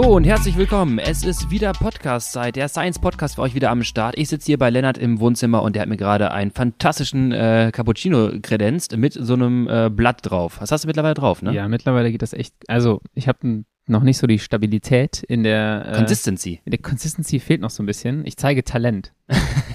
[0.00, 1.00] Hallo und herzlich willkommen.
[1.00, 2.54] Es ist wieder Podcast-Zeit.
[2.54, 4.16] Der Science-Podcast für euch wieder am Start.
[4.16, 7.72] Ich sitze hier bei Lennart im Wohnzimmer und der hat mir gerade einen fantastischen äh,
[7.74, 10.60] Cappuccino kredenzt mit so einem äh, Blatt drauf.
[10.60, 11.52] Was hast du mittlerweile drauf, ne?
[11.52, 12.54] Ja, mittlerweile geht das echt.
[12.68, 16.60] Also, ich habe noch nicht so die Stabilität in der äh, Consistency.
[16.64, 18.26] In der Consistency fehlt noch so ein bisschen.
[18.26, 19.12] Ich zeige Talent.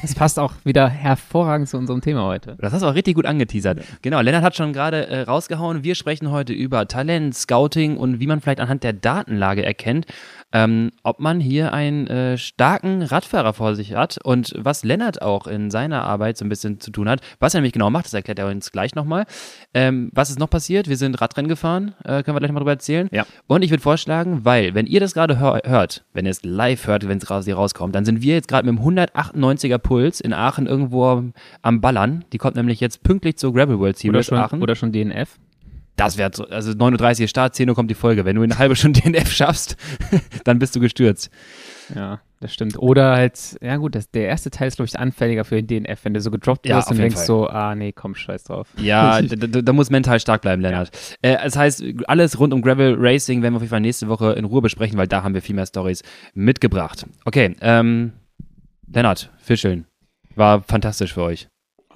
[0.01, 2.57] das passt auch wieder hervorragend zu unserem Thema heute.
[2.59, 3.81] Das hast du auch richtig gut angeteasert.
[4.01, 5.83] Genau, Lennart hat schon gerade äh, rausgehauen.
[5.83, 10.07] Wir sprechen heute über Talent, Scouting und wie man vielleicht anhand der Datenlage erkennt,
[10.53, 15.47] ähm, ob man hier einen äh, starken Radfahrer vor sich hat und was Lennart auch
[15.47, 17.21] in seiner Arbeit so ein bisschen zu tun hat.
[17.39, 19.25] Was er nämlich genau macht, das erklärt er uns gleich nochmal.
[19.73, 20.87] Ähm, was ist noch passiert?
[20.87, 23.09] Wir sind Radrennen gefahren, äh, können wir gleich mal drüber erzählen.
[23.11, 23.25] Ja.
[23.47, 26.87] Und ich würde vorschlagen, weil, wenn ihr das gerade hör hört, wenn ihr es live
[26.87, 30.21] hört, wenn es raus hier rauskommt, dann sind wir jetzt gerade mit dem 198er Puls
[30.21, 31.23] in Aachen irgendwo
[31.61, 32.25] am Ballern.
[32.31, 34.61] Die kommt nämlich jetzt pünktlich zur Gravel World Series oder schon, Aachen.
[34.61, 35.39] Oder schon DNF.
[35.95, 38.25] Das wäre, also 39 Start, 10 Uhr kommt die Folge.
[38.25, 39.77] Wenn du eine halbe Stunde DNF schaffst,
[40.43, 41.29] dann bist du gestürzt.
[41.93, 42.77] Ja, das stimmt.
[42.79, 46.03] Oder halt, ja gut, das, der erste Teil ist, glaube ich, anfälliger für den DNF,
[46.03, 47.25] wenn du so gedroppt wirst ja, und denkst Fall.
[47.25, 48.67] so, ah nee, komm, scheiß drauf.
[48.77, 50.89] Ja, da, da, muss mental stark bleiben, Lennart.
[51.23, 51.31] Ja.
[51.31, 54.33] Äh, das heißt, alles rund um Gravel Racing werden wir auf jeden Fall nächste Woche
[54.33, 56.01] in Ruhe besprechen, weil da haben wir viel mehr Stories
[56.33, 57.05] mitgebracht.
[57.25, 58.13] Okay, ähm,
[58.91, 59.85] Lennart, Fischeln.
[60.35, 61.47] War fantastisch für euch.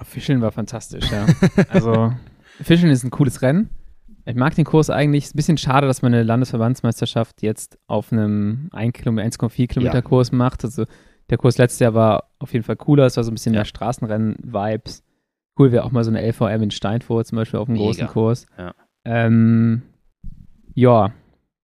[0.04, 1.26] Fischeln war fantastisch, ja.
[1.70, 2.14] also,
[2.62, 3.72] Fischeln ist ein cooles Rennen.
[4.28, 5.26] Ich mag den Kurs eigentlich.
[5.26, 10.02] Ist ein bisschen schade, dass man eine Landesverbandsmeisterschaft jetzt auf einem 1,4 Kilometer ja.
[10.02, 10.66] Kurs macht.
[10.66, 10.86] Also
[11.30, 13.06] der Kurs letztes Jahr war auf jeden Fall cooler.
[13.06, 13.60] Es war so ein bisschen ja.
[13.60, 15.04] mehr Straßenrennen-Vibes.
[15.58, 17.86] Cool wäre auch mal so eine LVM in Steinfurt zum Beispiel auf einem Mega.
[17.86, 18.46] großen Kurs.
[18.58, 18.74] Ja.
[19.06, 19.84] Ähm,
[20.74, 21.12] ja,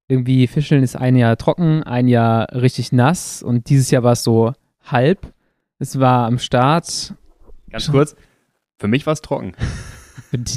[0.08, 4.23] irgendwie Fischeln ist ein Jahr trocken, ein Jahr richtig nass und dieses Jahr war es
[4.23, 4.53] so
[4.86, 5.33] halb.
[5.80, 7.14] Es war am Start.
[7.70, 8.16] Ganz kurz,
[8.80, 9.53] für mich war es trocken.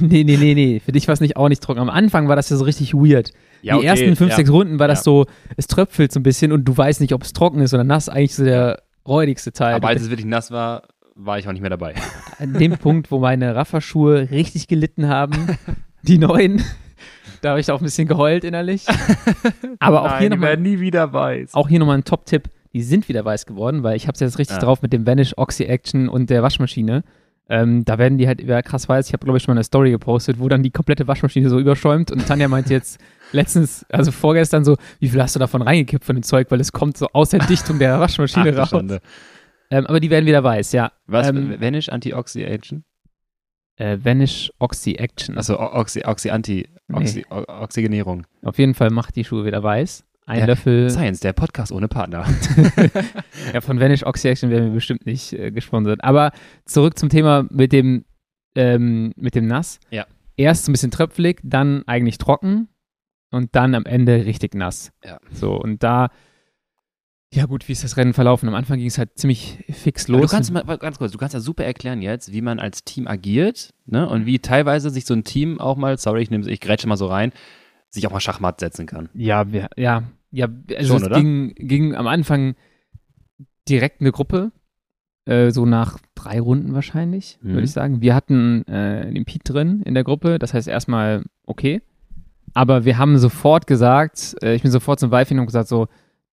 [0.01, 0.81] Nee, nee, nee, nee.
[0.81, 1.81] Für dich war es nicht auch nicht trocken.
[1.81, 3.33] Am Anfang war das ja so richtig weird.
[3.63, 4.37] Ja, die okay, ersten fünf, ja.
[4.37, 5.05] sechs Runden war das ja.
[5.05, 5.27] so,
[5.57, 8.09] es tröpfelt so ein bisschen und du weißt nicht, ob es trocken ist oder nass.
[8.09, 9.75] Eigentlich so der räudigste Teil.
[9.75, 10.83] Aber als es wirklich nass war,
[11.15, 11.95] war ich auch nicht mehr dabei.
[12.39, 15.59] An dem Punkt, wo meine Rafferschuhe richtig gelitten haben,
[16.03, 16.63] die neuen,
[17.41, 18.87] da habe ich auch ein bisschen geheult innerlich.
[19.79, 20.57] Aber auch Nein, hier nochmal.
[20.57, 21.55] nie wieder weiß.
[21.55, 22.51] Auch hier nochmal ein Top-Tipp.
[22.73, 25.33] Die sind wieder weiß geworden, weil ich habe es jetzt richtig drauf mit dem Vanish
[25.39, 27.05] Oxy Action und der Waschmaschine.
[27.49, 29.07] Ähm, da werden die halt über krass weiß.
[29.07, 31.61] Ich habe, glaube ich, schon mal eine Story gepostet, wo dann die komplette Waschmaschine so
[31.61, 32.11] überschäumt.
[32.11, 32.99] Und Tanja meinte jetzt
[33.33, 36.73] letztens, also vorgestern so, wie viel hast du davon reingekippt von dem Zeug, weil es
[36.73, 38.83] kommt so aus der Dichtung der Waschmaschine Ach, raus.
[39.71, 40.93] Ähm, aber die werden wieder weiß, ja.
[41.07, 41.29] Was?
[41.29, 42.85] Ähm, Vanish Anti-Oxy-Action?
[43.77, 45.37] Äh, Vanish Oxy-Action.
[45.37, 47.45] Also Oxy, Oxy Anti, Oxy, nee.
[47.47, 48.27] Oxygenierung.
[48.43, 50.05] Auf jeden Fall macht die Schuhe wieder weiß.
[50.27, 50.91] Ein der Löffel.
[50.91, 52.27] Science, der Podcast ohne Partner.
[53.55, 56.03] ja, von Vanish Oxy Action werden wir bestimmt nicht äh, gesponsert.
[56.03, 56.33] Aber
[56.65, 58.05] zurück zum Thema mit dem,
[58.57, 59.79] ähm, mit dem Nass.
[59.91, 60.05] Ja.
[60.37, 62.69] Erst ein bisschen tröpfelig, dann eigentlich trocken
[63.31, 64.91] und dann am Ende richtig nass.
[65.05, 65.19] Ja.
[65.31, 66.09] So, und da,
[67.33, 68.49] ja gut, wie ist das Rennen verlaufen?
[68.49, 70.19] Am Anfang ging es halt ziemlich fix los.
[70.19, 72.83] Aber du kannst mal, ganz kurz, du kannst ja super erklären jetzt, wie man als
[72.83, 74.09] Team agiert, ne?
[74.09, 76.97] Und wie teilweise sich so ein Team auch mal, sorry, ich nehme ich grätsche mal
[76.97, 77.33] so rein,
[77.91, 79.09] sich auch mal Schachmatt setzen kann.
[79.15, 80.03] Ja, wir, ja,
[80.37, 82.55] ja, also Schon, es ging, ging, am Anfang
[83.69, 84.53] direkt eine Gruppe,
[85.25, 87.55] äh, so nach drei Runden wahrscheinlich, mhm.
[87.55, 88.03] würde ich sagen.
[88.03, 91.81] Wir hatten äh, den Pete drin in der Gruppe, das heißt erstmal okay.
[92.55, 95.89] Aber wir haben sofort gesagt, äh, ich bin sofort zum Weifing und gesagt, so,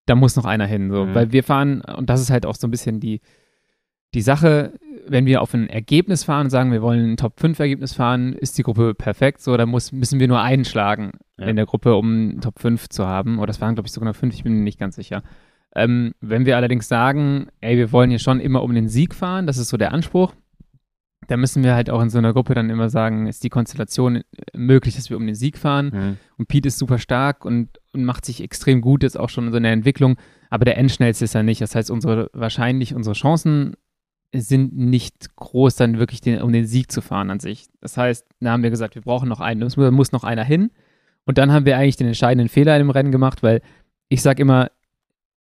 [0.06, 1.16] da muss noch einer hin, so, mhm.
[1.16, 3.22] weil wir fahren, und das ist halt auch so ein bisschen die,
[4.14, 4.74] die Sache,
[5.08, 8.64] wenn wir auf ein Ergebnis fahren und sagen, wir wollen ein Top-5-Ergebnis fahren, ist die
[8.64, 9.42] Gruppe perfekt.
[9.42, 11.48] So, da muss, müssen wir nur einen schlagen ja.
[11.48, 13.38] in der Gruppe, um Top 5 zu haben.
[13.40, 15.24] Oder das waren, glaube ich, sogar noch 5, ich bin mir nicht ganz sicher.
[15.76, 19.48] Ähm, wenn wir allerdings sagen, ey, wir wollen hier schon immer um den Sieg fahren,
[19.48, 20.34] das ist so der Anspruch,
[21.28, 24.22] dann müssen wir halt auch in so einer Gruppe dann immer sagen, ist die Konstellation
[24.54, 25.92] möglich, dass wir um den Sieg fahren.
[25.94, 26.18] Mhm.
[26.38, 29.52] Und Pete ist super stark und, und macht sich extrem gut jetzt auch schon in
[29.52, 30.18] so einer Entwicklung,
[30.50, 31.62] aber der Endschnellste ist er nicht.
[31.62, 33.74] Das heißt, unsere wahrscheinlich unsere Chancen
[34.34, 37.68] sind nicht groß, dann wirklich den, um den Sieg zu fahren an sich.
[37.82, 40.72] Das heißt, da haben wir gesagt, wir brauchen noch einen, es muss noch einer hin.
[41.26, 43.62] Und dann haben wir eigentlich den entscheidenden Fehler im Rennen gemacht, weil
[44.10, 44.72] ich sage immer,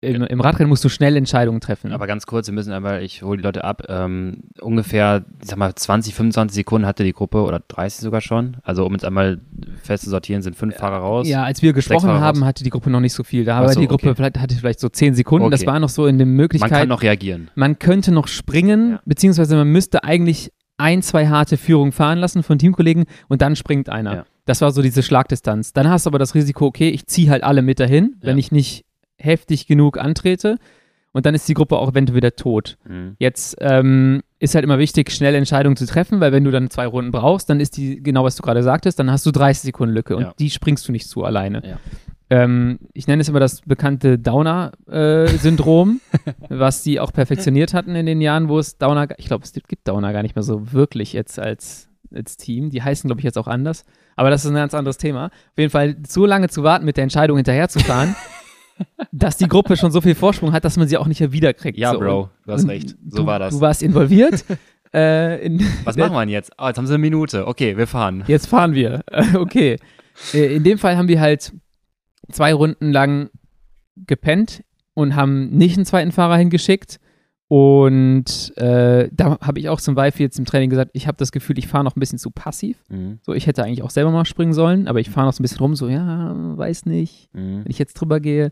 [0.05, 1.93] im, im, Radrennen musst du schnell Entscheidungen treffen.
[1.93, 5.59] Aber ganz kurz, wir müssen einmal, ich hole die Leute ab, ähm, ungefähr, ich sag
[5.59, 8.59] mal, 20, 25 Sekunden hatte die Gruppe oder 30 sogar schon.
[8.63, 9.41] Also um jetzt einmal
[9.83, 11.29] fest zu sortieren, sind fünf Fahrer raus.
[11.29, 12.47] Ja, als wir gesprochen haben, raus.
[12.47, 13.45] hatte die Gruppe noch nicht so viel.
[13.45, 14.17] Da war so, die Gruppe okay.
[14.17, 15.47] vielleicht, hatte vielleicht so 10 Sekunden.
[15.47, 15.53] Okay.
[15.53, 16.71] Das war noch so in der Möglichkeit.
[16.71, 17.51] Man kann noch reagieren.
[17.55, 19.01] Man könnte noch springen, ja.
[19.05, 23.89] beziehungsweise man müsste eigentlich ein, zwei harte Führungen fahren lassen von Teamkollegen und dann springt
[23.89, 24.15] einer.
[24.15, 24.25] Ja.
[24.47, 25.73] Das war so diese Schlagdistanz.
[25.73, 28.29] Dann hast du aber das Risiko, okay, ich ziehe halt alle mit dahin, ja.
[28.29, 28.85] wenn ich nicht
[29.19, 30.59] heftig genug antrete.
[31.13, 32.77] Und dann ist die Gruppe auch eventuell wieder tot.
[32.89, 33.15] Mhm.
[33.21, 36.87] Jetzt ähm, ist halt immer wichtig, schnell Entscheidungen zu treffen, weil wenn du dann zwei
[36.87, 39.95] Runden brauchst, dann ist die, genau was du gerade sagtest, dann hast du 30 Sekunden
[39.95, 40.35] Lücke und ja.
[40.41, 41.63] die springst du nicht zu alleine.
[41.65, 41.79] Ja.
[42.31, 48.07] Ähm, ich nenne es immer das bekannte Downer-Syndrom, äh, was die auch perfektioniert hatten in
[48.07, 51.13] den Jahren, wo es Downer, ich glaube, es gibt Downer gar nicht mehr so wirklich
[51.13, 52.71] jetzt als, als Team.
[52.71, 53.85] Die heißen, glaube ich, jetzt auch anders.
[54.17, 55.27] Aber das ist ein ganz anderes Thema.
[55.27, 58.17] Auf jeden Fall so lange zu warten, mit der Entscheidung hinterherzufahren,
[59.13, 61.79] dass die Gruppe schon so viel Vorsprung hat, dass man sie auch nicht mehr wiederkriegt.
[61.79, 61.99] Ja, so.
[61.99, 62.97] Bro, du hast recht.
[63.09, 63.55] So du, war das.
[63.55, 64.45] Du warst involviert.
[64.95, 66.53] äh, in Was machen wir denn jetzt?
[66.59, 67.47] Oh, jetzt haben sie eine Minute.
[67.47, 68.25] Okay, wir fahren.
[68.27, 69.05] Jetzt fahren wir.
[69.35, 69.79] okay.
[70.33, 71.53] Äh, in dem Fall haben wir halt
[72.31, 73.31] zwei Runden lang
[73.97, 76.99] gepennt und haben nicht einen zweiten Fahrer hingeschickt.
[77.49, 81.31] Und äh, da habe ich auch zum Beispiel jetzt im Training gesagt, ich habe das
[81.31, 82.83] Gefühl, ich fahre noch ein bisschen zu passiv.
[82.89, 83.19] Mhm.
[83.23, 85.45] So, ich hätte eigentlich auch selber mal springen sollen, aber ich fahre noch so ein
[85.45, 87.65] bisschen rum, so, ja, weiß nicht, mhm.
[87.65, 88.51] wenn ich jetzt drüber gehe.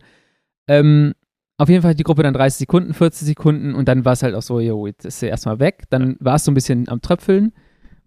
[0.67, 1.13] Ähm,
[1.57, 4.23] auf jeden Fall hat die Gruppe dann 30 Sekunden, 40 Sekunden und dann war es
[4.23, 5.83] halt auch so, jo, jetzt ist sie erstmal weg.
[5.89, 7.53] Dann war es so ein bisschen am Tröpfeln.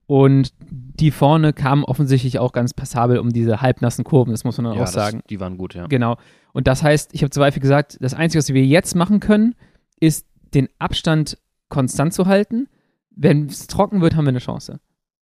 [0.09, 4.67] Und die vorne kamen offensichtlich auch ganz passabel um diese halbnassen Kurven, das muss man
[4.67, 5.19] dann ja, auch sagen.
[5.19, 5.89] Das, die waren gut, ja.
[5.89, 6.17] Genau.
[6.53, 9.57] Und das heißt, ich habe zu Beispiel gesagt, das Einzige, was wir jetzt machen können,
[9.99, 11.39] ist den Abstand
[11.69, 12.69] konstant zu halten.
[13.11, 14.81] Wenn es trocken wird, haben wir eine Chance.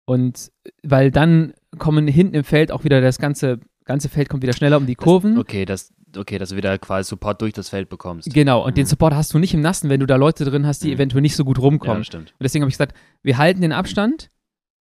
[0.04, 0.52] Und
[0.82, 4.76] weil dann kommen hinten im Feld auch wieder das ganze, ganze Feld kommt wieder schneller
[4.76, 5.34] um die Kurven.
[5.34, 8.32] Das, okay, das, okay, dass du wieder quasi Support durch das Feld bekommst.
[8.32, 8.76] Genau, und mhm.
[8.76, 10.94] den Support hast du nicht im Nassen, wenn du da Leute drin hast, die mhm.
[10.94, 11.98] eventuell nicht so gut rumkommen.
[11.98, 12.32] Ja, stimmt.
[12.32, 14.30] Und deswegen habe ich gesagt, wir halten den Abstand,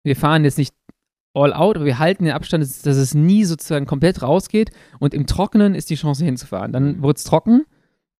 [0.02, 0.74] wir fahren jetzt nicht
[1.32, 4.70] all out, aber wir halten den Abstand, dass es nie sozusagen komplett rausgeht
[5.00, 6.72] und im Trockenen ist die Chance hinzufahren.
[6.72, 7.02] Dann mhm.
[7.02, 7.64] wurde es trocken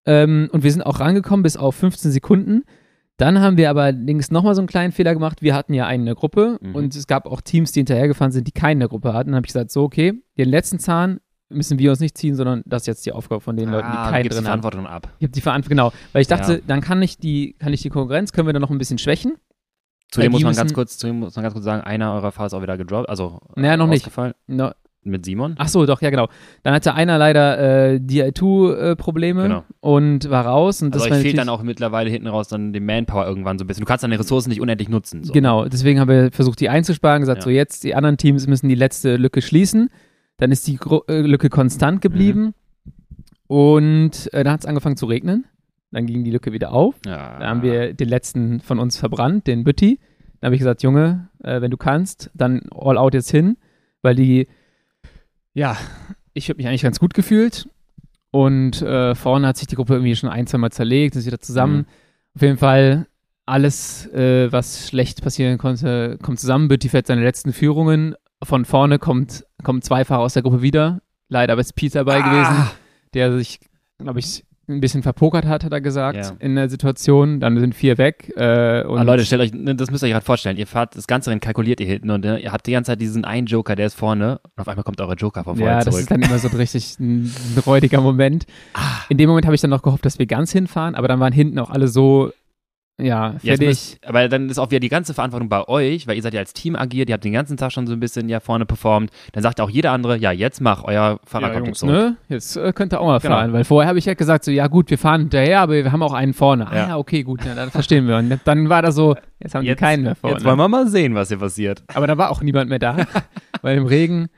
[0.07, 2.63] ähm, und wir sind auch rangekommen bis auf 15 Sekunden.
[3.17, 5.41] Dann haben wir aber allerdings nochmal so einen kleinen Fehler gemacht.
[5.41, 6.75] Wir hatten ja eine Gruppe mhm.
[6.75, 9.31] und es gab auch Teams, die hinterhergefahren sind, die keine Gruppe hatten.
[9.31, 12.63] Dann habe ich gesagt, so, okay, den letzten Zahn müssen wir uns nicht ziehen, sondern
[12.67, 15.09] das ist jetzt die Aufgabe von den ah, Leuten, die keinen drin die Verantwortung ab.
[15.19, 15.93] Ich habe die Verantwortung, genau.
[16.13, 16.61] Weil ich dachte, ja.
[16.67, 19.35] dann kann ich, die, kann ich die Konkurrenz, können wir dann noch ein bisschen schwächen.
[20.11, 22.55] Zudem muss man ganz kurz, zudem muss man ganz kurz sagen, einer eurer Fahrer ist
[22.55, 24.09] auch wieder gedroppt, also naja, noch nicht.
[24.47, 24.71] No,
[25.05, 25.55] mit Simon?
[25.59, 26.29] Ach so, doch, ja, genau.
[26.63, 29.65] Dann hatte einer leider äh, DI2-Probleme äh, genau.
[29.81, 30.83] und war raus.
[30.83, 33.67] Und also das fehlt dann auch mittlerweile hinten raus dann die Manpower irgendwann so ein
[33.67, 33.83] bisschen.
[33.83, 35.25] Du kannst deine Ressourcen nicht unendlich nutzen.
[35.25, 35.33] So.
[35.33, 37.45] Genau, deswegen haben wir versucht, die einzusparen, gesagt, ja.
[37.45, 39.91] so jetzt, die anderen Teams müssen die letzte Lücke schließen.
[40.37, 42.43] Dann ist die Gro äh, Lücke konstant geblieben.
[42.43, 42.55] Mhm.
[43.47, 45.45] Und äh, dann hat es angefangen zu regnen.
[45.91, 46.97] Dann ging die Lücke wieder auf.
[47.07, 47.39] Ja.
[47.39, 50.01] Da haben wir den letzten von uns verbrannt, den Bütti.
[50.41, 53.57] Dann habe ich gesagt, Junge, äh, wenn du kannst, dann all out jetzt hin,
[54.03, 54.49] weil die
[55.55, 55.77] ja,
[56.35, 57.69] ich habe mich eigentlich ganz gut gefühlt.
[58.31, 61.41] Und äh, vorne hat sich die Gruppe irgendwie schon ein, zwei Mal zerlegt, ist wieder
[61.41, 61.77] zusammen.
[61.77, 61.87] Mhm.
[62.35, 63.07] Auf jeden Fall
[63.47, 66.69] alles, äh, was schlecht passieren konnte, kommt zusammen.
[66.69, 68.17] Bütti fährt seine letzten Führungen.
[68.43, 71.01] Von vorne kommt, kommen zwei Fahrer aus der Gruppe wieder.
[71.29, 72.29] Leider ist Pete dabei ah.
[72.29, 72.71] gewesen,
[73.15, 73.61] der sich,
[73.99, 76.33] glaube ich, ein bisschen verpokert hat, hat er gesagt, ja.
[76.39, 77.41] in der Situation.
[77.41, 78.33] Dann sind vier weg.
[78.37, 80.57] Äh, und ah, Leute, stellt euch, ne, das müsst ihr euch gerade vorstellen.
[80.57, 83.01] Ihr fahrt das ganze Rennen kalkuliert ihr hinten und ne, ihr habt die ganze Zeit
[83.01, 85.81] diesen einen Joker, der ist vorne und auf einmal kommt eure Joker von vorne ja,
[85.81, 85.87] zurück.
[85.87, 88.47] Ja, das ist dann immer so ein richtig ein, ein räudiger Moment.
[88.77, 89.05] Ah.
[89.09, 91.33] In dem Moment habe ich dann noch gehofft, dass wir ganz hinfahren, aber dann waren
[91.33, 92.33] hinten auch alle so
[92.97, 93.67] ja, fertig.
[93.67, 96.41] Müsst, aber dann ist auch wieder die ganze Verantwortung bei euch, weil ihr seid ja
[96.41, 99.11] als Team agiert, ihr habt den ganzen Tag schon so ein bisschen ja vorne performt.
[99.33, 101.93] Dann sagt auch jeder andere, ja, jetzt mach, euer Fahrer ja, zurück.
[101.93, 102.17] Ne?
[102.29, 103.35] Jetzt äh, könnt ihr auch mal genau.
[103.35, 105.91] fahren, weil vorher habe ich ja gesagt, so, ja gut, wir fahren hinterher, aber wir
[105.91, 106.69] haben auch einen vorne.
[106.69, 108.17] Ah, ja, okay, gut, ja, dann verstehen wir.
[108.17, 110.37] Und dann war da so, jetzt haben jetzt, die keinen mehr vorne.
[110.37, 111.83] Jetzt wollen wir mal sehen, was hier passiert.
[111.95, 112.97] Aber da war auch niemand mehr da,
[113.63, 114.29] weil im Regen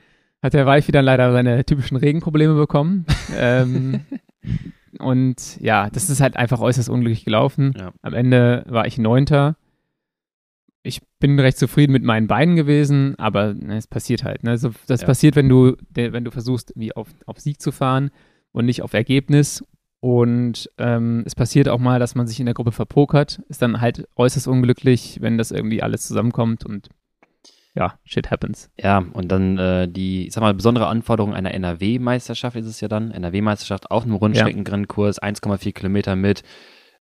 [0.43, 3.05] hat der Weifi dann leider seine typischen Regenprobleme bekommen.
[3.37, 4.01] ähm,
[4.99, 7.75] und ja, das ist halt einfach äußerst unglücklich gelaufen.
[7.77, 7.93] Ja.
[8.03, 9.57] Am Ende war ich Neunter.
[10.83, 14.45] Ich bin recht zufrieden mit meinen Beinen gewesen, aber ne, es passiert halt.
[14.45, 14.57] Ne?
[14.57, 15.07] So, das ja.
[15.07, 18.11] passiert, wenn du, wenn du versuchst, wie auf, auf Sieg zu fahren
[18.53, 19.65] und nicht auf Ergebnis.
[20.01, 23.43] Und ähm, es passiert auch mal, dass man sich in der Gruppe verpokert.
[23.49, 26.89] Ist dann halt äußerst unglücklich, wenn das irgendwie alles zusammenkommt und
[27.77, 28.71] ja, shit happens.
[28.81, 32.89] Ja, und dann äh, die, ich sag mal, besondere Anforderung einer NRW-Meisterschaft ist es ja
[32.89, 33.11] dann.
[33.11, 36.43] NRW-Meisterschaft auf einem Rundstreckenrennkurs, 1,4 Kilometer mit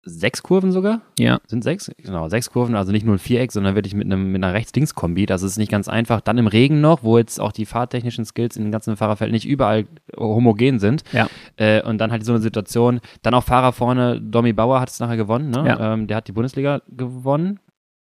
[0.07, 1.01] sechs Kurven sogar?
[1.19, 1.39] Ja.
[1.47, 1.91] Sind sechs?
[1.97, 5.25] Genau, sechs Kurven, also nicht nur ein Viereck, sondern wirklich mit, einem, mit einer Rechts-Links-Kombi.
[5.25, 6.21] Das ist nicht ganz einfach.
[6.21, 9.45] Dann im Regen noch, wo jetzt auch die fahrtechnischen Skills in den ganzen Fahrerfeld nicht
[9.45, 9.85] überall
[10.17, 11.03] homogen sind.
[11.11, 11.27] Ja.
[11.57, 13.01] Äh, und dann halt so eine Situation.
[13.21, 15.65] Dann auch Fahrer vorne, Domi Bauer hat es nachher gewonnen, ne?
[15.67, 15.93] Ja.
[15.93, 17.59] Ähm, der hat die Bundesliga gewonnen.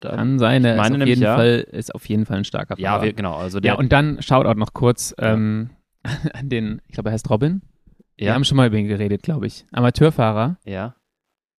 [0.01, 1.35] Kann sein, er ist, auf jeden ja.
[1.35, 3.05] Fall, ist auf jeden Fall ein starker Fahrer.
[3.05, 3.35] Ja, genau.
[3.35, 5.71] Also ja, und dann Shoutout noch kurz ähm,
[6.33, 7.61] an den, ich glaube, er heißt Robin.
[8.17, 8.27] Ja.
[8.27, 9.65] Wir haben schon mal über ihn geredet, glaube ich.
[9.71, 10.57] Amateurfahrer.
[10.65, 10.95] Ja.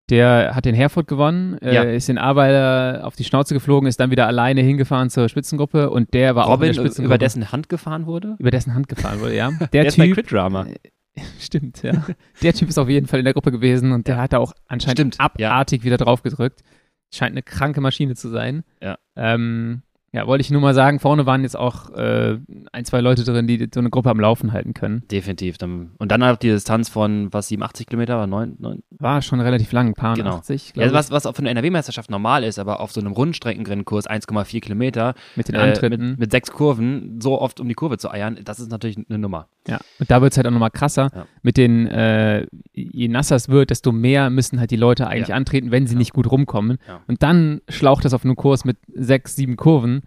[0.09, 1.83] Der hat den Herford gewonnen, äh, ja.
[1.83, 6.13] ist in Arbeiter auf die Schnauze geflogen, ist dann wieder alleine hingefahren zur Spitzengruppe und
[6.13, 7.05] der war Robin, auch in der Spitzengruppe.
[7.05, 8.35] über dessen Hand gefahren wurde?
[8.39, 9.51] Über dessen Hand gefahren wurde, ja.
[9.73, 10.65] Der, der Typ, ist Drama.
[11.39, 12.05] Stimmt, ja.
[12.41, 14.53] der Typ ist auf jeden Fall in der Gruppe gewesen und der hat da auch
[14.67, 15.85] anscheinend Stimmt, abartig ja.
[15.85, 16.61] wieder drauf gedrückt.
[17.13, 18.63] Scheint eine kranke Maschine zu sein.
[18.81, 18.97] Ja.
[19.15, 19.83] Ähm,
[20.17, 22.39] Ja, wollte ich nur mal sagen, vorne waren jetzt auch äh,
[22.71, 25.03] ein, zwei Leute drin, die so eine Gruppe am Laufen halten können.
[25.11, 25.57] Definitiv.
[25.61, 28.81] Und dann auch die Distanz von, was, 87 Kilometer, war 9, 9?
[28.97, 30.37] War schon relativ lang, ein paar genau.
[30.37, 34.09] 80, ja, was, was auch für eine NRW-Meisterschaft normal ist, aber auf so einem Rundstreckenrennkurs
[34.09, 35.13] 1,4 Kilometer.
[35.35, 36.01] Mit den Antritten.
[36.01, 38.97] Äh, mit, mit, sechs Kurven, so oft um die Kurve zu eiern, das ist natürlich
[38.97, 39.49] eine Nummer.
[39.67, 41.11] Ja, und da wird es halt auch nochmal krasser.
[41.13, 41.27] Ja.
[41.43, 45.35] Mit den, äh, je nasser es wird, desto mehr müssen halt die Leute eigentlich ja.
[45.35, 46.79] antreten, wenn sie nicht gut rumkommen.
[47.05, 50.01] Und dann schlaucht das auf einem Kurs mit sechs, sieben Kurven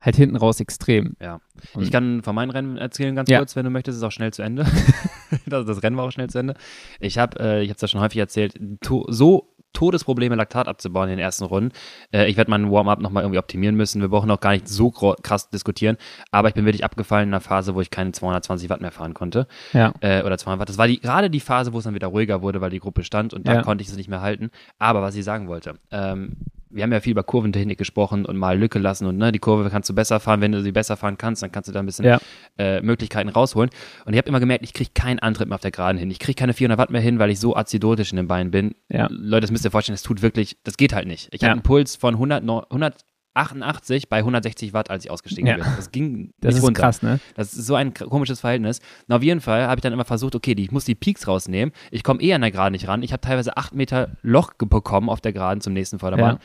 [0.00, 1.16] halt hinten raus extrem.
[1.20, 1.40] Ja.
[1.74, 3.38] Und ich kann von meinen Rennen erzählen, ganz ja.
[3.38, 4.66] kurz, wenn du möchtest, ist auch schnell zu Ende.
[5.46, 6.54] das, das, Rennen war auch schnell zu Ende.
[7.00, 11.10] Ich habe, äh, ich habe es ja schon häufig erzählt, to so Todesprobleme, Laktat abzubauen
[11.10, 11.72] in den ersten Runden.
[12.10, 14.00] Äh, ich werde meinen Warm-up nochmal irgendwie optimieren müssen.
[14.00, 15.98] Wir brauchen noch gar nicht so krass diskutieren,
[16.30, 19.12] aber ich bin wirklich abgefallen in einer Phase, wo ich keine 220 Watt mehr fahren
[19.12, 19.46] konnte.
[19.74, 19.92] Ja.
[20.00, 20.68] Äh, oder 200 Watt.
[20.70, 23.04] Das war die, gerade die Phase, wo es dann wieder ruhiger wurde, weil die Gruppe
[23.04, 23.62] stand und da ja.
[23.62, 24.50] konnte ich es nicht mehr halten.
[24.78, 26.36] Aber was ich sagen wollte, ähm,
[26.70, 29.68] wir haben ja viel über Kurventechnik gesprochen und mal Lücke lassen und ne, die Kurve
[29.70, 31.86] kannst du besser fahren, wenn du sie besser fahren kannst, dann kannst du da ein
[31.86, 32.18] bisschen ja.
[32.58, 33.70] äh, Möglichkeiten rausholen.
[34.04, 36.10] Und ich habe immer gemerkt, ich kriege keinen Antritt mehr auf der Geraden hin.
[36.10, 38.74] Ich kriege keine 400 Watt mehr hin, weil ich so azidotisch in den Beinen bin.
[38.88, 39.08] Ja.
[39.10, 41.28] Leute, das müsst ihr vorstellen, das tut wirklich, das geht halt nicht.
[41.32, 41.48] Ich ja.
[41.48, 43.04] habe einen Puls von 100, 100
[43.36, 45.56] 88 bei 160 Watt, als ich ausgestiegen ja.
[45.56, 45.64] bin.
[45.76, 46.82] Das ging das nicht ist runter.
[46.82, 47.20] krass, ne?
[47.34, 48.80] Das ist so ein komisches Verhältnis.
[49.06, 51.72] Na, auf jeden Fall habe ich dann immer versucht, okay, ich muss die Peaks rausnehmen.
[51.90, 53.02] Ich komme eh an der Geraden nicht ran.
[53.02, 56.36] Ich habe teilweise 8 Meter Loch bekommen auf der Geraden zum nächsten Vorderbahn.
[56.36, 56.40] Ja.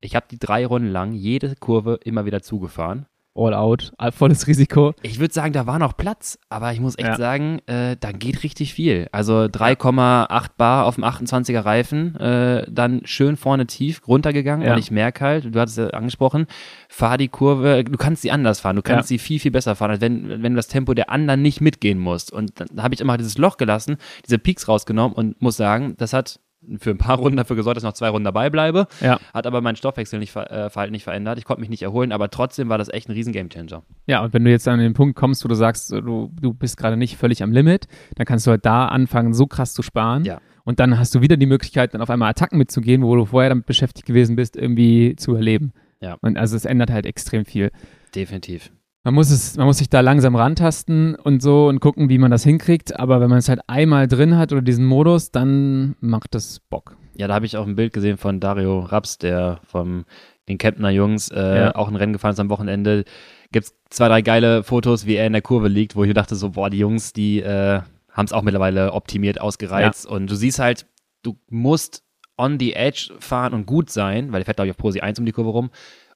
[0.00, 3.06] Ich habe die drei Runden lang jede Kurve immer wieder zugefahren.
[3.32, 4.92] All out, volles Risiko.
[5.02, 7.16] Ich würde sagen, da war noch Platz, aber ich muss echt ja.
[7.16, 9.08] sagen, äh, da geht richtig viel.
[9.12, 14.72] Also 3,8 Bar auf dem 28er Reifen, äh, dann schön vorne tief runtergegangen ja.
[14.72, 16.46] und ich merke halt, du hattest ja angesprochen,
[16.88, 19.14] fahr die Kurve, du kannst sie anders fahren, du kannst ja.
[19.14, 22.00] sie viel, viel besser fahren, als wenn, wenn du das Tempo der anderen nicht mitgehen
[22.00, 22.32] musst.
[22.32, 23.96] Und dann habe ich immer dieses Loch gelassen,
[24.26, 26.40] diese Peaks rausgenommen und muss sagen, das hat
[26.78, 28.86] für ein paar Runden dafür gesorgt, dass ich noch zwei Runden dabei bleibe.
[29.00, 29.18] Ja.
[29.32, 31.38] Hat aber mein Stoffwechsel nicht, äh, nicht verändert.
[31.38, 33.82] Ich konnte mich nicht erholen, aber trotzdem war das echt ein riesen Gamechanger.
[34.06, 36.76] Ja, und wenn du jetzt an den Punkt kommst, wo du sagst, du, du bist
[36.76, 40.24] gerade nicht völlig am Limit, dann kannst du halt da anfangen, so krass zu sparen.
[40.24, 40.40] Ja.
[40.64, 43.48] Und dann hast du wieder die Möglichkeit, dann auf einmal Attacken mitzugehen, wo du vorher
[43.48, 45.72] damit beschäftigt gewesen bist, irgendwie zu erleben.
[46.00, 46.16] Ja.
[46.20, 47.70] Und also es ändert halt extrem viel.
[48.14, 48.70] Definitiv
[49.02, 52.30] man muss es, man muss sich da langsam rantasten und so und gucken, wie man
[52.30, 52.98] das hinkriegt.
[52.98, 56.96] Aber wenn man es halt einmal drin hat oder diesen Modus, dann macht das Bock.
[57.16, 60.04] Ja, da habe ich auch ein Bild gesehen von Dario Raps, der vom
[60.48, 61.74] den Kempner Jungs äh, ja.
[61.74, 63.04] auch ein Rennen gefahren ist am Wochenende.
[63.52, 66.34] Gibt es zwei, drei geile Fotos, wie er in der Kurve liegt, wo ich dachte
[66.34, 67.80] so, boah, die Jungs, die äh,
[68.12, 70.06] haben es auch mittlerweile optimiert, ausgereizt.
[70.06, 70.10] Ja.
[70.10, 70.86] Und du siehst halt,
[71.22, 72.04] du musst
[72.36, 75.18] on the edge fahren und gut sein, weil der fährt, glaube ich, auf Posi 1
[75.18, 75.70] um die Kurve rum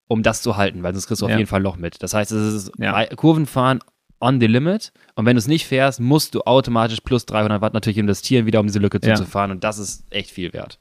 [0.08, 2.02] um das zu halten, weil sonst kriegst du auf jeden Fall Loch mit.
[2.02, 3.06] Das heißt, es ist ja.
[3.06, 3.80] Kurvenfahren
[4.20, 7.74] on the limit und wenn du es nicht fährst, musst du automatisch plus 300 Watt
[7.74, 9.14] natürlich investieren, wieder um diese Lücke ja.
[9.14, 10.78] zuzufahren und das ist echt viel wert.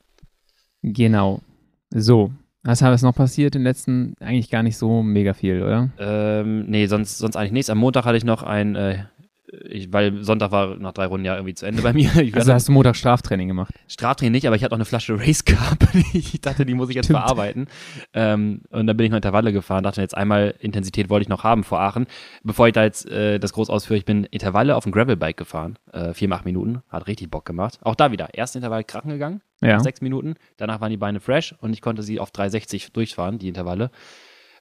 [0.81, 1.41] Genau.
[1.89, 2.31] So,
[2.63, 4.15] was hat noch passiert in den letzten?
[4.21, 5.89] Eigentlich gar nicht so mega viel, oder?
[5.99, 7.69] Ähm, nee, sonst, sonst eigentlich nichts.
[7.69, 9.03] Am Montag hatte ich noch ein äh,
[9.47, 12.15] ich, weil Sonntag war nach drei Runden ja irgendwie zu Ende bei mir.
[12.15, 13.73] Ich also hast du Montag Straftraining gemacht?
[13.87, 15.79] Straftraining nicht, aber ich hatte auch eine Flasche Race Cup.
[16.13, 17.19] ich dachte, die muss ich jetzt Stimmt.
[17.19, 17.67] verarbeiten.
[18.13, 21.43] Ähm, und dann bin ich noch Intervalle gefahren, dachte jetzt einmal Intensität wollte ich noch
[21.43, 22.07] haben vor Aachen.
[22.43, 25.77] Bevor ich da jetzt äh, das groß ausführe, ich bin Intervalle auf dem Gravelbike gefahren,
[25.91, 27.79] äh, vier, acht Minuten, hat richtig Bock gemacht.
[27.83, 29.79] Auch da wieder, erst Intervall krachen gegangen, ja.
[29.79, 33.49] sechs Minuten, danach waren die Beine fresh und ich konnte sie auf 360 durchfahren, die
[33.49, 33.91] Intervalle.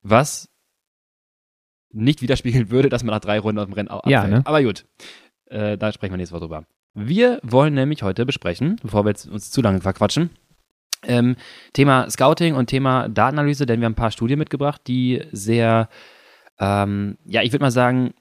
[0.03, 0.52] Was
[1.93, 4.13] nicht widerspiegeln würde, dass man nach drei Runden aus dem Rennen abfällt.
[4.13, 4.43] Ja, ne?
[4.45, 4.85] Aber gut,
[5.47, 6.65] äh, da sprechen wir nächstes Mal drüber.
[6.95, 10.31] Wir wollen nämlich heute besprechen, bevor wir jetzt uns zu lange verquatschen,
[11.05, 11.37] ähm,
[11.73, 15.89] Thema Scouting und Thema Datenanalyse, denn wir haben ein paar Studien mitgebracht, die sehr,
[16.59, 18.15] ähm, ja, ich würde mal sagen,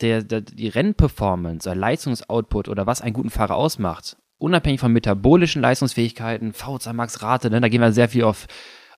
[0.00, 5.62] der, der, die Rennperformance oder Leistungsoutput oder was einen guten Fahrer ausmacht, unabhängig von metabolischen
[5.62, 8.46] Leistungsfähigkeiten, VZ Max Rate, ne, da gehen wir sehr viel auf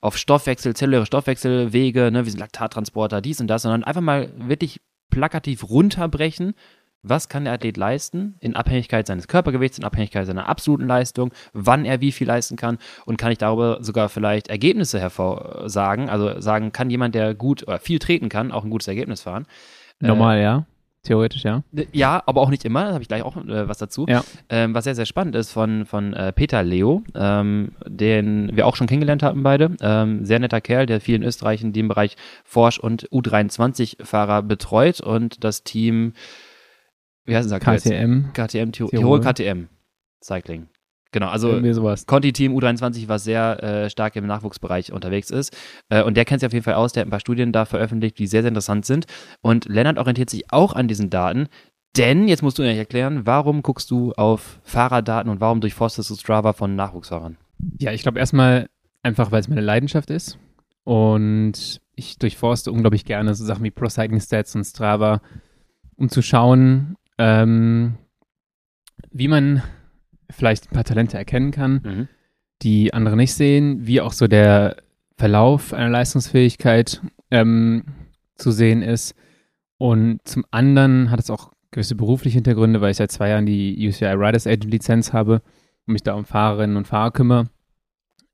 [0.00, 4.80] auf Stoffwechsel, zelluläre Stoffwechselwege, ne, wie sind Laktattransporter, dies und das, sondern einfach mal wirklich
[5.10, 6.54] plakativ runterbrechen,
[7.02, 11.84] was kann der Athlet leisten in Abhängigkeit seines Körpergewichts, in Abhängigkeit seiner absoluten Leistung, wann
[11.84, 16.72] er wie viel leisten kann und kann ich darüber sogar vielleicht Ergebnisse hervorsagen, also sagen,
[16.72, 19.46] kann jemand, der gut oder viel treten kann, auch ein gutes Ergebnis fahren.
[19.98, 20.66] Normal, äh, ja.
[21.02, 21.62] Theoretisch, ja.
[21.92, 24.04] Ja, aber auch nicht immer, da habe ich gleich auch äh, was dazu.
[24.06, 24.22] Ja.
[24.50, 28.76] Ähm, was sehr, sehr spannend ist von, von äh, Peter Leo, ähm, den wir auch
[28.76, 29.76] schon kennengelernt hatten beide.
[29.80, 35.00] Ähm, sehr netter Kerl, der viel in Österreich in dem Bereich Forsch- und U23-Fahrer betreut
[35.00, 36.12] und das Team,
[37.24, 37.58] wie heißt es?
[37.58, 38.32] KTM.
[38.34, 39.68] KTM, Tirol KTM
[40.22, 40.68] Cycling.
[41.12, 41.60] Genau, also
[42.06, 45.56] Conti-Team U23, was sehr äh, stark im Nachwuchsbereich unterwegs ist.
[45.88, 47.64] Äh, und der kennt sich auf jeden Fall aus, der hat ein paar Studien da
[47.64, 49.06] veröffentlicht, die sehr, sehr interessant sind.
[49.40, 51.48] Und Lennart orientiert sich auch an diesen Daten,
[51.96, 56.14] denn, jetzt musst du mir erklären, warum guckst du auf Fahrerdaten und warum durchforstest du
[56.14, 57.36] Strava von Nachwuchsfahrern?
[57.78, 58.68] Ja, ich glaube erstmal
[59.02, 60.38] einfach, weil es meine Leidenschaft ist.
[60.84, 65.20] Und ich durchforste unglaublich gerne so Sachen wie Pro Cycling Stats und Strava,
[65.96, 67.96] um zu schauen, ähm,
[69.10, 69.62] wie man
[70.30, 72.08] vielleicht ein paar Talente erkennen kann, mhm.
[72.62, 74.76] die andere nicht sehen, wie auch so der
[75.16, 77.84] Verlauf einer Leistungsfähigkeit ähm,
[78.36, 79.14] zu sehen ist.
[79.78, 83.88] Und zum anderen hat es auch gewisse berufliche Hintergründe, weil ich seit zwei Jahren die
[83.88, 85.42] UCI Riders Agent Lizenz habe
[85.86, 87.48] und mich da um Fahrerinnen und Fahrer kümmere,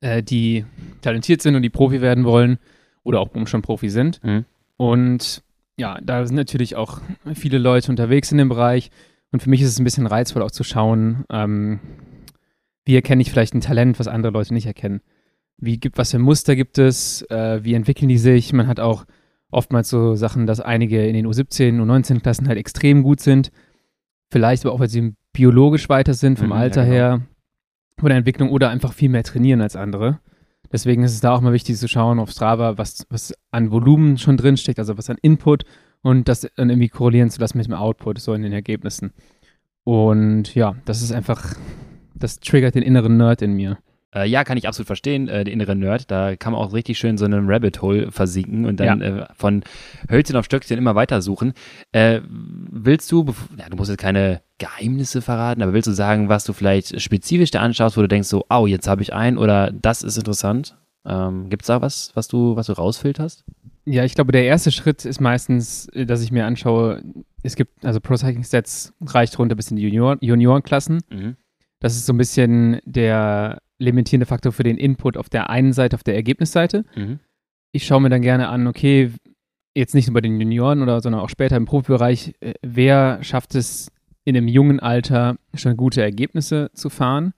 [0.00, 0.64] äh, die
[1.02, 2.58] talentiert sind und die Profi werden wollen
[3.02, 4.22] oder auch schon Profi sind.
[4.24, 4.44] Mhm.
[4.76, 5.42] Und
[5.76, 7.00] ja, da sind natürlich auch
[7.34, 8.90] viele Leute unterwegs in dem Bereich.
[9.32, 11.80] Und für mich ist es ein bisschen reizvoll auch zu schauen, ähm,
[12.84, 15.00] wie erkenne ich vielleicht ein Talent, was andere Leute nicht erkennen.
[15.58, 18.52] Wie gibt, was für Muster gibt es, äh, wie entwickeln die sich?
[18.52, 19.04] Man hat auch
[19.50, 23.50] oftmals so Sachen, dass einige in den U17, U19-Klassen halt extrem gut sind.
[24.30, 26.94] Vielleicht aber auch, weil sie biologisch weiter sind, vom mhm, Alter ja, genau.
[26.94, 27.20] her,
[27.98, 30.20] von der Entwicklung oder einfach viel mehr trainieren als andere.
[30.72, 34.18] Deswegen ist es da auch mal wichtig zu schauen auf Strava, was, was an Volumen
[34.18, 35.64] schon drinsteckt, also was an Input
[36.06, 39.12] und das dann irgendwie korrelieren zu lassen mit dem Output, so in den Ergebnissen.
[39.82, 41.56] Und ja, das ist einfach,
[42.14, 43.78] das triggert den inneren Nerd in mir.
[44.14, 46.08] Äh, ja, kann ich absolut verstehen, äh, der innere Nerd.
[46.08, 49.22] Da kann man auch richtig schön so in einem Rabbit Hole versinken und dann ja.
[49.22, 49.64] äh, von
[50.08, 51.54] Hölzchen auf Stöckchen immer weiter suchen.
[51.90, 53.26] Äh, willst du,
[53.58, 57.50] ja, du musst jetzt keine Geheimnisse verraten, aber willst du sagen, was du vielleicht spezifisch
[57.50, 60.76] da anschaust, wo du denkst so, oh, jetzt habe ich einen oder das ist interessant?
[61.04, 63.44] Ähm, Gibt es da was, was du, was du rausfilterst?
[63.88, 67.02] Ja, ich glaube, der erste Schritt ist meistens, äh, dass ich mir anschaue,
[67.42, 71.00] es gibt, also Pro Cycling Stats reicht runter bis in die Junior, Juniorenklassen.
[71.08, 71.36] Mhm.
[71.78, 75.94] Das ist so ein bisschen der limitierende Faktor für den Input auf der einen Seite,
[75.94, 76.84] auf der Ergebnisseite.
[76.96, 77.20] Mhm.
[77.72, 79.12] Ich schaue mir dann gerne an, okay,
[79.74, 83.54] jetzt nicht nur bei den Junioren oder, sondern auch später im Profibereich, äh, wer schafft
[83.54, 83.92] es
[84.24, 87.34] in einem jungen Alter schon gute Ergebnisse zu fahren?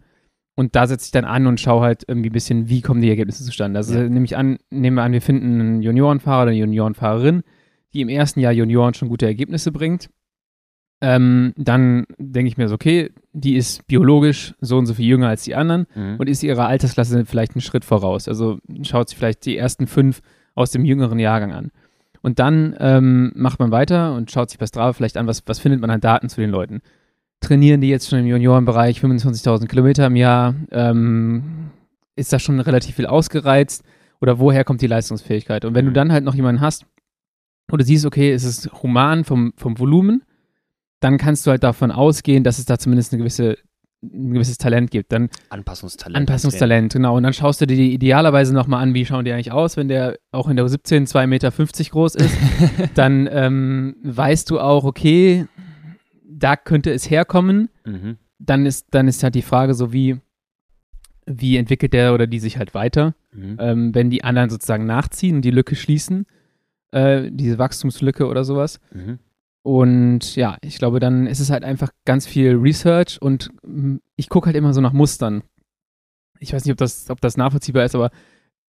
[0.58, 3.08] Und da setze ich dann an und schaue halt irgendwie ein bisschen, wie kommen die
[3.08, 3.78] Ergebnisse zustande.
[3.78, 4.08] Also ja.
[4.08, 7.44] nehme ich an, nehmen wir an, wir finden einen Juniorenfahrer oder eine Juniorenfahrerin,
[7.94, 10.10] die im ersten Jahr Junioren schon gute Ergebnisse bringt.
[11.00, 15.28] Ähm, dann denke ich mir so, okay, die ist biologisch so und so viel jünger
[15.28, 16.16] als die anderen mhm.
[16.18, 18.26] und ist ihrer Altersklasse vielleicht einen Schritt voraus.
[18.26, 20.22] Also schaut sich vielleicht die ersten fünf
[20.56, 21.70] aus dem jüngeren Jahrgang an.
[22.20, 25.60] Und dann ähm, macht man weiter und schaut sich bei Strava vielleicht an, was, was
[25.60, 26.80] findet man an Daten zu den Leuten.
[27.40, 30.54] Trainieren die jetzt schon im Juniorenbereich 25.000 Kilometer im Jahr?
[30.70, 31.70] Ähm,
[32.16, 33.84] ist das schon relativ viel ausgereizt?
[34.20, 35.64] Oder woher kommt die Leistungsfähigkeit?
[35.64, 35.94] Und wenn du mhm.
[35.94, 36.84] dann halt noch jemanden hast,
[37.68, 40.22] wo du siehst, okay, es ist human vom, vom Volumen,
[41.00, 43.58] dann kannst du halt davon ausgehen, dass es da zumindest eine gewisse,
[44.02, 45.12] ein gewisses Talent gibt.
[45.12, 46.16] Dann Anpassungstalent.
[46.16, 47.16] Anpassungstalent, genau.
[47.16, 49.88] Und dann schaust du dir die idealerweise nochmal an, wie schauen die eigentlich aus, wenn
[49.88, 52.36] der auch in der 17 2,50 Meter groß ist.
[52.94, 55.46] dann ähm, weißt du auch, okay,
[56.38, 57.68] da könnte es herkommen.
[57.84, 58.16] Mhm.
[58.38, 60.20] Dann, ist, dann ist halt die Frage so, wie,
[61.26, 63.56] wie entwickelt der oder die sich halt weiter, mhm.
[63.58, 66.26] ähm, wenn die anderen sozusagen nachziehen und die Lücke schließen,
[66.92, 68.80] äh, diese Wachstumslücke oder sowas.
[68.92, 69.18] Mhm.
[69.62, 74.28] Und ja, ich glaube, dann ist es halt einfach ganz viel Research und mm, ich
[74.28, 75.42] gucke halt immer so nach Mustern.
[76.38, 78.10] Ich weiß nicht, ob das, ob das nachvollziehbar ist, aber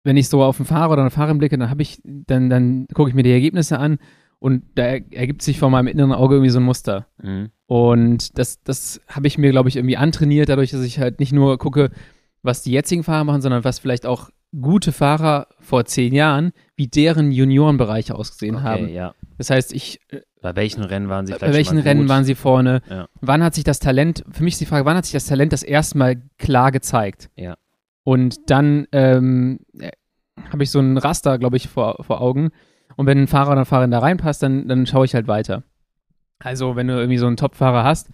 [0.04, 2.86] wenn ich so auf einen Fahrer oder eine Fahrerin blicke, dann habe ich, dann, dann
[2.94, 3.98] gucke ich mir die Ergebnisse an
[4.38, 7.06] und da ergibt sich vor meinem inneren Auge irgendwie so ein Muster.
[7.22, 7.50] Mhm.
[7.66, 11.32] Und das, das habe ich mir, glaube ich, irgendwie antrainiert, dadurch, dass ich halt nicht
[11.32, 11.90] nur gucke,
[12.42, 16.86] was die jetzigen Fahrer machen, sondern was vielleicht auch gute Fahrer vor zehn Jahren, wie
[16.86, 18.88] deren Juniorenbereiche ausgesehen okay, haben.
[18.88, 19.14] Ja.
[19.38, 20.00] Das heißt, ich.
[20.08, 22.82] Äh, bei welchen Rennen waren sie vielleicht Bei welchen Rennen waren sie vorne?
[22.88, 23.08] Ja.
[23.20, 25.52] Wann hat sich das Talent, für mich ist die Frage, wann hat sich das Talent
[25.52, 27.30] das erste Mal klar gezeigt?
[27.36, 27.56] Ja.
[28.04, 29.90] Und dann ähm, äh,
[30.52, 32.50] habe ich so ein Raster, glaube ich, vor, vor Augen.
[32.96, 35.62] Und wenn ein Fahrer oder eine Fahrerin da reinpasst, dann, dann schaue ich halt weiter.
[36.38, 38.10] Also, wenn du irgendwie so einen Top-Fahrer hast,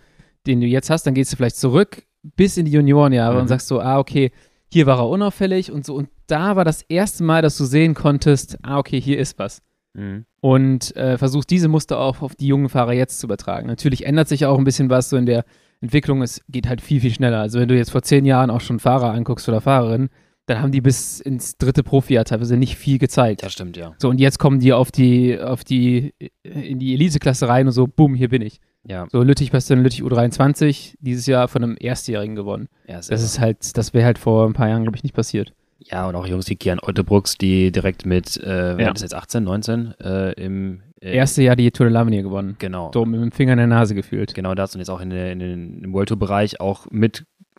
[0.47, 3.41] den du jetzt hast, dann gehst du vielleicht zurück bis in die Juniorenjahre mhm.
[3.43, 4.31] und sagst so, ah, okay,
[4.71, 5.95] hier war er unauffällig und so.
[5.95, 9.63] Und da war das erste Mal, dass du sehen konntest, ah, okay, hier ist was.
[9.95, 10.25] Mhm.
[10.41, 13.67] Und äh, versuchst diese Muster auch auf die jungen Fahrer jetzt zu übertragen.
[13.67, 15.45] Natürlich ändert sich auch ein bisschen was so in der
[15.81, 16.23] Entwicklung.
[16.23, 17.41] Es geht halt viel, viel schneller.
[17.41, 20.09] Also wenn du jetzt vor zehn Jahren auch schon Fahrer anguckst oder Fahrerin,
[20.47, 23.43] dann haben die bis ins dritte Profijahr teilweise nicht viel gezeigt.
[23.43, 23.95] Das stimmt, ja.
[23.99, 27.87] So, und jetzt kommen die auf die, auf die, in die Eliteklasse rein und so,
[27.87, 28.61] bumm, hier bin ich.
[28.85, 29.07] Ja.
[29.11, 32.69] So, Lüttich Bastian Lüttich U23, dieses Jahr von einem Erstjährigen gewonnen.
[32.89, 35.53] Ja, das ist halt, das wäre halt vor ein paar Jahren, glaube ich, nicht passiert.
[35.79, 38.93] Ja, und auch Jungs wie Kian Ottebrooks, die direkt mit, äh, ja.
[38.93, 42.57] das jetzt 18, 19, äh, im äh, erste Jahr die Tour de l'Avenir gewonnen.
[42.59, 42.91] Genau.
[42.95, 44.35] So mit dem Finger in der Nase gefühlt.
[44.35, 46.87] Genau das und jetzt auch in, in, in im World Tour Bereich auch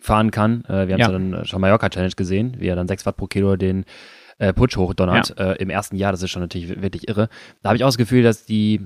[0.04, 0.66] mitfahren kann.
[0.66, 1.12] Äh, wir haben ja.
[1.12, 3.86] dann schon Mallorca Challenge gesehen, wie er dann 6 Watt pro Kilo den
[4.38, 5.52] äh, Putsch hochdonnert ja.
[5.52, 6.12] äh, im ersten Jahr.
[6.12, 7.30] Das ist schon natürlich wirklich irre.
[7.62, 8.82] Da habe ich auch das Gefühl, dass die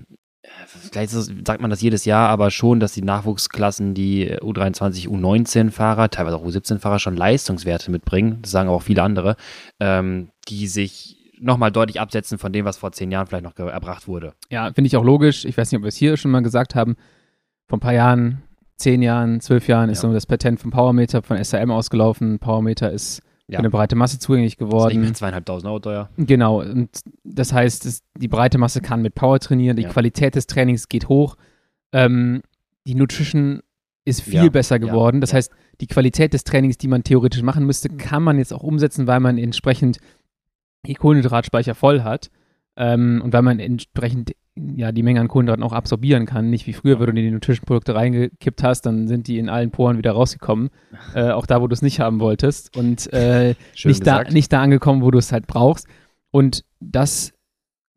[0.66, 6.38] vielleicht sagt man das jedes Jahr, aber schon, dass die Nachwuchsklassen, die U23, U19-Fahrer, teilweise
[6.38, 9.36] auch U17-Fahrer schon Leistungswerte mitbringen, das sagen auch viele andere,
[9.82, 14.08] ähm, die sich nochmal deutlich absetzen von dem, was vor zehn Jahren vielleicht noch erbracht
[14.08, 14.36] wurde.
[14.50, 15.44] Ja, finde ich auch logisch.
[15.44, 16.96] Ich weiß nicht, ob wir es hier schon mal gesagt haben.
[17.68, 18.42] Vor ein paar Jahren,
[18.78, 20.10] zehn Jahren, zwölf Jahren ist ja.
[20.10, 22.40] so das Patent vom Powermeter von SRM ausgelaufen.
[22.40, 23.58] Powermeter ist ja.
[23.58, 25.02] für eine breite Masse zugänglich geworden.
[25.02, 26.10] Das ist zweieinhalbtausend Euro teuer.
[26.18, 26.62] Genau.
[26.62, 26.90] Und
[27.24, 29.76] das heißt, es, die breite Masse kann mit Power trainieren.
[29.76, 29.90] Die ja.
[29.90, 31.36] Qualität des Trainings geht hoch.
[31.92, 32.42] Ähm,
[32.86, 33.62] die Nutrition
[34.06, 35.20] ist viel ja, besser geworden.
[35.20, 38.64] Das heißt, die Qualität des Trainings, die man theoretisch machen müsste, kann man jetzt auch
[38.64, 40.00] umsetzen, weil man entsprechend
[40.86, 42.30] die Kohlenhydratspeicher voll hat
[42.78, 44.32] ähm, und weil man entsprechend
[44.76, 46.50] ja die Menge an Kohlenhydraten auch absorbieren kann.
[46.50, 49.98] Nicht wie früher, wenn du die Nutrition-Produkte reingekippt hast, dann sind die in allen Poren
[49.98, 50.70] wieder rausgekommen.
[51.14, 52.76] Äh, auch da, wo du es nicht haben wolltest.
[52.76, 55.88] Und äh, nicht, da, nicht da angekommen, wo du es halt brauchst.
[56.32, 57.34] Und das,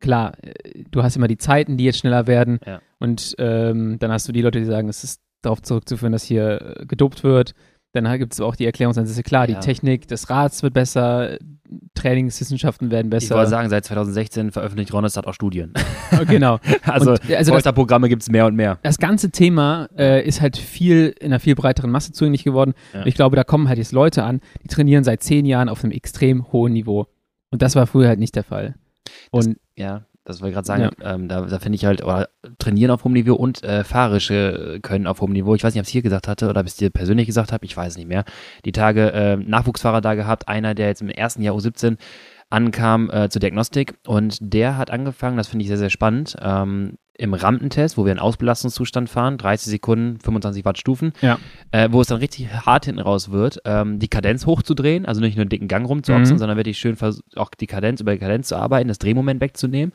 [0.01, 2.61] klar, äh, du hast immer die Zeiten, die jetzt schneller werden.
[2.65, 2.81] Ja.
[2.99, 6.77] Und ähm, dann hast du die Leute, die sagen, es ist darauf zurückzuführen, dass hier
[6.79, 7.55] äh, gedopt wird.
[7.93, 9.23] Dann gibt es auch die Erklärungsansätze.
[9.23, 9.59] Klar, ja.
[9.59, 11.39] die Technik des Rads wird besser,
[11.95, 13.25] Trainingswissenschaften werden besser.
[13.25, 15.73] Ich wollte sagen, seit 2016 veröffentlicht Ronestad auch Studien.
[16.29, 16.59] Genau.
[16.83, 18.79] also, und, also Programme gibt es mehr und mehr.
[18.83, 22.75] Das ganze Thema äh, ist halt viel in einer viel breiteren Masse zugänglich geworden.
[22.93, 23.07] Ja.
[23.07, 25.93] ich glaube, da kommen halt jetzt Leute an, die trainieren seit zehn Jahren auf einem
[25.93, 27.07] extrem hohen Niveau.
[27.51, 28.75] Und das war früher halt nicht der Fall.
[29.31, 31.15] Und das, ja, das wollte ich gerade sagen, ja.
[31.15, 32.29] ähm, da, da finde ich halt, oder
[32.59, 35.55] trainieren auf hohem Niveau und äh, fahrische können auf hohem Niveau.
[35.55, 37.27] Ich weiß nicht, ob ich es hier gesagt hatte oder ob ich es dir persönlich
[37.27, 38.25] gesagt habe, ich weiß es nicht mehr.
[38.65, 41.97] Die Tage äh, Nachwuchsfahrer da gehabt, einer, der jetzt im ersten Jahr U17
[42.51, 46.99] ankam äh, zur Diagnostik und der hat angefangen, das finde ich sehr, sehr spannend, ähm,
[47.21, 51.39] im Rampentest, wo wir in Ausbelastungszustand fahren, 30 Sekunden, 25 Watt Stufen, ja.
[51.71, 55.37] äh, wo es dann richtig hart hinten raus wird, ähm, die Kadenz hochzudrehen, also nicht
[55.37, 56.39] nur einen dicken Gang rumzuoxen, mhm.
[56.39, 56.97] sondern wirklich schön
[57.37, 59.93] auch die Kadenz über die Kadenz zu arbeiten, das Drehmoment wegzunehmen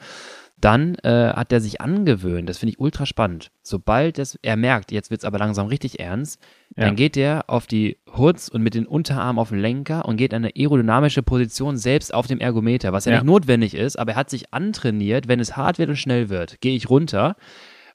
[0.58, 3.52] dann äh, hat er sich angewöhnt, das finde ich ultra spannend.
[3.62, 6.42] Sobald es, er merkt, jetzt wird es aber langsam richtig ernst,
[6.76, 6.86] ja.
[6.86, 10.32] dann geht er auf die Hoods und mit den Unterarmen auf den Lenker und geht
[10.32, 14.14] in eine aerodynamische Position selbst auf dem Ergometer, was ja, ja nicht notwendig ist, aber
[14.14, 17.36] er hat sich antrainiert, wenn es hart wird und schnell wird, gehe ich runter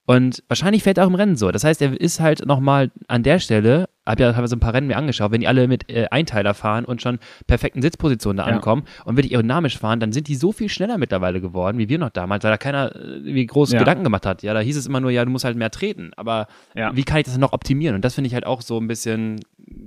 [0.06, 1.50] und wahrscheinlich fällt er auch im Rennen so.
[1.52, 4.88] Das heißt, er ist halt nochmal an der Stelle, habe ja so ein paar Rennen
[4.88, 8.54] mir angeschaut, wenn die alle mit äh, Einteiler fahren und schon perfekten Sitzpositionen da ja.
[8.54, 11.98] ankommen und wirklich aerodynamisch fahren, dann sind die so viel schneller mittlerweile geworden, wie wir
[11.98, 13.78] noch damals, weil da keiner äh, wie groß ja.
[13.78, 14.42] Gedanken gemacht hat.
[14.42, 16.10] Ja, da hieß es immer nur, ja, du musst halt mehr treten.
[16.16, 16.94] Aber ja.
[16.96, 17.94] wie kann ich das noch optimieren?
[17.94, 19.40] Und das finde ich halt auch so ein bisschen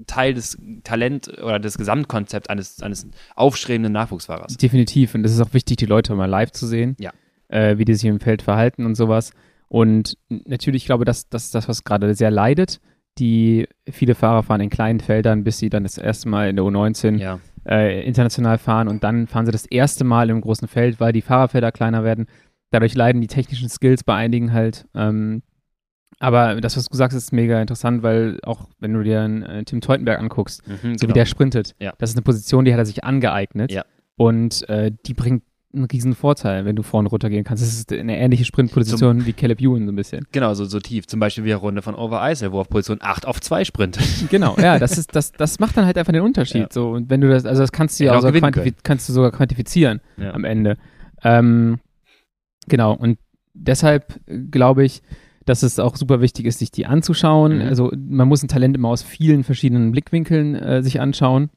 [0.07, 4.55] Teil des Talent oder des Gesamtkonzepts eines, eines aufstrebenden Nachwuchsfahrers.
[4.57, 5.15] Definitiv.
[5.15, 6.95] Und es ist auch wichtig, die Leute mal live zu sehen.
[6.99, 7.11] Ja.
[7.49, 9.33] Äh, wie die sich im Feld verhalten und sowas.
[9.67, 12.79] Und natürlich, ich glaube, dass das das, was gerade sehr leidet.
[13.19, 16.65] Die viele Fahrer fahren in kleinen Feldern, bis sie dann das erste Mal in der
[16.65, 17.39] U19 ja.
[17.63, 21.21] äh, international fahren und dann fahren sie das erste Mal im großen Feld, weil die
[21.21, 22.25] Fahrerfelder kleiner werden.
[22.71, 24.87] Dadurch leiden die technischen Skills bei einigen halt.
[24.95, 25.43] Ähm,
[26.19, 29.63] aber das, was du sagst, ist mega interessant, weil auch wenn du dir einen, äh,
[29.63, 31.09] Tim Teutenberg anguckst, mhm, so genau.
[31.09, 31.93] wie der sprintet, ja.
[31.97, 33.71] das ist eine Position, die hat er sich angeeignet.
[33.71, 33.85] Ja.
[34.15, 37.63] Und äh, die bringt ein riesen Vorteil, wenn du vorne runtergehen kannst.
[37.63, 40.25] Das ist eine ähnliche Sprintposition Zum, wie Caleb Ewan so ein bisschen.
[40.31, 41.07] Genau, so, so tief.
[41.07, 44.03] Zum Beispiel wie eine Runde von Over Isle, wo auf Position 8 auf 2 sprintet.
[44.29, 46.61] Genau, ja, das ist, das, das macht dann halt einfach den Unterschied.
[46.61, 46.67] Ja.
[46.71, 49.13] So, und wenn du das, also das kannst du ja, auch, so quantifiz kannst du
[49.13, 50.33] sogar quantifizieren ja.
[50.33, 50.77] am Ende.
[51.23, 51.79] Ähm,
[52.67, 53.17] genau, und
[53.53, 55.01] deshalb glaube ich,
[55.45, 57.57] dass es auch super wichtig ist, sich die anzuschauen.
[57.57, 57.61] Mhm.
[57.61, 61.49] Also man muss ein Talent immer aus vielen verschiedenen Blickwinkeln äh, sich anschauen.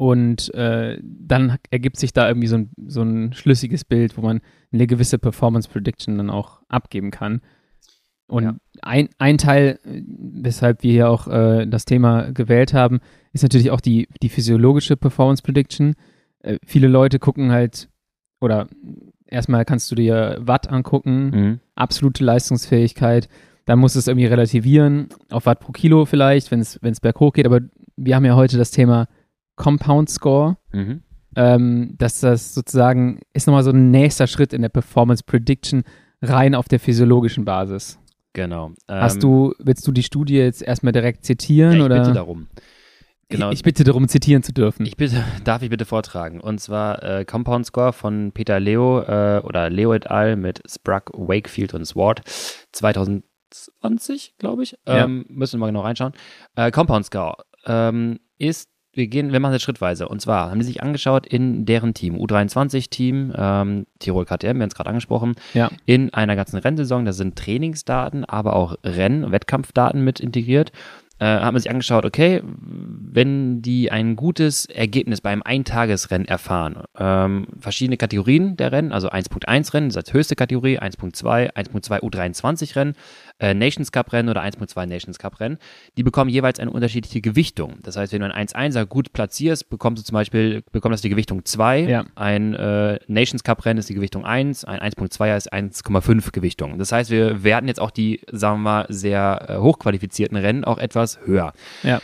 [0.00, 4.40] Und äh, dann ergibt sich da irgendwie so ein, so ein schlüssiges Bild, wo man
[4.72, 7.42] eine gewisse Performance Prediction dann auch abgeben kann.
[8.26, 8.56] Und ja.
[8.80, 13.00] ein, ein Teil, weshalb wir hier auch äh, das Thema gewählt haben,
[13.34, 15.96] ist natürlich auch die, die physiologische Performance Prediction.
[16.38, 17.90] Äh, viele Leute gucken halt,
[18.40, 18.68] oder
[19.26, 21.60] erstmal kannst du dir Watt angucken, mhm.
[21.74, 23.28] absolute Leistungsfähigkeit,
[23.66, 27.44] dann musst du es irgendwie relativieren, auf Watt pro Kilo vielleicht, wenn es berghoch geht,
[27.44, 27.60] aber
[27.98, 29.06] wir haben ja heute das Thema
[29.56, 30.56] Compound Score.
[30.72, 31.02] Mhm.
[31.36, 35.84] Ähm, dass das sozusagen ist nochmal so ein nächster Schritt in der Performance Prediction
[36.20, 38.00] rein auf der physiologischen Basis.
[38.32, 38.72] Genau.
[38.88, 41.72] Ähm, Hast du, willst du die Studie jetzt erstmal direkt zitieren?
[41.72, 42.00] Ja, ich oder?
[42.00, 42.48] bitte darum.
[43.28, 43.52] Genau.
[43.52, 44.84] Ich bitte darum, zitieren zu dürfen.
[44.84, 46.40] Ich bitte, darf ich bitte vortragen?
[46.40, 50.36] Und zwar äh, Compound Score von Peter Leo äh, oder Leo et al.
[50.36, 52.22] mit Sprague, Wakefield und Swart
[52.72, 54.76] 2020, glaube ich.
[54.86, 55.34] Ähm, ja.
[55.34, 56.12] Müssen wir mal genau reinschauen.
[56.56, 57.36] Äh, Compound Score
[57.66, 58.68] ähm, ist
[59.00, 60.06] wir gehen, wir machen das schrittweise.
[60.08, 64.62] Und zwar haben sie sich angeschaut in deren Team, U23-Team, ähm, Tirol KTM, wir haben
[64.62, 65.70] es gerade angesprochen, ja.
[65.86, 67.04] in einer ganzen Rennsaison.
[67.04, 70.70] Da sind Trainingsdaten, aber auch Renn- und Wettkampfdaten mit integriert.
[71.20, 77.46] Äh, hat man sich angeschaut, okay, wenn die ein gutes Ergebnis beim Eintagesrennen erfahren, ähm,
[77.58, 82.76] verschiedene Kategorien der Rennen, also 1.1 Rennen, das ist als höchste Kategorie, 1.2, 1.2 U23
[82.76, 82.94] Rennen,
[83.38, 85.58] äh, Nations Cup Rennen oder 1.2 Nations Cup Rennen,
[85.98, 87.78] die bekommen jeweils eine unterschiedliche Gewichtung.
[87.82, 91.10] Das heißt, wenn du ein 1.1er gut platzierst, bekommst du zum Beispiel, bekommt das die
[91.10, 92.04] Gewichtung 2, ja.
[92.14, 96.78] ein äh, Nations Cup Rennen ist die Gewichtung 1, ein 1.2er ist 1,5 Gewichtung.
[96.78, 100.78] Das heißt, wir werten jetzt auch die, sagen wir mal, sehr äh, hochqualifizierten Rennen auch
[100.78, 101.52] etwas höher.
[101.82, 102.00] Ja.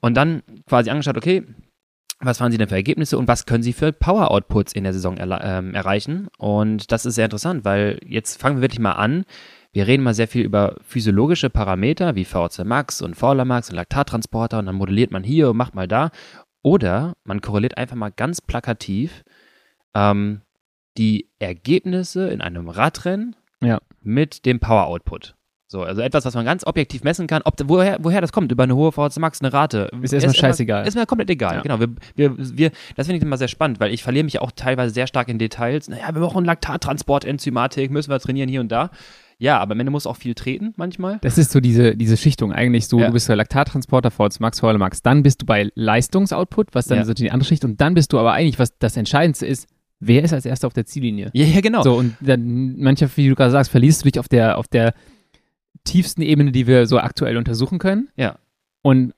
[0.00, 1.44] Und dann quasi angeschaut, okay,
[2.20, 5.16] was fahren sie denn für Ergebnisse und was können sie für Power-Outputs in der Saison
[5.16, 6.28] er, ähm, erreichen?
[6.38, 9.24] Und das ist sehr interessant, weil jetzt fangen wir wirklich mal an.
[9.72, 13.76] Wir reden mal sehr viel über physiologische Parameter wie VC Max und Fowler Max und
[13.76, 16.10] Laktattransporter und dann modelliert man hier und macht mal da.
[16.62, 19.24] Oder man korreliert einfach mal ganz plakativ
[19.94, 20.42] ähm,
[20.98, 23.80] die Ergebnisse in einem Radrennen ja.
[24.02, 25.36] mit dem Power-Output.
[25.72, 28.64] So, also etwas, was man ganz objektiv messen kann, ob, woher, woher das kommt, über
[28.64, 29.88] eine hohe VHC Max, eine Rate.
[30.02, 30.84] Ist erstmal scheißegal.
[30.84, 31.62] Ist mir komplett egal, ja.
[31.62, 31.78] genau.
[31.78, 34.92] Wir, wir, wir, das finde ich immer sehr spannend, weil ich verliere mich auch teilweise
[34.92, 35.88] sehr stark in Details.
[35.88, 38.90] Naja, wir brauchen Laktattransport, Enzymatik, müssen wir trainieren hier und da.
[39.38, 41.18] Ja, aber am Ende muss auch viel treten manchmal.
[41.22, 43.06] Das ist so diese, diese Schichtung eigentlich so, ja.
[43.06, 46.98] du bist der Laktattransporter, VHC Max, VHC Max, dann bist du bei Leistungsoutput, was dann
[46.98, 47.04] ja.
[47.04, 49.68] so die andere Schicht und dann bist du aber eigentlich, was das Entscheidendste ist,
[50.00, 51.30] wer ist als erster auf der Ziellinie?
[51.32, 51.82] Ja, ja, genau.
[51.82, 54.94] So, und dann mancher, wie du gerade sagst, verlierst du dich auf der, auf der
[55.84, 58.08] tiefsten Ebene, die wir so aktuell untersuchen können.
[58.16, 58.38] Ja.
[58.82, 59.12] Und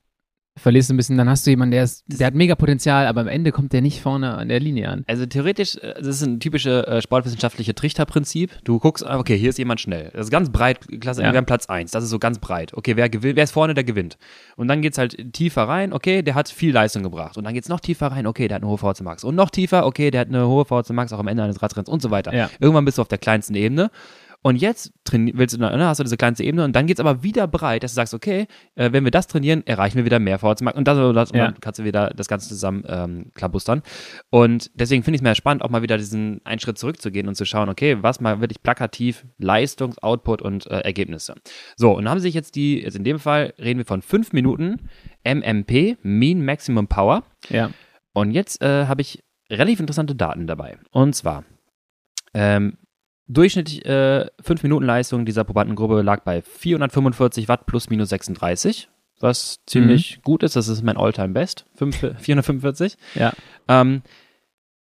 [0.55, 3.27] verlierst ein bisschen, dann hast du jemanden, der, ist, der hat mega Potenzial, aber am
[3.27, 5.03] Ende kommt der nicht vorne an der Linie an.
[5.07, 8.51] Also theoretisch, äh, das ist ein typisches äh, sportwissenschaftliche Trichterprinzip.
[8.63, 10.11] Du guckst, ah, okay, hier ist jemand schnell.
[10.13, 11.31] Das ist ganz breit, klasse, ja.
[11.31, 12.73] wir haben Platz 1, das ist so ganz breit.
[12.75, 14.17] Okay, wer, gewinnt, wer ist vorne, der gewinnt.
[14.55, 17.37] Und dann geht es halt tiefer rein, okay, der hat viel Leistung gebracht.
[17.37, 19.23] Und dann geht es noch tiefer rein, okay, der hat eine hohe VC Max.
[19.23, 21.89] Und noch tiefer, okay, der hat eine hohe VC Max auch am Ende eines Radrenns
[21.89, 22.33] und so weiter.
[22.33, 22.49] Ja.
[22.59, 23.89] Irgendwann bist du auf der kleinsten Ebene.
[24.43, 27.23] Und jetzt willst du, ne, hast du diese kleinste Ebene und dann geht es aber
[27.23, 30.37] wieder breit, dass du sagst, okay, äh, wenn wir das trainieren, erreichen wir wieder mehr
[30.37, 31.45] Vorwärtsmarkt und, das, und, das, ja.
[31.45, 33.81] und dann kannst du wieder das Ganze zusammen ähm, klabustern.
[34.29, 37.35] Und deswegen finde ich es mir spannend, auch mal wieder diesen einen Schritt zurückzugehen und
[37.35, 41.35] zu schauen, okay, was mal wirklich plakativ Leistungs-, Output und äh, Ergebnisse.
[41.77, 44.33] So, und dann haben sich jetzt die, jetzt in dem Fall reden wir von fünf
[44.33, 44.89] Minuten
[45.25, 47.23] MMP, Mean Maximum Power.
[47.47, 47.69] Ja.
[48.11, 50.77] Und jetzt äh, habe ich relativ interessante Daten dabei.
[50.91, 51.45] Und zwar,
[52.33, 52.77] ähm,
[53.27, 59.63] Durchschnittlich äh, 5 Minuten Leistung dieser Probandengruppe lag bei 445 Watt plus minus 36, was
[59.65, 60.21] ziemlich mhm.
[60.23, 60.55] gut ist.
[60.57, 62.97] Das ist mein Alltime Best, 5, 445.
[63.15, 63.31] Ja.
[63.69, 64.01] Ähm,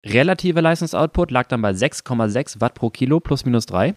[0.03, 3.93] relative Leistungsoutput lag dann bei 6,6 Watt pro Kilo plus minus 3.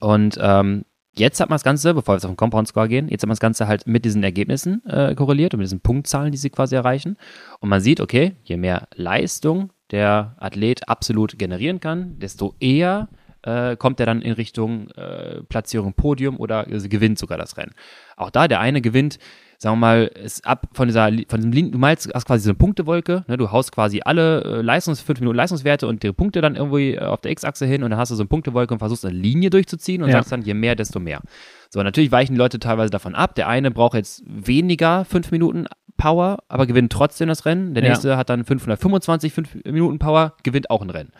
[0.00, 3.08] Und ähm, jetzt hat man das Ganze, bevor wir jetzt auf den Compound Score gehen,
[3.08, 6.32] jetzt hat man das Ganze halt mit diesen Ergebnissen äh, korreliert und mit diesen Punktzahlen,
[6.32, 7.18] die sie quasi erreichen.
[7.60, 13.08] Und man sieht, okay, je mehr Leistung der Athlet absolut generieren kann, desto eher
[13.42, 17.72] äh, kommt er dann in Richtung äh, Platzierung Podium oder äh, gewinnt sogar das Rennen.
[18.16, 19.18] Auch da, der eine gewinnt,
[19.58, 22.58] sagen wir mal, ist ab von dieser, von diesem du malst, hast quasi so eine
[22.58, 26.56] Punktewolke, ne, du haust quasi alle äh, Leistungs, 5 Minuten Leistungswerte und die Punkte dann
[26.56, 29.16] irgendwie auf der X-Achse hin und dann hast du so eine Punktewolke und versuchst eine
[29.16, 30.16] Linie durchzuziehen und ja.
[30.16, 31.20] sagst dann, je mehr, desto mehr.
[31.68, 33.34] So, natürlich weichen die Leute teilweise davon ab.
[33.34, 35.66] Der eine braucht jetzt weniger 5 Minuten
[36.02, 37.74] Power, aber gewinnt trotzdem das Rennen.
[37.74, 38.16] Der nächste ja.
[38.16, 41.12] hat dann 525 5 Minuten Power, gewinnt auch ein Rennen.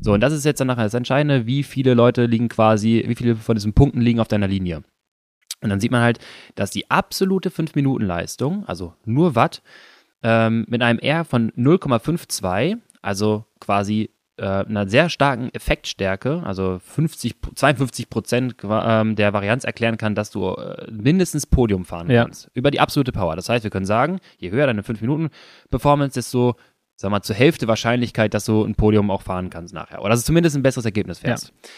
[0.00, 3.14] So, und das ist jetzt dann nachher das Entscheidende, wie viele Leute liegen quasi, wie
[3.14, 4.82] viele von diesen Punkten liegen auf deiner Linie.
[5.60, 6.18] Und dann sieht man halt,
[6.56, 9.62] dass die absolute 5-Minuten-Leistung, also nur Watt,
[10.24, 17.36] ähm, mit einem R von 0,52, also quasi äh, einer sehr starken Effektstärke, also 50,
[17.54, 22.24] 52 Prozent ähm, der Varianz erklären kann, dass du äh, mindestens Podium fahren ja.
[22.24, 22.50] kannst.
[22.54, 23.36] Über die absolute Power.
[23.36, 26.56] Das heißt, wir können sagen, je höher deine 5-Minuten-Performance, desto
[26.96, 30.00] sag mal, zur Hälfte Wahrscheinlichkeit, dass du ein Podium auch fahren kannst nachher.
[30.00, 31.48] Oder dass du zumindest ein besseres Ergebnis fährst.
[31.48, 31.70] Ja.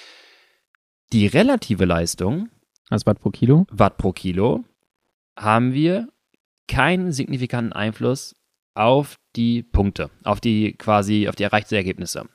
[1.12, 2.48] Die relative Leistung.
[2.88, 3.66] Also Watt pro Kilo?
[3.70, 4.64] Watt pro Kilo
[5.38, 6.08] haben wir
[6.68, 8.34] keinen signifikanten Einfluss
[8.74, 12.26] auf die Punkte, auf die quasi, auf die erreichten Ergebnisse.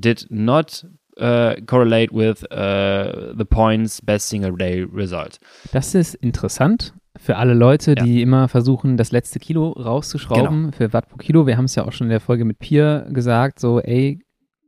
[0.00, 0.84] Did not
[1.20, 5.38] uh, correlate with uh, the points best single day result.
[5.72, 8.04] Das ist interessant, für alle Leute, ja.
[8.04, 10.76] die immer versuchen, das letzte Kilo rauszuschrauben genau.
[10.76, 11.46] für Watt pro Kilo.
[11.46, 14.20] Wir haben es ja auch schon in der Folge mit Pier gesagt, so, ey,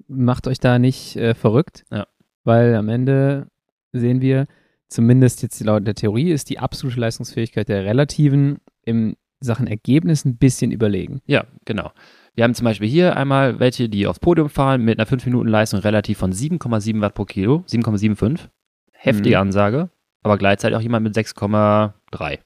[0.09, 2.07] macht euch da nicht äh, verrückt, ja.
[2.45, 3.47] weil am Ende
[3.93, 4.47] sehen wir,
[4.89, 10.37] zumindest jetzt laut der Theorie, ist die absolute Leistungsfähigkeit der Relativen im Sachen Ergebnis ein
[10.37, 11.21] bisschen überlegen.
[11.27, 11.93] Ja, genau.
[12.35, 16.19] Wir haben zum Beispiel hier einmal welche, die aufs Podium fahren mit einer 5-Minuten-Leistung relativ
[16.19, 18.49] von 7,7 Watt pro Kilo, 7,75.
[18.93, 19.43] Heftige mhm.
[19.43, 19.91] Ansage
[20.23, 22.39] aber gleichzeitig auch jemand mit 6,3.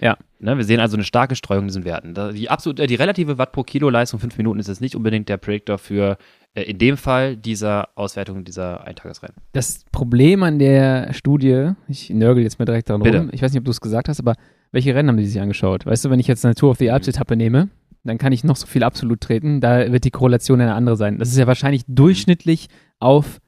[0.00, 0.16] Ja.
[0.40, 2.14] Ne, wir sehen also eine starke Streuung in diesen Werten.
[2.34, 5.28] Die, absolut, äh, die relative Watt pro Kilo Leistung 5 Minuten ist jetzt nicht unbedingt
[5.28, 6.18] der Prediktor für
[6.54, 9.36] äh, in dem Fall dieser Auswertung dieser Eintagesrennen.
[9.52, 13.60] Das Problem an der Studie, ich nörgel jetzt mal direkt daran rum, ich weiß nicht,
[13.60, 14.34] ob du es gesagt hast, aber
[14.74, 15.86] Welche Rennen haben die sich angeschaut?
[15.86, 17.68] Weißt du, wenn ich jetzt eine Tour of the Alps-Etappe nehme,
[18.04, 21.18] dann kann ich noch so viel absolut treten, da wird die Korrelation eine andere sein.
[21.18, 23.40] Das ist ja wahrscheinlich durchschnittlich auf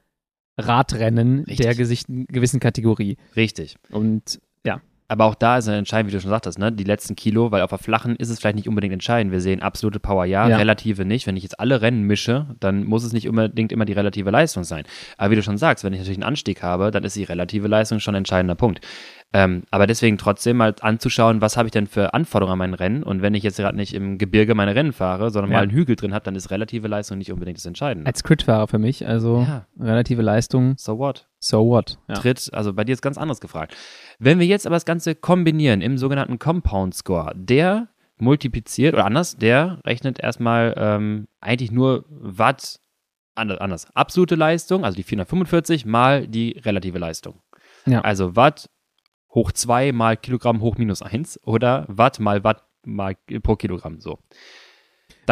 [0.57, 1.65] Radrennen Richtig.
[1.65, 3.17] der gewissen Kategorie.
[3.35, 3.77] Richtig.
[3.91, 4.39] Und.
[5.09, 6.71] Aber auch da ist entscheidend, wie du schon sagtest, ne?
[6.71, 9.31] die letzten Kilo, weil auf der flachen ist es vielleicht nicht unbedingt entscheidend.
[9.31, 11.27] Wir sehen absolute Power ja, ja, relative nicht.
[11.27, 14.65] Wenn ich jetzt alle Rennen mische, dann muss es nicht unbedingt immer die relative Leistung
[14.65, 14.83] sein.
[15.17, 17.67] Aber wie du schon sagst, wenn ich natürlich einen Anstieg habe, dann ist die relative
[17.67, 18.81] Leistung schon ein entscheidender Punkt.
[19.33, 23.03] Ähm, aber deswegen trotzdem mal anzuschauen, was habe ich denn für Anforderungen an mein Rennen
[23.03, 25.57] und wenn ich jetzt gerade nicht im Gebirge meine Rennen fahre, sondern ja.
[25.57, 28.07] mal einen Hügel drin habe, dann ist relative Leistung nicht unbedingt das Entscheidende.
[28.07, 29.65] Als Crit-Fahrer für mich, also ja.
[29.77, 30.75] relative Leistung.
[30.77, 31.27] So what?
[31.39, 31.97] So what?
[32.07, 32.15] Ja.
[32.15, 33.75] Tritt, also bei dir ist ganz anderes gefragt.
[34.19, 39.37] Wenn wir jetzt aber das Ganze kombinieren im sogenannten Compound Score, der multipliziert oder anders,
[39.37, 42.79] der rechnet erstmal ähm, eigentlich nur Watt
[43.35, 43.87] anders.
[43.93, 47.41] Absolute Leistung, also die 445 mal die relative Leistung.
[47.85, 48.01] Ja.
[48.01, 48.69] Also Watt
[49.33, 54.17] hoch 2 mal Kilogramm hoch minus 1 oder Watt mal Watt mal pro Kilogramm so.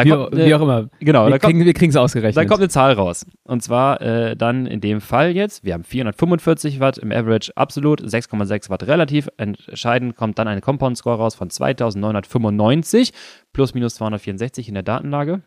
[0.04, 0.88] Wie, kommt, wie auch immer.
[1.00, 2.36] Genau, wir kriegen es ausgerechnet.
[2.36, 3.26] Da kommt eine Zahl raus.
[3.44, 8.02] Und zwar äh, dann in dem Fall jetzt, wir haben 445 Watt im Average absolut,
[8.02, 9.28] 6,6 Watt relativ.
[9.36, 13.12] Entscheidend kommt dann eine Compound Score raus von 2995
[13.52, 15.42] plus minus 264 in der Datenlage.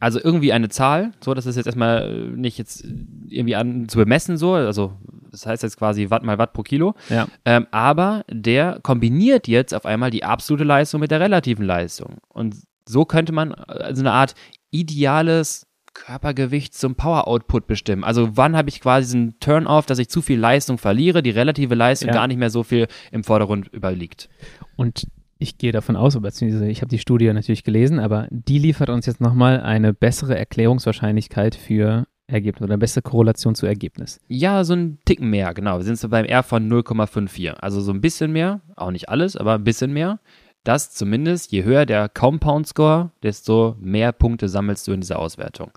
[0.00, 2.84] Also irgendwie eine Zahl, so dass es jetzt erstmal äh, nicht jetzt
[3.28, 4.92] irgendwie an zu bemessen so, also
[5.32, 6.94] das heißt jetzt quasi Watt mal Watt pro Kilo.
[7.08, 7.26] Ja.
[7.44, 12.18] Ähm, aber der kombiniert jetzt auf einmal die absolute Leistung mit der relativen Leistung.
[12.28, 12.56] Und
[12.88, 14.34] so könnte man also eine Art
[14.70, 18.04] ideales Körpergewicht zum Power Output bestimmen.
[18.04, 21.74] Also wann habe ich quasi diesen Turn-off, dass ich zu viel Leistung verliere, die relative
[21.74, 22.14] Leistung ja.
[22.14, 24.28] gar nicht mehr so viel im Vordergrund überliegt.
[24.76, 28.90] Und ich gehe davon aus, beziehungsweise ich habe die Studie natürlich gelesen, aber die liefert
[28.90, 34.20] uns jetzt nochmal eine bessere Erklärungswahrscheinlichkeit für Ergebnis oder eine bessere Korrelation zu Ergebnis.
[34.28, 35.78] Ja, so ein Ticken mehr, genau.
[35.78, 37.52] Wir sind so beim R von 0,54.
[37.54, 40.20] Also so ein bisschen mehr, auch nicht alles, aber ein bisschen mehr.
[40.68, 45.70] Das zumindest, je höher der Compound Score, desto mehr Punkte sammelst du in dieser Auswertung.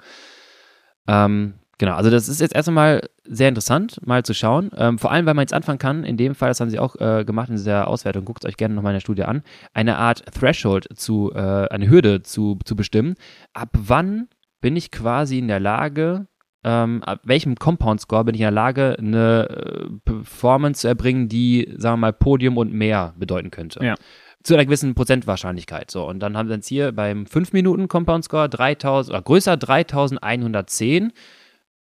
[1.07, 4.69] Ähm, Genau, also das ist jetzt erst einmal sehr interessant, mal zu schauen.
[4.77, 6.95] Ähm, vor allem, weil man jetzt anfangen kann, in dem Fall, das haben sie auch
[6.97, 9.41] äh, gemacht in dieser Auswertung, guckt euch gerne nochmal in der Studie an,
[9.73, 13.15] eine Art Threshold zu, äh, eine Hürde zu, zu bestimmen.
[13.53, 14.27] Ab wann
[14.59, 16.27] bin ich quasi in der Lage,
[16.63, 21.29] ähm, ab welchem Compound Score bin ich in der Lage, eine äh, Performance zu erbringen,
[21.29, 23.83] die, sagen wir mal, Podium und mehr bedeuten könnte.
[23.83, 23.95] Ja
[24.43, 25.91] zu einer gewissen Prozentwahrscheinlichkeit.
[25.91, 29.57] So, und dann haben wir jetzt hier beim 5 Minuten Compound Score 3000 oder größer
[29.57, 31.13] 3110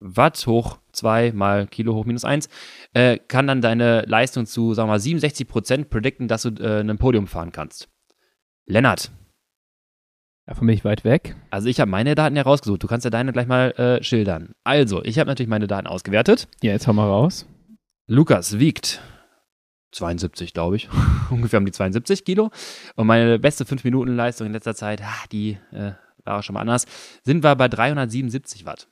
[0.01, 2.49] Watt hoch 2 mal Kilo hoch minus 1,
[2.93, 6.81] äh, kann dann deine Leistung zu, sagen wir mal, 67 Prozent predikten, dass du äh,
[6.81, 7.87] ein Podium fahren kannst.
[8.65, 9.11] Lennart.
[10.47, 11.35] Ja, von mich weit weg.
[11.51, 12.81] Also ich habe meine Daten ja rausgesucht.
[12.81, 14.53] Du kannst ja deine gleich mal äh, schildern.
[14.63, 16.47] Also, ich habe natürlich meine Daten ausgewertet.
[16.63, 17.45] Ja, jetzt hau mal raus.
[18.07, 19.01] Lukas wiegt
[19.91, 20.89] 72, glaube ich.
[21.29, 22.51] Ungefähr um die 72 Kilo.
[22.95, 25.91] Und meine beste 5-Minuten-Leistung in letzter Zeit, ah, die äh,
[26.23, 26.85] war schon mal anders,
[27.23, 28.87] sind wir bei 377 Watt.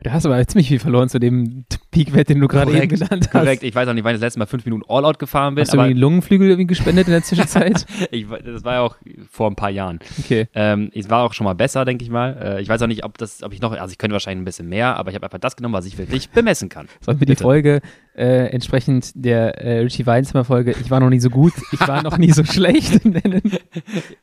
[0.00, 3.30] Du hast aber ziemlich viel verloren zu dem Peakwert, den du gerade eben genannt hast.
[3.30, 5.62] Korrekt, ich weiß auch nicht, wann ich das letzte Mal fünf Minuten All-Out gefahren bin.
[5.62, 7.86] Hast du irgendwie Lungenflügel irgendwie gespendet in der Zwischenzeit?
[8.10, 8.96] ich, das war ja auch
[9.30, 10.00] vor ein paar Jahren.
[10.18, 10.48] Okay.
[10.54, 12.36] Ähm, es war auch schon mal besser, denke ich mal.
[12.42, 14.46] Äh, ich weiß auch nicht, ob, das, ob ich noch, also ich könnte wahrscheinlich ein
[14.46, 16.88] bisschen mehr, aber ich habe einfach das genommen, was ich wirklich bemessen kann.
[17.00, 17.80] Sollen wir die Folge
[18.16, 22.02] äh, entsprechend der äh, Richie Weinzimmer Folge, ich war noch nie so gut, ich war
[22.02, 23.42] noch nie so schlecht nennen?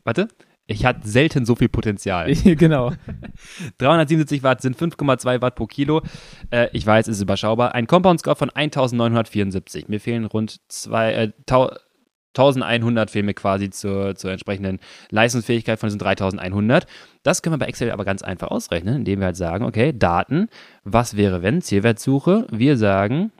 [0.03, 0.27] Warte,
[0.69, 2.31] ich hatte selten so viel Potenzial.
[2.43, 2.93] genau.
[3.79, 6.01] 377 Watt sind 5,2 Watt pro Kilo.
[6.51, 7.73] Äh, ich weiß, es ist überschaubar.
[7.73, 9.87] Ein Compound Score von 1974.
[9.87, 14.79] Mir fehlen rund zwei, äh, 1100 fehlen mir quasi zur, zur entsprechenden
[15.09, 16.85] Leistungsfähigkeit von diesen 3100.
[17.23, 20.49] Das können wir bei Excel aber ganz einfach ausrechnen, indem wir halt sagen, okay, Daten,
[20.83, 22.45] was wäre wenn, Zielwertsuche.
[22.51, 23.31] Wir sagen,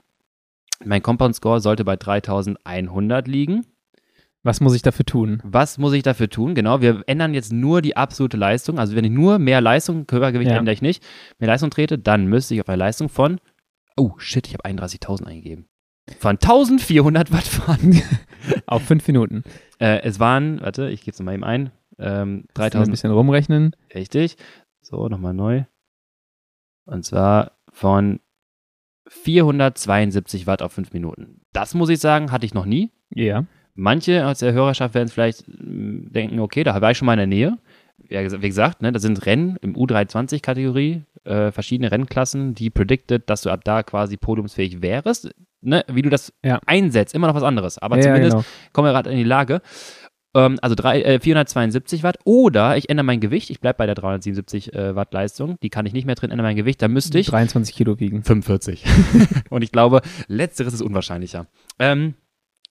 [0.84, 3.66] mein Compound Score sollte bei 3100 liegen.
[4.42, 5.40] Was muss ich dafür tun?
[5.44, 6.54] Was muss ich dafür tun?
[6.54, 8.78] Genau, wir ändern jetzt nur die absolute Leistung.
[8.78, 10.56] Also wenn ich nur mehr Leistung, Körpergewicht ja.
[10.56, 11.04] ändere ich nicht,
[11.38, 13.38] mehr Leistung trete, dann müsste ich auf eine Leistung von,
[13.96, 15.66] oh shit, ich habe 31.000 eingegeben.
[16.18, 18.02] Von 1400 Watt fahren.
[18.66, 19.44] auf fünf Minuten.
[19.78, 22.88] Äh, es waren, warte, ich gebe es mal eben ein, ähm, 3000.
[22.88, 23.76] Ein bisschen rumrechnen.
[23.94, 24.36] Richtig.
[24.80, 25.64] So, nochmal neu.
[26.86, 28.20] Und zwar von
[29.08, 31.42] 472 Watt auf fünf Minuten.
[31.52, 32.90] Das muss ich sagen, hatte ich noch nie.
[33.10, 33.44] Ja.
[33.80, 37.18] Manche aus der Hörerschaft werden vielleicht hm, denken, okay, da war ich schon mal in
[37.18, 37.58] der Nähe.
[38.08, 43.42] Ja, wie gesagt, ne, da sind Rennen im U320-Kategorie, äh, verschiedene Rennklassen, die predicted, dass
[43.42, 45.30] du ab da quasi podiumsfähig wärst.
[45.62, 46.58] Ne, wie du das ja.
[46.66, 47.78] einsetzt, immer noch was anderes.
[47.78, 48.44] Aber ja, zumindest genau.
[48.72, 49.62] kommen wir gerade in die Lage.
[50.34, 52.18] Ähm, also drei, äh, 472 Watt.
[52.24, 53.50] Oder ich ändere mein Gewicht.
[53.50, 55.56] Ich bleibe bei der 377 äh, Watt Leistung.
[55.62, 56.80] Die kann ich nicht mehr drin ändern, mein Gewicht.
[56.82, 57.28] Da müsste ich.
[57.28, 58.22] 23 Kilo wiegen.
[58.22, 58.84] 45.
[59.50, 61.46] Und ich glaube, letzteres ist unwahrscheinlicher.
[61.78, 62.14] Ähm,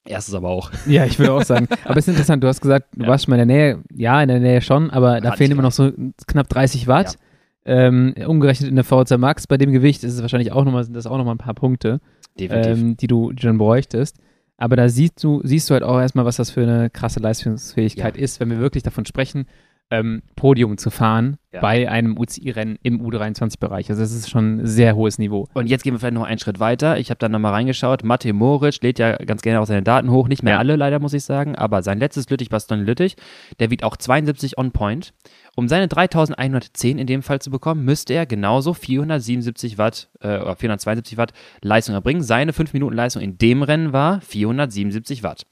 [0.05, 0.71] Erstes aber auch.
[0.87, 1.67] Ja, ich würde auch sagen.
[1.83, 3.07] Aber es ist interessant, du hast gesagt, du ja.
[3.07, 3.83] warst schon mal in der Nähe.
[3.93, 5.91] Ja, in der Nähe schon, aber da fehlen immer noch so
[6.27, 7.13] knapp 30 Watt.
[7.13, 7.19] Ja.
[7.65, 10.95] Ähm, umgerechnet in der VZ Max, bei dem Gewicht ist es wahrscheinlich auch nochmal, sind
[10.95, 11.99] das auch nochmal ein paar Punkte,
[12.37, 14.17] ähm, die, du, die du dann bräuchtest.
[14.57, 18.17] Aber da siehst du, siehst du halt auch erstmal, was das für eine krasse Leistungsfähigkeit
[18.17, 18.23] ja.
[18.23, 19.45] ist, wenn wir wirklich davon sprechen,
[19.91, 21.61] ähm, Podium zu fahren ja.
[21.61, 23.89] bei einem UCI-Rennen im U23-Bereich.
[23.89, 25.47] Also das ist schon ein sehr hohes Niveau.
[25.53, 26.97] Und jetzt gehen wir vielleicht noch einen Schritt weiter.
[26.97, 28.03] Ich habe dann nochmal reingeschaut.
[28.03, 30.27] Matej Moric lädt ja ganz gerne auch seine Daten hoch.
[30.27, 30.59] Nicht mehr ja.
[30.59, 31.55] alle leider, muss ich sagen.
[31.55, 33.15] Aber sein letztes Lüttich, Baston Lüttich,
[33.59, 35.13] der wiegt auch 72 on point.
[35.55, 40.55] Um seine 3110 in dem Fall zu bekommen, müsste er genauso 477 Watt äh, oder
[40.55, 42.21] 472 Watt Leistung erbringen.
[42.21, 45.45] Seine 5 Minuten Leistung in dem Rennen war 477 Watt.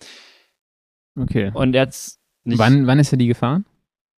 [1.20, 1.52] Okay.
[1.54, 2.18] Und jetzt
[2.56, 3.66] Wann, wann ist er die gefahren?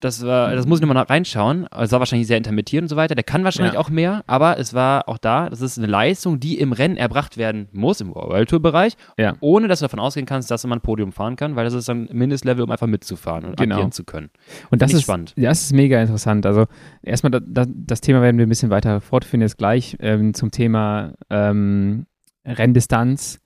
[0.01, 1.67] Das, war, das muss ich nochmal reinschauen.
[1.77, 3.17] Es war wahrscheinlich sehr intermittiert und so weiter.
[3.17, 3.81] Der kann wahrscheinlich ja.
[3.81, 7.37] auch mehr, aber es war auch da, das ist eine Leistung, die im Rennen erbracht
[7.37, 9.35] werden muss, im World Tour Bereich, ja.
[9.41, 11.89] ohne dass du davon ausgehen kannst, dass man ein Podium fahren kann, weil das ist
[11.89, 13.75] dann Mindestlevel, um einfach mitzufahren und genau.
[13.75, 14.31] agieren zu können.
[14.71, 15.35] Und das ist spannend.
[15.37, 16.47] Das ist mega interessant.
[16.47, 16.67] Also
[17.03, 20.53] erstmal, da, da, das Thema werden wir ein bisschen weiter fortführen jetzt gleich ähm, zum
[20.53, 22.07] Thema ähm,
[22.45, 23.41] Renndistanz,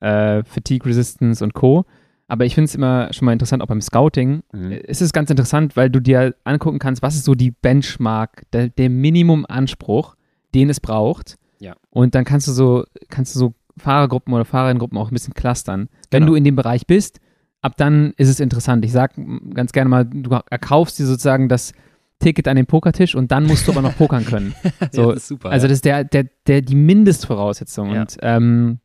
[0.00, 1.84] äh, Fatigue Resistance und Co.
[2.28, 4.42] Aber ich finde es immer schon mal interessant, auch beim Scouting.
[4.52, 4.72] Mhm.
[4.72, 8.68] Es ist ganz interessant, weil du dir angucken kannst, was ist so die Benchmark, der,
[8.68, 10.16] der Minimumanspruch,
[10.54, 11.36] den es braucht.
[11.60, 11.74] Ja.
[11.90, 15.88] Und dann kannst du so, kannst du so Fahrergruppen oder Fahrerinnengruppen auch ein bisschen clustern.
[16.10, 16.32] Wenn genau.
[16.32, 17.20] du in dem Bereich bist,
[17.60, 18.84] ab dann ist es interessant.
[18.84, 19.14] Ich sage
[19.54, 21.72] ganz gerne mal, du erkaufst dir sozusagen das
[22.18, 24.54] Ticket an den Pokertisch und dann musst du aber noch pokern können.
[24.92, 27.92] So, ja, das ist super, also das ist der, der, der, die Mindestvoraussetzung.
[27.92, 28.00] Ja.
[28.00, 28.78] Und ähm,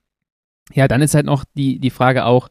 [0.74, 2.50] ja, dann ist halt noch die, die Frage auch,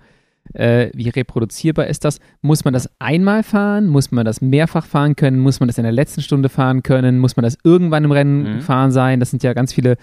[0.55, 2.19] äh, wie reproduzierbar ist das?
[2.41, 3.89] Muss man das einmal fahren?
[3.89, 5.39] Muss man das mehrfach fahren können?
[5.39, 7.19] Muss man das in der letzten Stunde fahren können?
[7.19, 8.61] Muss man das irgendwann im Rennen mhm.
[8.61, 9.21] fahren sein?
[9.21, 9.97] Das sind ja ganz viele.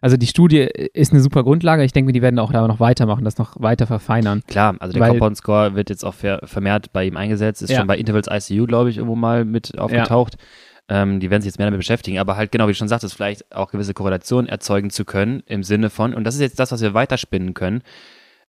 [0.00, 1.84] Also die Studie ist eine super Grundlage.
[1.84, 4.42] Ich denke, die werden auch da noch weitermachen, das noch weiter verfeinern.
[4.48, 7.62] Klar, also der Compound Score wird jetzt auch vermehrt bei ihm eingesetzt.
[7.62, 7.78] Ist ja.
[7.78, 10.34] schon bei Intervals ICU, glaube ich, irgendwo mal mit aufgetaucht.
[10.38, 10.46] Ja.
[10.88, 13.14] Ähm, die werden sich jetzt mehr damit beschäftigen, aber halt genau, wie du schon sagtest,
[13.14, 16.72] vielleicht auch gewisse Korrelationen erzeugen zu können im Sinne von, und das ist jetzt das,
[16.72, 17.82] was wir weiterspinnen können,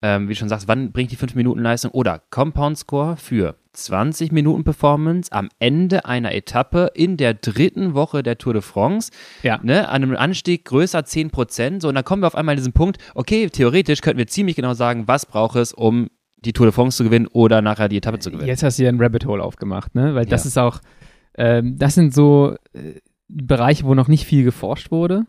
[0.02, 3.56] ähm, wie du schon sagst, wann bringt die 5 Minuten Leistung oder Compound Score für
[3.74, 9.12] 20 Minuten Performance am Ende einer Etappe in der dritten Woche der Tour de France.
[9.44, 9.60] Ja.
[9.64, 11.82] Ne, an einem Anstieg größer 10 Prozent.
[11.82, 14.56] So, und dann kommen wir auf einmal an diesen Punkt, okay, theoretisch könnten wir ziemlich
[14.56, 16.10] genau sagen, was braucht es, um
[16.44, 18.48] die Tour de France zu gewinnen oder nachher die Etappe zu gewinnen.
[18.48, 20.16] Jetzt hast du ja ein Rabbit Hole aufgemacht, ne?
[20.16, 20.48] Weil das ja.
[20.48, 20.80] ist auch,
[21.38, 25.26] ähm, das sind so äh, Bereiche, wo noch nicht viel geforscht wurde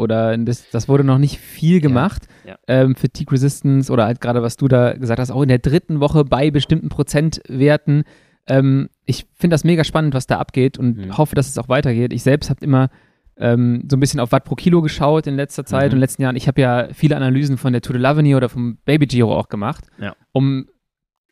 [0.00, 2.58] oder das, das wurde noch nicht viel gemacht ja, ja.
[2.66, 6.00] Ähm, Fatigue Resistance oder halt gerade was du da gesagt hast, auch in der dritten
[6.00, 8.04] Woche bei bestimmten Prozentwerten.
[8.46, 11.18] Ähm, ich finde das mega spannend, was da abgeht und mhm.
[11.18, 12.12] hoffe, dass es auch weitergeht.
[12.12, 12.90] Ich selbst habe immer
[13.36, 15.84] ähm, so ein bisschen auf Watt pro Kilo geschaut in letzter Zeit mhm.
[15.84, 16.36] und in den letzten Jahren.
[16.36, 19.48] Ich habe ja viele Analysen von der Tour de l'Avenir oder vom Baby Giro auch
[19.48, 20.14] gemacht, ja.
[20.32, 20.66] um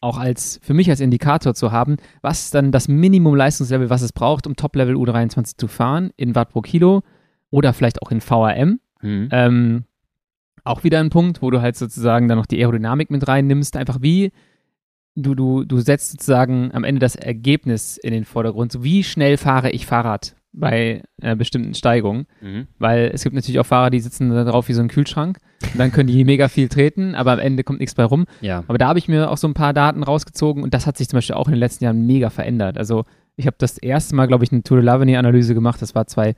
[0.01, 4.47] auch als für mich als Indikator zu haben, was dann das Minimum-Leistungslevel, was es braucht,
[4.47, 7.03] um Top-Level U23 zu fahren in Watt pro Kilo
[7.51, 8.81] oder vielleicht auch in VRM.
[9.01, 9.29] Mhm.
[9.33, 9.85] Ähm,
[10.65, 13.77] auch wieder ein Punkt, wo du halt sozusagen dann noch die Aerodynamik mit reinnimmst.
[13.77, 14.33] Einfach wie
[15.15, 18.73] du, du, du setzt sozusagen am Ende das Ergebnis in den Vordergrund.
[18.73, 22.27] So wie schnell fahre ich Fahrrad bei einer bestimmten Steigung.
[22.41, 22.67] Mhm.
[22.79, 25.39] Weil es gibt natürlich auch Fahrer, die sitzen da drauf wie so ein Kühlschrank.
[25.73, 28.27] Und dann können die mega viel treten, aber am Ende kommt nichts bei rum.
[28.41, 28.65] Ja.
[28.67, 31.09] Aber da habe ich mir auch so ein paar Daten rausgezogen und das hat sich
[31.09, 32.79] zum Beispiel auch in den letzten Jahren mega verändert.
[32.79, 33.05] Also
[33.37, 35.81] ich habe das erste Mal, glaube ich, eine Tour de l'Avenir-Analyse gemacht.
[35.81, 36.35] Das war zwei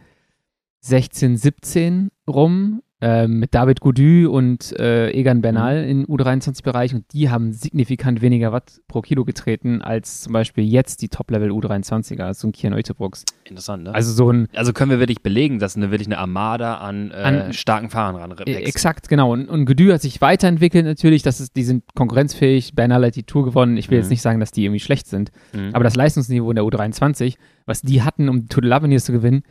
[0.81, 5.91] 16, 17 rum äh, mit David Goudy und äh, Egan Bernal mhm.
[5.91, 11.01] im U23-Bereich und die haben signifikant weniger Watt pro Kilo getreten als zum Beispiel jetzt
[11.01, 13.25] die Top-Level U23er, also so ein Kian Eutebrooks.
[13.45, 13.95] Interessant, ne?
[13.95, 17.15] Also so ein Also können wir wirklich belegen, dass eine wirklich eine Armada an, äh,
[17.15, 18.49] an starken Fahrern ranwächst.
[18.49, 19.33] E, exakt, genau.
[19.33, 23.25] Und, und Goudy hat sich weiterentwickelt natürlich, das ist, die sind konkurrenzfähig, Bernal hat die
[23.25, 23.79] Tour gewonnen.
[23.79, 24.03] Ich will mhm.
[24.03, 25.71] jetzt nicht sagen, dass die irgendwie schlecht sind, mhm.
[25.73, 29.13] aber das Leistungsniveau in der U23, was die hatten, um die Tour de l'Avenir zu
[29.13, 29.43] gewinnen,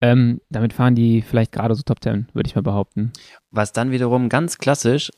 [0.00, 3.12] ähm, damit fahren die vielleicht gerade so Top 10, würde ich mal behaupten.
[3.50, 5.10] Was dann wiederum ganz klassisch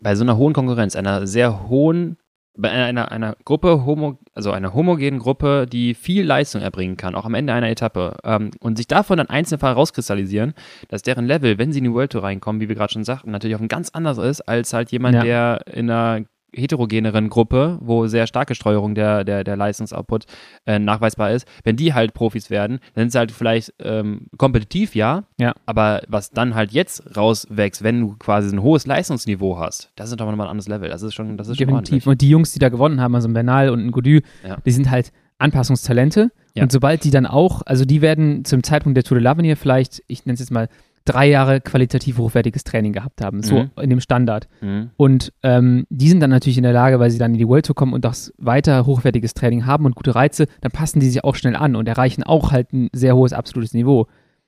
[0.00, 2.16] bei so einer hohen Konkurrenz, einer sehr hohen,
[2.56, 7.24] bei einer, einer Gruppe, homo, also einer homogenen Gruppe, die viel Leistung erbringen kann, auch
[7.24, 10.54] am Ende einer Etappe, ähm, und sich davon dann einzelne Fahrer rauskristallisieren,
[10.88, 13.30] dass deren Level, wenn sie in die World Tour reinkommen, wie wir gerade schon sagten,
[13.30, 15.22] natürlich auf ein ganz anderes ist, als halt jemand, ja.
[15.22, 16.24] der in einer
[16.54, 20.26] heterogeneren Gruppe, wo sehr starke Streuung der, der, der Leistungsoutput
[20.66, 24.94] äh, nachweisbar ist, wenn die halt Profis werden, dann sind sie halt vielleicht ähm, kompetitiv,
[24.94, 29.90] ja, ja, aber was dann halt jetzt rauswächst, wenn du quasi ein hohes Leistungsniveau hast,
[29.96, 30.88] das ist doch nochmal ein anderes Level.
[30.88, 32.06] Das ist schon, das ist schon Definitiv.
[32.06, 34.56] Und die Jungs, die da gewonnen haben, also ein Bernal und ein Godu, ja.
[34.64, 36.30] die sind halt Anpassungstalente.
[36.54, 36.64] Ja.
[36.64, 40.02] Und sobald die dann auch, also die werden zum Zeitpunkt der Tour de l'Avenir vielleicht,
[40.06, 40.68] ich nenne es jetzt mal
[41.04, 43.70] drei Jahre qualitativ hochwertiges Training gehabt haben, so mhm.
[43.80, 44.48] in dem Standard.
[44.60, 44.90] Mhm.
[44.96, 47.66] Und ähm, die sind dann natürlich in der Lage, weil sie dann in die World
[47.66, 51.24] Tour kommen und das weiter hochwertiges Training haben und gute Reize, dann passen die sich
[51.24, 54.06] auch schnell an und erreichen auch halt ein sehr hohes absolutes Niveau.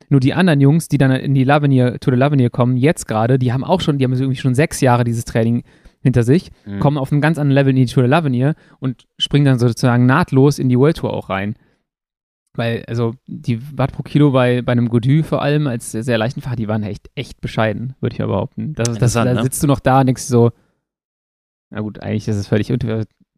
[0.08, 3.38] Nur die anderen Jungs, die dann in die Lavenier, Tour de Lavenier kommen, jetzt gerade,
[3.38, 5.62] die haben auch schon, die haben irgendwie schon sechs Jahre dieses Training
[6.02, 6.80] hinter sich, mhm.
[6.80, 10.04] kommen auf einem ganz anderen Level in die Tour de l'Avenir und springen dann sozusagen
[10.04, 11.54] nahtlos in die World Tour auch rein.
[12.54, 16.42] Weil, also die Watt pro Kilo bei, bei einem Godu vor allem als sehr leichten
[16.42, 18.74] Fahrer, die waren echt, echt bescheiden, würde ich mal behaupten.
[18.74, 19.42] Das, das, da ne?
[19.42, 20.50] sitzt du noch da und denkst so,
[21.70, 22.70] na gut, eigentlich ist es völlig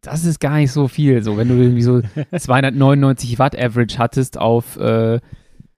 [0.01, 1.23] das ist gar nicht so viel.
[1.23, 2.01] So, wenn du irgendwie so
[2.37, 5.19] 299 Watt Average hattest auf, äh,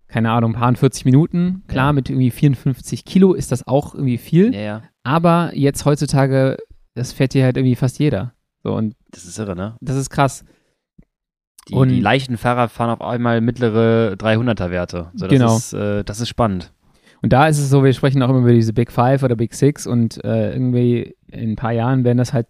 [0.08, 1.94] keine Ahnung, ein paar 40 Minuten, klar, ja.
[1.94, 4.54] mit irgendwie 54 Kilo ist das auch irgendwie viel.
[4.54, 4.82] Ja, ja.
[5.04, 6.58] Aber jetzt heutzutage
[6.98, 8.34] das fährt hier halt irgendwie fast jeder.
[8.64, 9.78] So, und das ist irre, ne?
[9.82, 10.44] Das ist krass.
[11.70, 15.12] Die, und die leichten Fahrer fahren auf einmal mittlere 300er-Werte.
[15.14, 15.58] So, das genau.
[15.58, 16.72] Ist, äh, das ist spannend.
[17.22, 19.54] Und da ist es so, wir sprechen auch immer über diese Big Five oder Big
[19.54, 22.48] Six und äh, irgendwie in ein paar Jahren werden das halt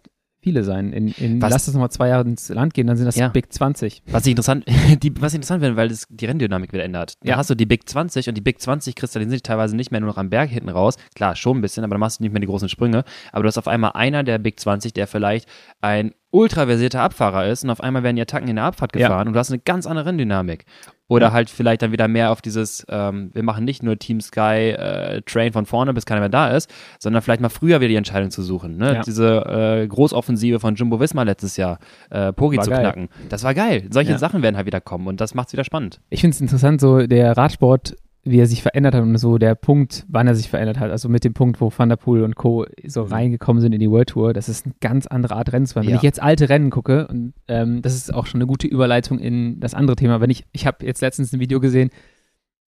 [0.48, 0.92] viele sein.
[0.92, 3.28] In, in was, lass das nochmal zwei Jahre ins Land gehen, dann sind das ja.
[3.28, 4.02] Big 20.
[4.10, 4.64] Was ich interessant,
[5.02, 7.14] die, was interessant wäre, weil das die Renndynamik wieder ändert.
[7.20, 7.36] Da ja.
[7.36, 10.08] hast du die Big 20 und die Big 20 kristallisieren sich teilweise nicht mehr nur
[10.08, 10.96] noch am Berg hinten raus.
[11.14, 13.04] Klar, schon ein bisschen, aber dann machst du nicht mehr die großen Sprünge.
[13.32, 15.48] Aber du hast auf einmal einer der Big 20, der vielleicht
[15.80, 19.26] ein ultraversierter Abfahrer ist und auf einmal werden die Attacken in der Abfahrt gefahren ja.
[19.26, 20.64] und du hast eine ganz andere Renndynamik.
[21.08, 21.32] Oder ja.
[21.32, 25.22] halt vielleicht dann wieder mehr auf dieses, ähm, wir machen nicht nur Team Sky äh,
[25.22, 28.30] Train von vorne, bis keiner mehr da ist, sondern vielleicht mal früher wieder die Entscheidung
[28.30, 28.76] zu suchen.
[28.76, 28.94] Ne?
[28.94, 29.02] Ja.
[29.02, 31.78] Diese äh, Großoffensive von Jumbo Visma letztes Jahr,
[32.10, 32.80] äh, Pogi war zu geil.
[32.80, 33.08] knacken.
[33.30, 33.86] Das war geil.
[33.90, 36.00] Solche Sachen werden halt wieder kommen und das macht es wieder spannend.
[36.10, 37.96] Ich finde es interessant, so der Radsport
[38.30, 41.08] wie er sich verändert hat und so der Punkt, wann er sich verändert hat, also
[41.08, 42.66] mit dem Punkt, wo Van der Poel und Co.
[42.86, 43.12] so mhm.
[43.12, 45.86] reingekommen sind in die World Tour, das ist eine ganz andere Art Rennen zu fahren.
[45.86, 45.96] Wenn ja.
[45.96, 49.60] ich jetzt alte Rennen gucke, und ähm, das ist auch schon eine gute Überleitung in
[49.60, 51.90] das andere Thema, wenn ich, ich habe jetzt letztens ein Video gesehen,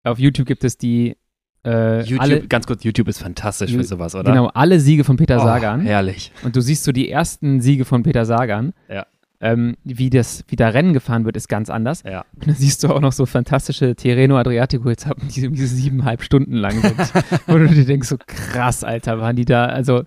[0.03, 1.15] auf YouTube gibt es die
[1.63, 4.31] äh, YouTube, alle, ganz kurz, YouTube ist fantastisch für sowas, oder?
[4.31, 5.81] Genau, alle Siege von Peter oh, Sagan.
[5.81, 6.31] Herrlich.
[6.43, 8.73] Und du siehst so die ersten Siege von Peter Sagan.
[8.89, 9.05] Ja
[9.41, 12.03] ähm, wie, das, wie da Rennen gefahren wird, ist ganz anders.
[12.03, 12.25] Ja.
[12.35, 16.21] Und dann siehst du auch noch so fantastische Terreno Adriatico jetzt haben, die irgendwie siebeneinhalb
[16.21, 16.97] Stunden lang sind.
[17.47, 20.03] Wo du dir denkst, so krass, Alter, waren die da, also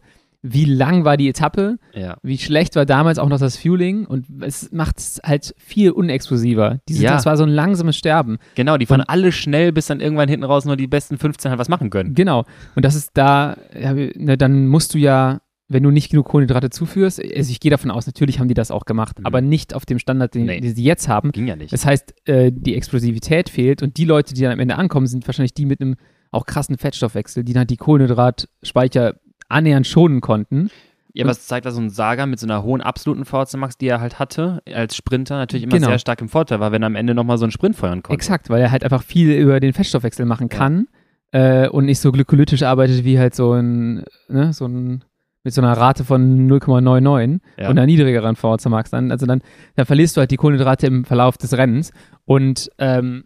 [0.46, 2.18] wie lang war die Etappe, ja.
[2.22, 6.80] wie schlecht war damals auch noch das Fueling und es macht es halt viel unexplosiver.
[6.86, 7.12] Diese, ja.
[7.14, 8.36] Das war so ein langsames Sterben.
[8.54, 11.50] Genau, die fahren und, alle schnell, bis dann irgendwann hinten raus nur die besten 15
[11.50, 12.14] halt was machen können.
[12.14, 12.44] Genau,
[12.76, 15.40] und das ist da, ja, ne, dann musst du ja
[15.74, 18.70] wenn du nicht genug Kohlenhydrate zuführst, also ich gehe davon aus, natürlich haben die das
[18.70, 19.26] auch gemacht, mhm.
[19.26, 20.60] aber nicht auf dem Standard, den, nee.
[20.60, 21.32] den, sie jetzt haben.
[21.32, 21.72] Ging ja nicht.
[21.72, 25.26] Das heißt, äh, die Explosivität fehlt und die Leute, die dann am Ende ankommen, sind
[25.26, 25.96] wahrscheinlich die mit einem
[26.30, 29.14] auch krassen Fettstoffwechsel, die dann die Kohlenhydratspeicher
[29.48, 30.70] annähernd schonen konnten.
[31.12, 33.86] Ja, was zeigt, dass so ein Saga mit so einer hohen absoluten VZ Max, die
[33.86, 35.88] er halt hatte, als Sprinter natürlich immer genau.
[35.88, 38.14] sehr stark im Vorteil war, wenn er am Ende nochmal so einen Sprint feuern konnte.
[38.14, 40.88] Exakt, weil er halt einfach viel über den Fettstoffwechsel machen kann
[41.32, 41.64] ja.
[41.64, 45.04] äh, und nicht so glykolytisch arbeitet wie halt so ein, ne, so ein
[45.44, 47.68] mit so einer Rate von 0,99 ja.
[47.68, 49.42] und einer niedrigeren VHC Max dann, also dann,
[49.76, 51.92] dann verlierst du halt die Kohlenhydrate im Verlauf des Rennens
[52.24, 53.24] und ähm,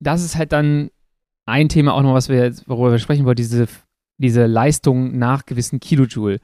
[0.00, 0.90] das ist halt dann
[1.46, 3.66] ein Thema auch noch, was wir worüber wir sprechen wollen, diese,
[4.18, 6.40] diese Leistung nach gewissen Kilojoule.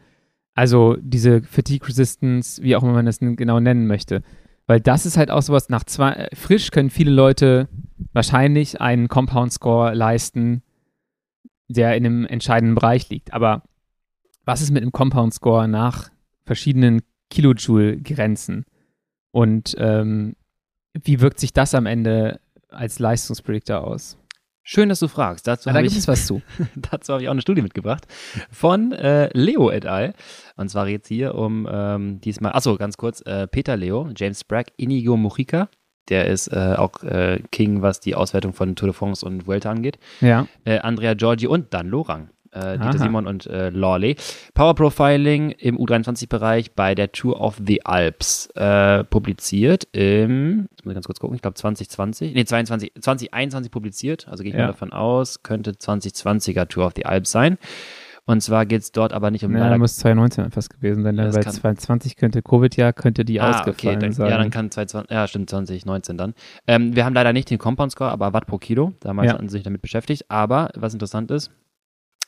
[0.55, 4.23] Also diese Fatigue Resistance, wie auch immer man das genau nennen möchte.
[4.67, 7.69] Weil das ist halt auch sowas, nach zwei, äh, frisch können viele Leute
[8.13, 10.63] wahrscheinlich einen Compound Score leisten,
[11.69, 13.33] der in einem entscheidenden Bereich liegt.
[13.33, 13.63] Aber
[14.45, 16.11] was ist mit dem Compound Score nach
[16.45, 18.65] verschiedenen Kilojoule-Grenzen?
[19.31, 20.37] Und ähm,
[20.93, 24.19] wie wirkt sich das am Ende als Leistungspredictor aus?
[24.65, 25.47] Schön, dass du fragst.
[25.49, 26.41] Dazu ja, da gibt es was zu.
[26.77, 28.07] dazu habe ich auch eine Studie mitgebracht
[28.51, 30.15] von äh, Leo et al.
[30.57, 34.73] Und zwar jetzt hier um ähm, diesmal, achso, ganz kurz, äh, Peter Leo, James Sprague,
[34.77, 35.69] Inigo Mujica,
[36.09, 39.71] der ist äh, auch äh, King, was die Auswertung von Tour de France und Vuelta
[39.71, 39.99] angeht.
[40.21, 40.47] Ja.
[40.65, 44.17] Äh, Andrea Giorgi und Dan Lorang äh, Dieter Simon und äh, Lawley.
[44.55, 50.93] Power Profiling im U23-Bereich bei der Tour of the Alps äh, publiziert im, jetzt muss
[50.93, 54.67] ich ganz kurz gucken, ich glaube 2020, nee 22, 2021 publiziert, also gehe ich ja.
[54.67, 57.59] mal davon aus, könnte 2020er Tour of the Alps sein.
[58.25, 59.57] Und zwar geht es dort aber nicht um.
[59.57, 63.51] Ja, da muss 2019 fast gewesen sein, ja, weil 2020 könnte Covid-Jahr, könnte die ah,
[63.51, 64.31] ausgefallen okay, dann, sein.
[64.31, 66.35] Ja, dann kann 2020, ja stimmt, 2019 dann.
[66.69, 69.35] Ähm, wir haben leider nicht den Compound Score, aber Watt pro Kilo, damals ja.
[69.35, 70.31] hatten sie sich damit beschäftigt.
[70.31, 71.51] Aber was interessant ist,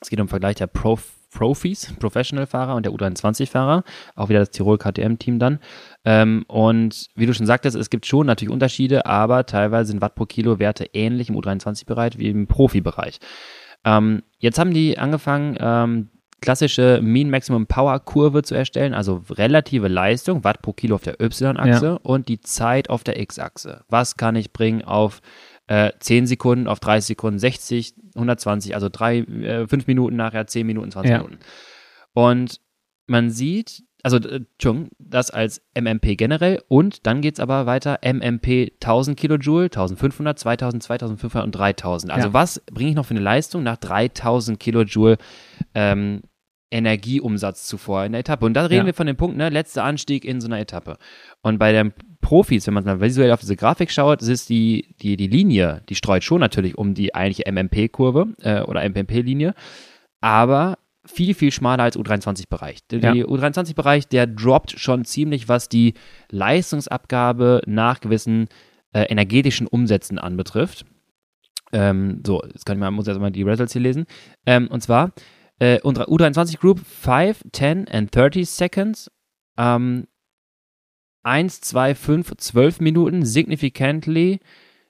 [0.05, 0.98] es geht um den Vergleich der Pro
[1.32, 3.82] Profis, Professional-Fahrer und der U23-Fahrer,
[4.14, 5.59] auch wieder das Tirol KTM-Team dann.
[6.05, 10.14] Ähm, und wie du schon sagtest, es gibt schon natürlich Unterschiede, aber teilweise sind Watt
[10.14, 13.18] pro Kilo Werte ähnlich im U23-Bereich wie im Profibereich.
[13.84, 19.88] Ähm, jetzt haben die angefangen, ähm, klassische Mean Maximum Power Kurve zu erstellen, also relative
[19.88, 21.98] Leistung, Watt pro Kilo auf der Y-Achse ja.
[22.02, 23.84] und die Zeit auf der X-Achse.
[23.88, 25.20] Was kann ich bringen auf
[25.66, 30.66] äh, 10 Sekunden auf 30 Sekunden, 60, 120, also 3, äh, 5 Minuten nachher, 10
[30.66, 31.18] Minuten, 20 ja.
[31.18, 31.38] Minuten.
[32.12, 32.60] Und
[33.06, 38.72] man sieht, also Entschuldigung, das als MMP generell und dann geht es aber weiter MMP
[38.74, 42.12] 1000 Kilojoule, 1500, 2000, 2500 und 3000.
[42.12, 42.34] Also ja.
[42.34, 45.16] was bringe ich noch für eine Leistung nach 3000 Kilojoule
[45.74, 46.22] ähm,
[46.70, 48.44] Energieumsatz zuvor in der Etappe?
[48.44, 48.86] Und da reden ja.
[48.86, 50.96] wir von dem Punkt, ne, letzter Anstieg in so einer Etappe.
[51.42, 55.16] Und bei den Profis, wenn man mal visuell auf diese Grafik schaut, ist die, die,
[55.16, 59.54] die Linie, die streut schon natürlich um die eigentliche MMP-Kurve äh, oder MMP-Linie,
[60.20, 62.86] aber viel, viel schmaler als U23-Bereich.
[62.88, 63.24] Der ja.
[63.24, 65.94] U23-Bereich, der droppt schon ziemlich, was die
[66.30, 68.48] Leistungsabgabe nach gewissen
[68.92, 70.86] äh, energetischen Umsätzen anbetrifft.
[71.72, 74.06] Ähm, so, jetzt kann ich mal, muss jetzt mal die Results hier lesen.
[74.46, 75.12] Ähm, und zwar,
[75.59, 79.11] äh, unsere U23 Group 5, 10 and 30 Seconds.
[79.57, 80.07] Ähm,
[81.22, 84.40] 1, 2, 5, 12 Minuten significantly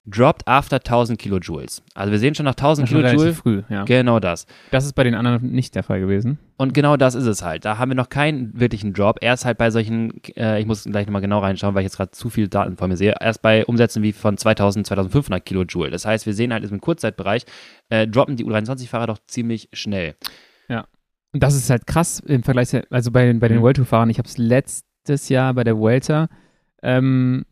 [0.06, 1.82] dropped after 1000 Kilojoules.
[1.94, 3.38] Also wir sehen schon nach 1000 Kilojoules.
[3.38, 3.84] früh, ja.
[3.84, 4.46] Genau das.
[4.70, 6.38] Das ist bei den anderen nicht der Fall gewesen.
[6.56, 7.64] Und genau das ist es halt.
[7.64, 9.18] Da haben wir noch keinen wirklichen Drop.
[9.22, 12.10] Erst halt bei solchen, äh, ich muss gleich nochmal genau reinschauen, weil ich jetzt gerade
[12.10, 13.14] zu viele Daten vor mir sehe.
[13.18, 15.90] Erst bei Umsätzen wie von 2000, 2500 Kilojoule.
[15.90, 17.44] Das heißt, wir sehen halt im Kurzzeitbereich,
[17.88, 20.16] äh, droppen die U23-Fahrer doch ziemlich schnell.
[21.35, 23.62] Und das ist halt krass im Vergleich, also bei, bei den mhm.
[23.62, 24.09] World Tour-Fahrern.
[24.09, 26.28] Ich habe es letztes Jahr bei der Vuelta
[26.85, 27.45] ähm,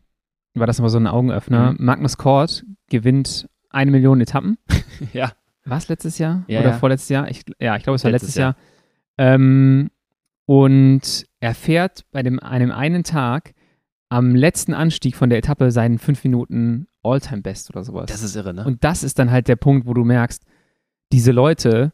[0.53, 1.71] war das mal so ein Augenöffner.
[1.71, 1.77] Mhm.
[1.79, 4.57] Magnus Kort gewinnt eine Million Etappen.
[5.13, 5.33] ja.
[5.65, 6.77] War es letztes Jahr ja, oder ja.
[6.77, 7.29] vorletztes Jahr?
[7.29, 8.55] Ich, ja, ich glaube, es war letztes, letztes Jahr.
[9.17, 9.35] Jahr.
[9.35, 9.89] Ähm,
[10.45, 13.53] und er fährt bei dem, einem einen Tag
[14.09, 18.05] am letzten Anstieg von der Etappe seinen fünf Minuten All-Time-Best oder sowas.
[18.07, 18.65] Das ist irre, ne?
[18.65, 20.43] Und das ist dann halt der Punkt, wo du merkst,
[21.11, 21.93] diese Leute,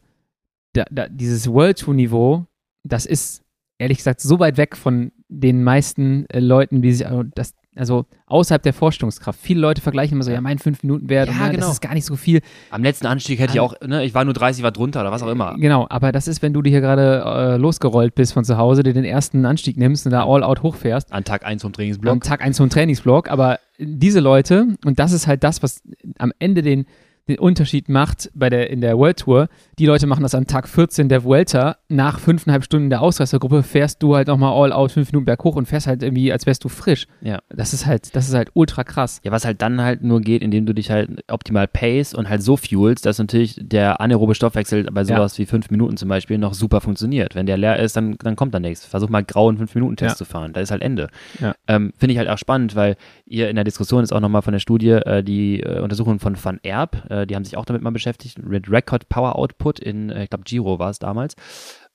[0.72, 2.46] da, da, dieses World Tour-Niveau,
[2.84, 3.42] das ist
[3.78, 8.04] ehrlich gesagt so weit weg von den meisten äh, Leuten, die sich, also das, also
[8.26, 9.40] außerhalb der Vorstellungskraft.
[9.40, 11.66] Viele Leute vergleichen immer so, ja, mein 5 Minuten Wert, ja, ne, genau.
[11.66, 12.40] das ist gar nicht so viel.
[12.70, 15.22] Am letzten Anstieg hätte ich auch, ne, ich war nur 30 Watt drunter oder was
[15.22, 15.54] auch immer.
[15.56, 18.82] Genau, aber das ist, wenn du dir hier gerade äh, losgerollt bist von zu Hause,
[18.82, 21.12] dir den ersten Anstieg nimmst und da all out hochfährst.
[21.12, 22.12] An Tag 1 vom Trainingsblock.
[22.12, 25.82] An Tag 1 vom Trainingsblock, aber diese Leute, und das ist halt das, was
[26.18, 26.86] am Ende den
[27.30, 29.48] den Unterschied macht bei der, in der World Tour.
[29.78, 31.76] Die Leute machen das an Tag 14 der Vuelta.
[31.88, 35.66] Nach fünfeinhalb Stunden der Ausreißergruppe fährst du halt nochmal all out fünf Minuten berghoch und
[35.66, 37.06] fährst halt irgendwie, als wärst du frisch.
[37.22, 37.38] Ja.
[37.48, 39.20] Das ist halt, das ist halt ultra krass.
[39.24, 42.42] Ja, was halt dann halt nur geht, indem du dich halt optimal pace und halt
[42.42, 45.42] so fuelst, dass natürlich der anaerobe Stoffwechsel bei sowas ja.
[45.42, 47.34] wie fünf Minuten zum Beispiel noch super funktioniert.
[47.34, 48.84] Wenn der leer ist, dann, dann kommt da nichts.
[48.84, 50.18] Versuch mal grauen fünf Minuten Test ja.
[50.18, 50.52] zu fahren.
[50.52, 51.08] Da ist halt Ende.
[51.40, 51.54] Ja.
[51.66, 54.52] Ähm, Finde ich halt auch spannend, weil ihr in der Diskussion ist auch nochmal von
[54.52, 57.82] der Studie äh, die äh, Untersuchung von Van Erb, äh, die haben sich auch damit
[57.82, 61.34] mal beschäftigt, mit Record Power Output in, äh, ich glaube, Giro war es damals.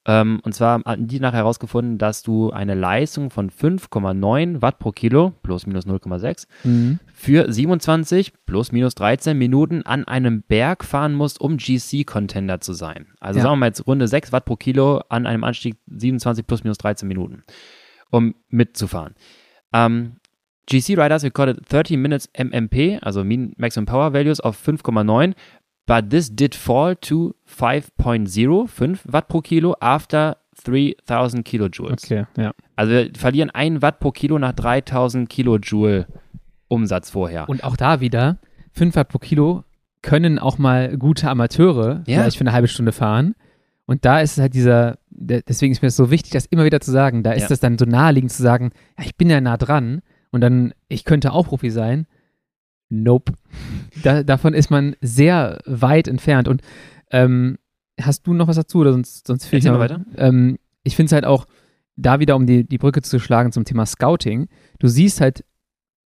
[0.08, 4.92] Ähm, und zwar hatten die nachher herausgefunden, dass du eine Leistung von 5,9 Watt pro
[4.92, 7.00] Kilo, plus minus 0,6, mhm.
[7.12, 13.08] für 27 plus minus 13 Minuten an einem Berg fahren musst, um GC-Contender zu sein.
[13.20, 13.44] Also ja.
[13.44, 16.78] sagen wir mal jetzt Runde 6 Watt pro Kilo an einem Anstieg 27 plus minus
[16.78, 17.44] 13 Minuten,
[18.12, 19.16] um mitzufahren.
[19.74, 20.18] Ähm,
[20.68, 25.34] GC Riders recorded 30 minutes MMP, also Mean Maximum Power Values, auf 5,9
[25.86, 32.04] but this did fall to 5.0, 5 Watt pro Kilo after 3000 Kilojoules.
[32.04, 32.54] Okay, ja.
[32.76, 36.08] Also wir verlieren 1 Watt pro Kilo nach 3000 Kilojoule
[36.68, 37.48] Umsatz vorher.
[37.50, 38.38] Und auch da wieder,
[38.74, 39.64] 5 Watt pro Kilo
[40.02, 42.20] können auch mal gute Amateure ja.
[42.20, 43.36] vielleicht für eine halbe Stunde fahren.
[43.86, 46.82] Und da ist es halt dieser, deswegen ist mir das so wichtig, das immer wieder
[46.82, 47.22] zu sagen.
[47.22, 47.50] Da ist ja.
[47.50, 50.02] das dann so naheliegend zu sagen, ja, ich bin ja nah dran
[50.36, 52.08] und dann, ich könnte auch Profi sein.
[52.90, 53.34] Nope.
[54.04, 56.50] Da, davon ist man sehr weit entfernt.
[56.50, 56.62] Und
[57.10, 57.58] ähm,
[57.98, 60.04] hast du noch was dazu oder sonst, sonst ich noch weiter?
[60.18, 61.46] Ähm, ich finde es halt auch,
[61.96, 65.46] da wieder um die, die Brücke zu schlagen zum Thema Scouting, du siehst halt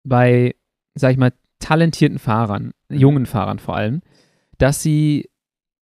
[0.02, 0.56] bei,
[0.96, 2.98] sag ich mal, talentierten Fahrern, mhm.
[2.98, 4.02] jungen Fahrern vor allem,
[4.58, 5.30] dass sie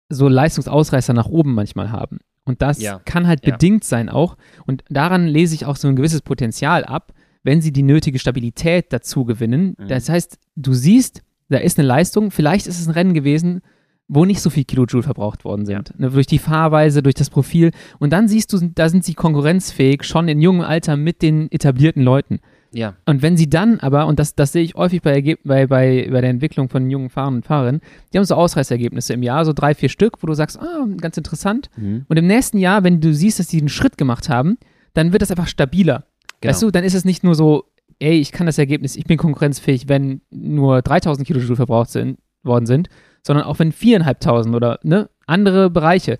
[0.08, 2.18] so Leistungsausreißer nach oben manchmal haben.
[2.44, 3.00] Und das ja.
[3.04, 3.50] kann halt ja.
[3.52, 4.36] bedingt sein auch.
[4.66, 7.12] Und daran lese ich auch so ein gewisses Potenzial ab,
[7.42, 9.76] wenn sie die nötige Stabilität dazu gewinnen.
[9.78, 9.88] Mhm.
[9.88, 13.62] Das heißt, du siehst, da ist eine Leistung, vielleicht ist es ein Rennen gewesen,
[14.08, 15.90] wo nicht so viel Kilojoule verbraucht worden sind.
[15.90, 15.94] Ja.
[15.98, 17.72] Ne, durch die Fahrweise, durch das Profil.
[17.98, 22.02] Und dann siehst du, da sind sie konkurrenzfähig, schon in jungem Alter mit den etablierten
[22.02, 22.40] Leuten.
[22.72, 22.94] Ja.
[23.06, 26.20] Und wenn sie dann aber, und das, das sehe ich häufig bei, bei, bei, bei
[26.20, 27.80] der Entwicklung von jungen Fahrern und Fahrerinnen,
[28.12, 31.16] die haben so Ausreißergebnisse im Jahr, so drei, vier Stück, wo du sagst, ah, ganz
[31.16, 31.70] interessant.
[31.76, 32.04] Mhm.
[32.08, 34.58] Und im nächsten Jahr, wenn du siehst, dass die einen Schritt gemacht haben,
[34.94, 36.06] dann wird das einfach stabiler.
[36.40, 36.52] Genau.
[36.52, 37.64] Weißt du, dann ist es nicht nur so,
[37.98, 42.66] ey, ich kann das Ergebnis, ich bin konkurrenzfähig, wenn nur 3000 Kilojoule verbraucht sind, worden
[42.66, 42.88] sind,
[43.26, 46.18] sondern auch wenn 4.500 oder ne, andere Bereiche.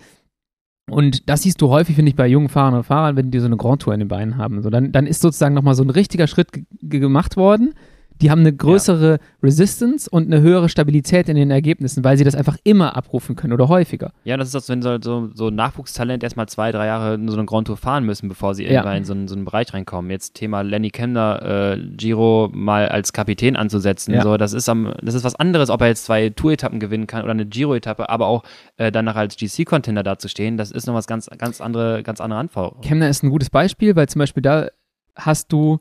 [0.90, 3.46] Und das siehst du häufig, finde ich, bei jungen Fahrern und Fahrern, wenn die so
[3.46, 4.62] eine Grand Tour in den Beinen haben.
[4.62, 6.48] So, dann, dann ist sozusagen nochmal so ein richtiger Schritt
[6.80, 7.74] gemacht worden,
[8.20, 9.18] die haben eine größere ja.
[9.42, 13.52] Resistance und eine höhere Stabilität in den Ergebnissen, weil sie das einfach immer abrufen können
[13.52, 14.12] oder häufiger.
[14.24, 17.36] Ja, das ist das, wenn so, so, so Nachwuchstalent erstmal zwei, drei Jahre in so
[17.36, 20.10] eine Grand Tour fahren müssen, bevor sie irgendwann in so, einen, so einen Bereich reinkommen.
[20.10, 24.22] Jetzt Thema Lenny Kemner, äh, Giro mal als Kapitän anzusetzen, ja.
[24.22, 27.22] so, das ist am, das ist was anderes, ob er jetzt zwei Tour-Etappen gewinnen kann
[27.22, 28.42] oder eine Giro-Etappe, aber auch
[28.76, 32.82] äh, danach als GC-Contender dazustehen, das ist noch was ganz, ganz andere, ganz andere Anforderungen.
[32.82, 34.68] Kemner ist ein gutes Beispiel, weil zum Beispiel da
[35.16, 35.80] hast du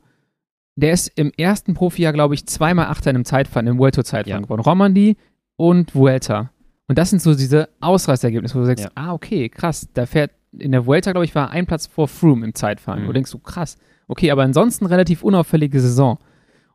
[0.78, 4.44] der ist im ersten Profijahr, glaube ich, zweimal Achter in einem Zeitfahren, im Vuelto-Zeitfahren ja.
[4.44, 4.62] geworden.
[4.62, 5.18] Romandie
[5.56, 6.52] und Vuelta.
[6.88, 8.92] Und das sind so diese Ausreißergebnisse, wo du sagst, ja.
[8.96, 12.46] ah, okay, krass, da fährt, in der Vuelta, glaube ich, war ein Platz vor Froome
[12.46, 13.02] im Zeitfahren.
[13.02, 13.04] Mhm.
[13.04, 16.20] Wo du denkst du, krass, okay, aber ansonsten relativ unauffällige Saison.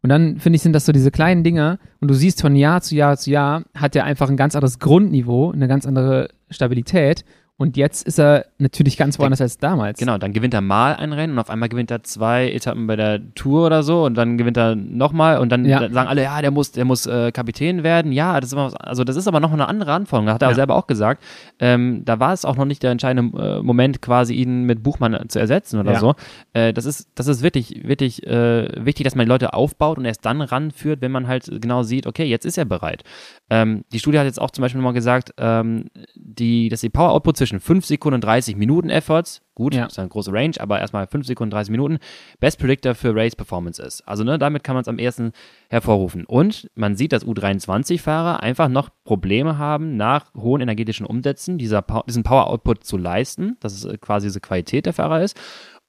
[0.02, 2.82] Und dann, finde ich, sind das so diese kleinen Dinger und du siehst von Jahr
[2.82, 7.24] zu Jahr zu Jahr, hat er einfach ein ganz anderes Grundniveau, eine ganz andere Stabilität
[7.62, 9.96] und jetzt ist er natürlich ganz woanders als damals.
[9.96, 12.96] Genau, dann gewinnt er mal ein Rennen und auf einmal gewinnt er zwei Etappen bei
[12.96, 15.88] der Tour oder so und dann gewinnt er nochmal und dann, ja.
[15.88, 18.10] sagen alle, ja, der muss, der muss äh, Kapitän werden.
[18.10, 20.26] Ja, das ist immer, also das ist aber noch eine andere Anforderung.
[20.26, 20.54] Da hat er ja.
[20.56, 21.22] selber auch gesagt.
[21.60, 25.28] Ähm, da war es auch noch nicht der entscheidende äh, Moment, quasi ihn mit Buchmann
[25.28, 26.00] zu ersetzen oder ja.
[26.00, 26.14] so.
[26.54, 30.04] Äh, das ist, das ist wirklich, wirklich äh, wichtig, dass man die Leute aufbaut und
[30.04, 33.04] erst dann ranführt, wenn man halt genau sieht, okay, jetzt ist er bereit.
[33.50, 35.84] Ähm, die Studie hat jetzt auch zum Beispiel nochmal gesagt, ähm,
[36.16, 39.86] die, dass die Power Output zwischen 5 Sekunden und 30 Minuten Efforts, gut, ja.
[39.86, 41.98] ist eine große Range, aber erstmal 5 Sekunden, 30 Minuten,
[42.40, 44.00] Best Predictor für Race Performance ist.
[44.08, 45.32] Also ne, damit kann man es am ersten
[45.68, 46.24] hervorrufen.
[46.24, 52.22] Und man sieht, dass U23-Fahrer einfach noch Probleme haben, nach hohen energetischen Umsätzen dieser, diesen
[52.22, 55.38] Power Output zu leisten, dass es quasi diese Qualität der Fahrer ist.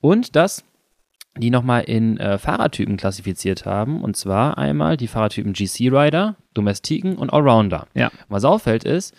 [0.01, 0.66] Und dass
[1.38, 4.03] die nochmal in äh, Fahrertypen klassifiziert haben.
[4.03, 7.88] Und zwar einmal die Fahrertypen GC Rider, Domestiken und Allrounder.
[7.95, 8.11] Ja.
[8.28, 9.16] was auffällt ist,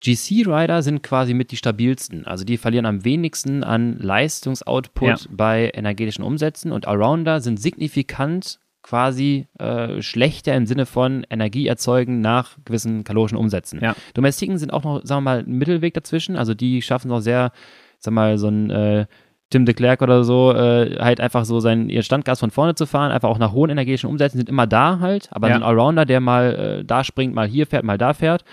[0.00, 2.24] GC Rider sind quasi mit die stabilsten.
[2.24, 5.16] Also die verlieren am wenigsten an Leistungsoutput ja.
[5.30, 12.20] bei energetischen Umsätzen und Allrounder sind signifikant quasi äh, schlechter im Sinne von Energie erzeugen
[12.20, 13.80] nach gewissen kalorischen Umsätzen.
[13.82, 13.94] Ja.
[14.14, 16.36] Domestiken sind auch noch, sagen wir mal, ein Mittelweg dazwischen.
[16.36, 17.52] Also die schaffen auch sehr,
[17.98, 19.06] sagen wir mal, so ein äh,
[19.50, 22.86] Tim de Klerk oder so, äh, halt einfach so sein, ihr Standgas von vorne zu
[22.86, 25.56] fahren, einfach auch nach hohen energetischen Umsätzen sind immer da halt, aber ja.
[25.56, 28.44] ein Allrounder, der mal äh, da springt, mal hier fährt, mal da fährt,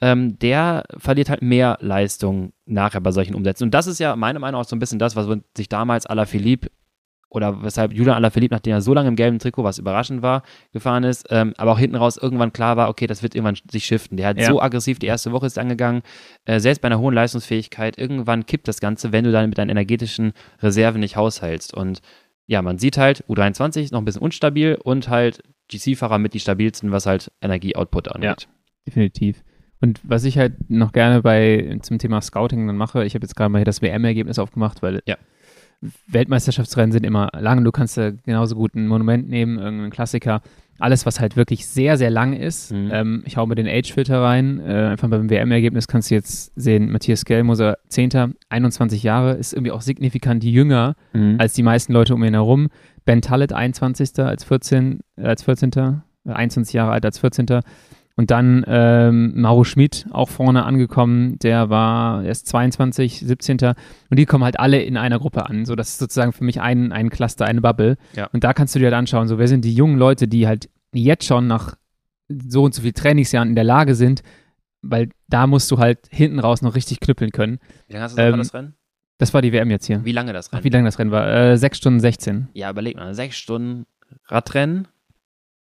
[0.00, 3.64] ähm, der verliert halt mehr Leistung nachher bei solchen Umsätzen.
[3.64, 5.26] Und das ist ja meiner Meinung nach so ein bisschen das, was
[5.56, 6.68] sich damals Alaphilippe
[7.28, 10.42] oder weshalb Julian Alaphilippe, nachdem er so lange im gelben Trikot, was überraschend war,
[10.72, 13.84] gefahren ist, ähm, aber auch hinten raus irgendwann klar war, okay, das wird irgendwann sich
[13.84, 14.16] shiften.
[14.16, 14.46] Der hat ja.
[14.46, 16.02] so aggressiv, die erste Woche ist angegangen,
[16.44, 19.70] äh, selbst bei einer hohen Leistungsfähigkeit, irgendwann kippt das Ganze, wenn du dann mit deinen
[19.70, 20.32] energetischen
[20.62, 21.74] Reserven nicht haushaltst.
[21.74, 22.00] Und
[22.46, 26.40] ja, man sieht halt, U23 ist noch ein bisschen unstabil und halt GC-Fahrer mit die
[26.40, 28.42] stabilsten, was halt Energie-Output angeht.
[28.42, 28.48] Ja,
[28.86, 29.42] definitiv.
[29.80, 33.36] Und was ich halt noch gerne bei zum Thema Scouting dann mache, ich habe jetzt
[33.36, 35.16] gerade mal hier das WM-Ergebnis aufgemacht, weil ja.
[36.08, 37.62] Weltmeisterschaftsrennen sind immer lang.
[37.62, 40.40] Du kannst ja genauso gut ein Monument nehmen, irgendeinen Klassiker.
[40.78, 42.72] Alles, was halt wirklich sehr, sehr lang ist.
[42.72, 42.90] Mhm.
[42.92, 44.60] Ähm, ich hau mir den Age-Filter rein.
[44.60, 48.34] Äh, einfach beim WM-Ergebnis kannst du jetzt sehen, Matthias Gellmoser, 10.
[48.48, 51.36] 21 Jahre, ist irgendwie auch signifikant jünger mhm.
[51.38, 52.68] als die meisten Leute um ihn herum.
[53.04, 54.18] Ben Tallet, 21.
[54.18, 55.00] als 14.
[55.16, 56.02] Äh, als 14.
[56.24, 57.46] 21 Jahre alt als 14.
[58.18, 63.58] Und dann ähm, Mauro Schmid auch vorne angekommen, der war erst 22, 17.
[63.60, 65.66] Und die kommen halt alle in einer Gruppe an.
[65.66, 67.98] So, das ist sozusagen für mich ein, ein Cluster, eine Bubble.
[68.14, 68.28] Ja.
[68.32, 70.70] Und da kannst du dir halt anschauen, so wer sind die jungen Leute, die halt
[70.94, 71.76] jetzt schon nach
[72.28, 74.22] so und so viel Trainingsjahren in der Lage sind,
[74.80, 77.58] weil da musst du halt hinten raus noch richtig knüppeln können.
[77.86, 78.74] Wie lange hast du ähm, das Rennen?
[79.18, 80.04] Das war die WM jetzt hier.
[80.04, 80.60] Wie lange das Rennen?
[80.60, 81.28] Ach, wie lange das Rennen war?
[81.28, 82.48] Äh, 6 Stunden 16.
[82.54, 83.86] Ja, überleg mal, 6 Stunden
[84.26, 84.88] Radrennen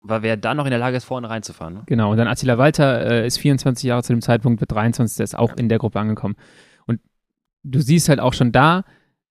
[0.07, 1.73] weil wer da noch in der Lage ist, vorne reinzufahren.
[1.73, 1.83] Ne?
[1.87, 5.23] Genau, und dann Attila Walter äh, ist 24 Jahre zu dem Zeitpunkt, wird 23, der
[5.23, 5.55] ist auch ja.
[5.55, 6.35] in der Gruppe angekommen.
[6.85, 6.99] Und
[7.63, 8.83] du siehst halt auch schon da,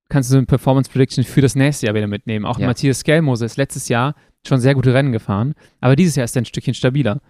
[0.08, 2.44] kannst du so eine Performance Prediction für das nächste Jahr wieder mitnehmen.
[2.44, 2.66] Auch ja.
[2.66, 4.14] Matthias Skelmose ist letztes Jahr
[4.46, 7.20] schon sehr gute Rennen gefahren, aber dieses Jahr ist er ein Stückchen stabiler.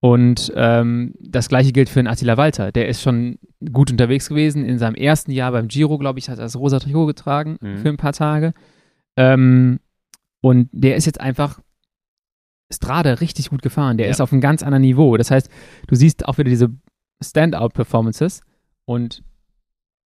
[0.00, 2.72] Und ähm, das gleiche gilt für den Attila Walter.
[2.72, 3.38] Der ist schon
[3.72, 4.64] gut unterwegs gewesen.
[4.64, 7.76] In seinem ersten Jahr beim Giro, glaube ich, hat er das rosa Trikot getragen mhm.
[7.78, 8.52] für ein paar Tage.
[9.16, 9.78] Ähm,
[10.40, 11.60] und der ist jetzt einfach
[12.72, 13.96] Strade richtig gut gefahren.
[13.96, 14.10] Der ja.
[14.10, 15.16] ist auf einem ganz anderen Niveau.
[15.16, 15.48] Das heißt,
[15.86, 16.70] du siehst auch wieder diese
[17.22, 18.40] Standout-Performances
[18.84, 19.22] und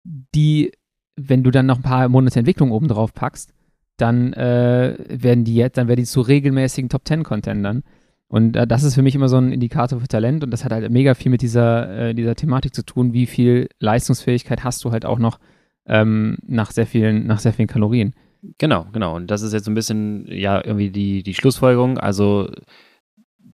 [0.04, 0.72] die,
[1.16, 3.54] wenn du dann noch ein paar Monate Entwicklung oben drauf packst,
[3.98, 7.84] dann äh, werden die jetzt, dann werden die zu regelmäßigen Top Ten Contendern.
[8.28, 10.72] Und äh, das ist für mich immer so ein Indikator für Talent und das hat
[10.72, 14.92] halt mega viel mit dieser, äh, dieser Thematik zu tun, wie viel Leistungsfähigkeit hast du
[14.92, 15.40] halt auch noch
[15.86, 18.14] ähm, nach sehr vielen, nach sehr vielen Kalorien.
[18.58, 19.16] Genau, genau.
[19.16, 21.98] Und das ist jetzt so ein bisschen, ja, irgendwie die, die Schlussfolgerung.
[21.98, 22.50] Also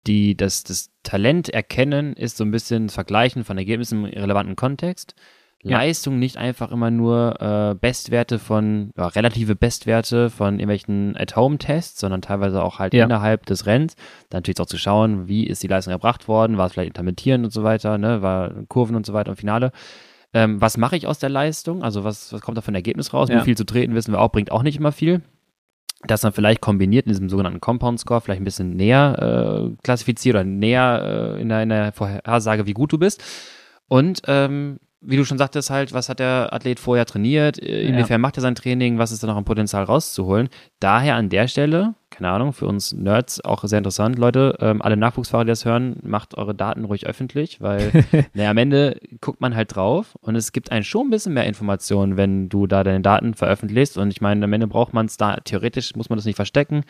[0.07, 4.55] die, das, das Talent erkennen ist so ein bisschen das Vergleichen von Ergebnissen im relevanten
[4.55, 5.15] Kontext.
[5.61, 12.21] Leistung nicht einfach immer nur äh, Bestwerte von, ja, relative Bestwerte von irgendwelchen At-Home-Tests, sondern
[12.21, 13.03] teilweise auch halt ja.
[13.03, 13.95] innerhalb des Rennens.
[14.29, 17.43] Dann natürlich auch zu schauen, wie ist die Leistung erbracht worden, war es vielleicht intermittierend
[17.43, 19.71] und so weiter, ne, war Kurven und so weiter im Finale.
[20.33, 21.83] Ähm, was mache ich aus der Leistung?
[21.83, 23.29] Also was, was kommt da für ein Ergebnis raus?
[23.29, 23.39] Ja.
[23.39, 25.21] Wie viel zu treten, wissen wir auch, bringt auch nicht immer viel.
[26.03, 30.35] Das dann vielleicht kombiniert in diesem sogenannten Compound Score vielleicht ein bisschen näher äh, klassifiziert
[30.35, 33.21] oder näher äh, in, der, in der Vorhersage, wie gut du bist.
[33.87, 38.15] Und ähm, wie du schon sagtest, halt, was hat der Athlet vorher trainiert, äh, inwiefern
[38.15, 38.17] ja.
[38.17, 40.49] macht er sein Training, was ist da noch an Potenzial rauszuholen.
[40.79, 44.97] Daher an der Stelle, keine Ahnung, für uns Nerds auch sehr interessant, Leute, ähm, alle
[44.97, 47.91] Nachwuchsfahrer, die das hören, macht eure Daten ruhig öffentlich, weil
[48.33, 51.45] naja, am Ende guckt man halt drauf und es gibt einen schon ein bisschen mehr
[51.45, 55.15] Informationen, wenn du da deine Daten veröffentlichst und ich meine, am Ende braucht man es
[55.15, 56.83] da, theoretisch muss man das nicht verstecken,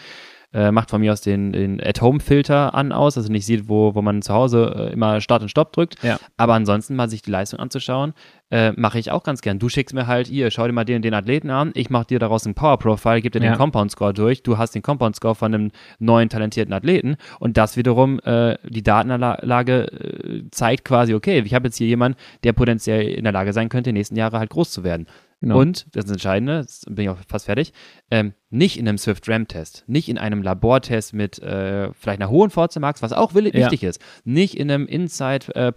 [0.53, 4.01] äh, macht von mir aus den, den At-Home-Filter an aus, also nicht sieht, wo, wo
[4.01, 6.01] man zu Hause äh, immer Start und Stopp drückt.
[6.03, 6.19] Ja.
[6.37, 8.13] Aber ansonsten mal sich die Leistung anzuschauen,
[8.49, 9.59] äh, mache ich auch ganz gern.
[9.59, 12.19] Du schickst mir halt, ihr, schau dir mal den, den Athleten an, ich mache dir
[12.19, 13.51] daraus einen Power-Profile, gib dir ja.
[13.51, 18.19] den Compound-Score durch, du hast den Compound-Score von einem neuen, talentierten Athleten und das wiederum,
[18.21, 23.23] äh, die Datenlage äh, zeigt quasi, okay, ich habe jetzt hier jemanden, der potenziell in
[23.23, 25.05] der Lage sein könnte, in den nächsten Jahren halt groß zu werden.
[25.41, 25.59] Genau.
[25.59, 27.71] Und, das ist Entscheidende, das bin ich auch fast fertig,
[28.11, 32.79] ähm, nicht in einem Swift-RAM-Test, nicht in einem Labortest mit äh, vielleicht einer hohen VC
[32.79, 33.89] Max, was auch wichtig ja.
[33.89, 35.71] ist, nicht in einem Inside äh,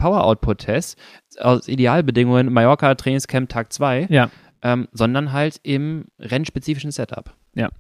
[1.38, 4.30] aus Idealbedingungen Mallorca Trainingscamp Tag 2, ja.
[4.62, 7.32] ähm, sondern halt im rennspezifischen Setup.
[7.54, 7.70] Ja.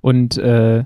[0.00, 0.84] Und äh,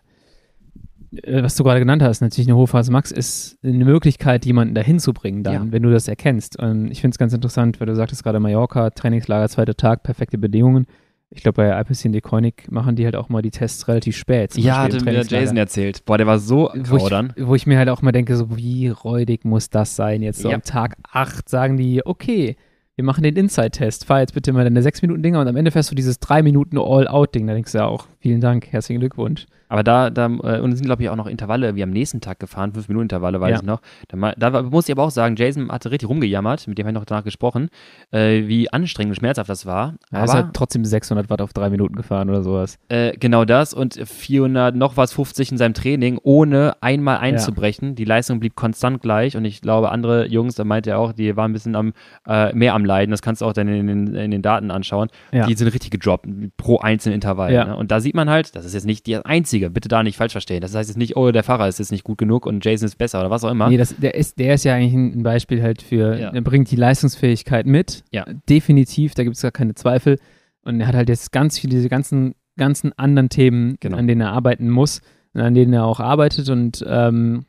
[1.27, 5.01] was du gerade genannt hast, natürlich eine hohe Phase Max, ist eine Möglichkeit, jemanden dahin
[5.01, 5.67] zu bringen, dann, ja.
[5.73, 6.59] wenn du das erkennst.
[6.59, 10.39] Und ich finde es ganz interessant, weil du sagtest gerade Mallorca, Trainingslager, zweiter Tag, perfekte
[10.39, 10.87] Bedingungen.
[11.33, 14.57] Ich glaube, bei Alpecin de Koenig machen die halt auch mal die Tests relativ spät.
[14.57, 16.05] Ja, hat mir Jason erzählt.
[16.05, 18.89] Boah, der war so wo ich, wo ich, mir halt auch mal denke, so wie
[18.89, 20.23] räudig muss das sein?
[20.23, 20.57] Jetzt so ja.
[20.57, 22.57] am Tag 8 sagen die, okay,
[22.97, 25.95] wir machen den Inside-Test, fahr jetzt bitte mal deine 6-Minuten-Dinger und am Ende fährst du
[25.95, 27.47] dieses 3-Minuten-All-Out-Ding.
[27.47, 29.47] Da denkst du ja auch, vielen Dank, herzlichen Glückwunsch.
[29.71, 32.21] Aber da, da äh, und es sind, glaube ich, auch noch Intervalle, wie am nächsten
[32.21, 33.57] Tag gefahren, 5-Minuten-Intervalle, weiß ja.
[33.59, 33.81] ich noch.
[34.09, 36.99] Da, da, muss ich aber auch sagen, Jason hatte richtig rumgejammert, mit dem habe ich
[36.99, 37.71] noch danach gesprochen,
[38.11, 39.95] äh, wie anstrengend und schmerzhaft das war.
[40.11, 42.79] Ja, aber, ist halt trotzdem 600 Watt auf 3 Minuten gefahren oder sowas.
[42.89, 47.91] Äh, genau das und 400, noch was 50 in seinem Training, ohne einmal einzubrechen.
[47.91, 47.95] Ja.
[47.95, 51.37] Die Leistung blieb konstant gleich und ich glaube, andere Jungs, da meinte er auch, die
[51.37, 51.93] waren ein bisschen am,
[52.27, 53.13] äh, mehr am Leiden.
[53.13, 55.11] Das kannst du auch dann in, in, in den Daten anschauen.
[55.33, 57.53] Die sind richtig gedroppt pro einzelnen Intervall.
[57.53, 57.77] Ne?
[57.77, 60.33] Und da sieht man halt, das ist jetzt nicht die einzige, bitte da nicht falsch
[60.33, 60.61] verstehen.
[60.61, 62.97] Das heißt jetzt nicht, oh, der Fahrer ist jetzt nicht gut genug und Jason ist
[62.97, 63.69] besser oder was auch immer.
[63.69, 66.31] Nee, das, der, ist, der ist ja eigentlich ein Beispiel halt für, ja.
[66.31, 68.05] er bringt die Leistungsfähigkeit mit.
[68.11, 68.25] Ja.
[68.49, 70.19] Definitiv, da gibt es gar keine Zweifel.
[70.63, 73.97] Und er hat halt jetzt ganz viele, diese ganzen, ganzen anderen Themen, genau.
[73.97, 75.01] an denen er arbeiten muss
[75.33, 76.49] und an denen er auch arbeitet.
[76.49, 77.47] Und ähm,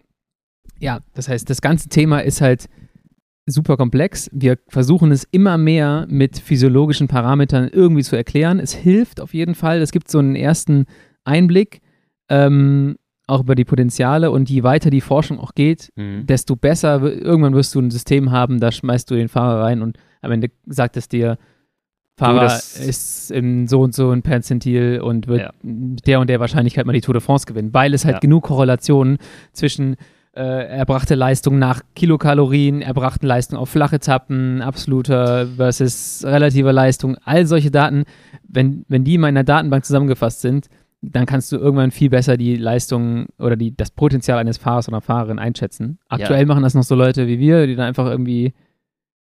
[0.79, 2.67] ja, das heißt, das ganze Thema ist halt
[3.45, 4.29] super komplex.
[4.33, 8.59] Wir versuchen es immer mehr mit physiologischen Parametern irgendwie zu erklären.
[8.59, 9.81] Es hilft auf jeden Fall.
[9.81, 10.85] Es gibt so einen ersten
[11.23, 11.81] Einblick,
[12.29, 14.31] ähm, auch über die Potenziale.
[14.31, 16.25] Und je weiter die Forschung auch geht, mhm.
[16.25, 17.01] desto besser.
[17.01, 20.51] Irgendwann wirst du ein System haben, da schmeißt du den Fahrer rein und am Ende
[20.67, 21.37] sagt es dir,
[22.17, 25.53] Fahrer du, ist in so und so ein Perzentil und wird ja.
[25.63, 28.19] der und der Wahrscheinlichkeit mal die Tour de France gewinnen, weil es halt ja.
[28.19, 29.17] genug Korrelationen
[29.53, 29.95] zwischen
[30.33, 37.45] äh, erbrachte Leistung nach Kilokalorien, erbrachte Leistung auf flache Etappen, absoluter versus relativer Leistung, all
[37.45, 38.05] solche Daten,
[38.47, 40.67] wenn, wenn die in meiner Datenbank zusammengefasst sind,
[41.01, 45.01] dann kannst du irgendwann viel besser die Leistung oder die, das Potenzial eines Fahrers oder
[45.01, 45.97] Fahrerin einschätzen.
[46.07, 46.45] Aktuell ja.
[46.45, 48.53] machen das noch so Leute wie wir, die dann einfach irgendwie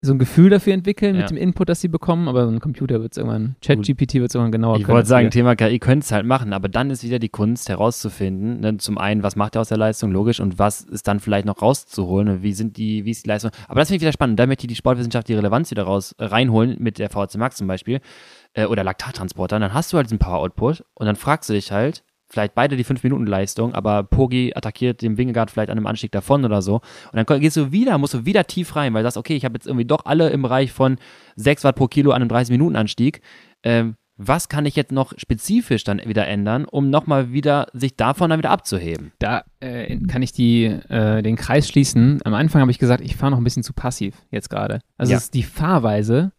[0.01, 1.21] so ein Gefühl dafür entwickeln ja.
[1.21, 4.29] mit dem Input, das sie bekommen, aber so ein Computer wird es irgendwann, ChatGPT wird
[4.29, 7.03] es irgendwann genauer Ich wollte sagen, Thema KI könnte es halt machen, aber dann ist
[7.03, 10.59] wieder die Kunst herauszufinden, ne, zum einen, was macht er aus der Leistung, logisch, und
[10.59, 13.87] was ist dann vielleicht noch rauszuholen, wie sind die, wie ist die Leistung, aber das
[13.87, 16.77] finde ich wieder spannend, da möchte ich die Sportwissenschaft die Relevanz wieder raus, äh, reinholen,
[16.79, 17.99] mit der VHC Max zum Beispiel,
[18.53, 22.03] äh, oder Laktattransporter, dann hast du halt diesen Power-Output und dann fragst du dich halt,
[22.29, 26.61] vielleicht beide die 5-Minuten-Leistung, aber Pogi attackiert den Wingegaard vielleicht an einem Anstieg davon oder
[26.61, 26.81] so.
[27.11, 29.45] Und dann gehst du wieder, musst du wieder tief rein, weil du sagst, okay, ich
[29.45, 30.97] habe jetzt irgendwie doch alle im Bereich von
[31.35, 33.21] 6 Watt pro Kilo an einem 30-Minuten-Anstieg.
[33.63, 38.31] Ähm, was kann ich jetzt noch spezifisch dann wieder ändern, um nochmal wieder sich davon
[38.31, 39.11] dann wieder abzuheben?
[39.19, 42.19] Da äh, kann ich die, äh, den Kreis schließen.
[42.25, 44.79] Am Anfang habe ich gesagt, ich fahre noch ein bisschen zu passiv jetzt gerade.
[44.97, 45.19] Also ja.
[45.33, 46.31] die Fahrweise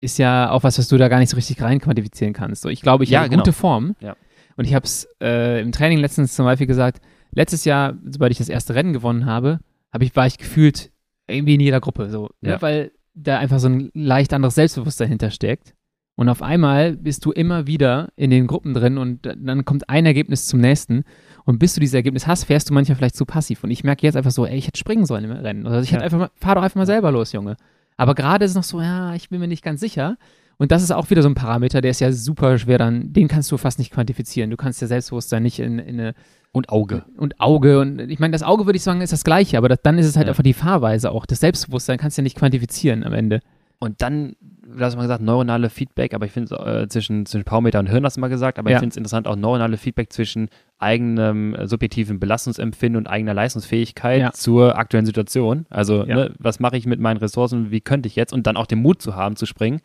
[0.00, 2.62] ist ja auch was, was du da gar nicht so richtig rein quantifizieren kannst.
[2.62, 3.42] So, ich glaube, ich ja, habe eine genau.
[3.44, 3.94] gute Form.
[4.00, 4.16] Ja.
[4.56, 7.00] Und ich habe es äh, im Training letztens zum Beispiel gesagt,
[7.32, 9.60] letztes Jahr, sobald ich das erste Rennen gewonnen habe,
[9.92, 10.90] hab ich, war ich gefühlt
[11.26, 12.50] irgendwie in jeder Gruppe, so, ne?
[12.50, 12.54] ja.
[12.56, 12.62] ne?
[12.62, 15.74] weil da einfach so ein leicht anderes Selbstbewusstsein hintersteckt.
[16.14, 20.04] Und auf einmal bist du immer wieder in den Gruppen drin und dann kommt ein
[20.04, 21.04] Ergebnis zum nächsten.
[21.44, 23.64] Und bis du dieses Ergebnis hast, fährst du manchmal vielleicht zu passiv.
[23.64, 25.66] Und ich merke jetzt einfach so, ey, ich hätte springen sollen im Rennen.
[25.66, 27.56] Also ich hätte einfach mal, fahr doch einfach mal selber los, Junge.
[27.96, 30.16] Aber gerade ist es noch so, ja, ich bin mir nicht ganz sicher.
[30.58, 33.28] Und das ist auch wieder so ein Parameter, der ist ja super schwer dann, den
[33.28, 34.50] kannst du fast nicht quantifizieren.
[34.50, 36.14] Du kannst ja Selbstbewusstsein nicht in, in eine.
[36.52, 37.04] Und Auge.
[37.16, 37.80] Und Auge.
[37.80, 40.06] Und ich meine, das Auge würde ich sagen, ist das Gleiche, aber das, dann ist
[40.06, 40.32] es halt ja.
[40.32, 41.26] einfach die Fahrweise auch.
[41.26, 43.40] Das Selbstbewusstsein kannst du ja nicht quantifizieren am Ende.
[43.82, 47.80] Und dann, du hast mal gesagt, neuronale Feedback, aber ich finde äh, zwischen, zwischen Powermeter
[47.80, 48.76] und Hirn hast du mal gesagt, aber ja.
[48.76, 54.20] ich finde es interessant, auch neuronale Feedback zwischen eigenem äh, subjektiven Belastungsempfinden und eigener Leistungsfähigkeit
[54.20, 54.32] ja.
[54.32, 55.66] zur aktuellen Situation.
[55.68, 58.66] Also, ne, was mache ich mit meinen Ressourcen, wie könnte ich jetzt und dann auch
[58.66, 59.80] den Mut zu haben, zu springen.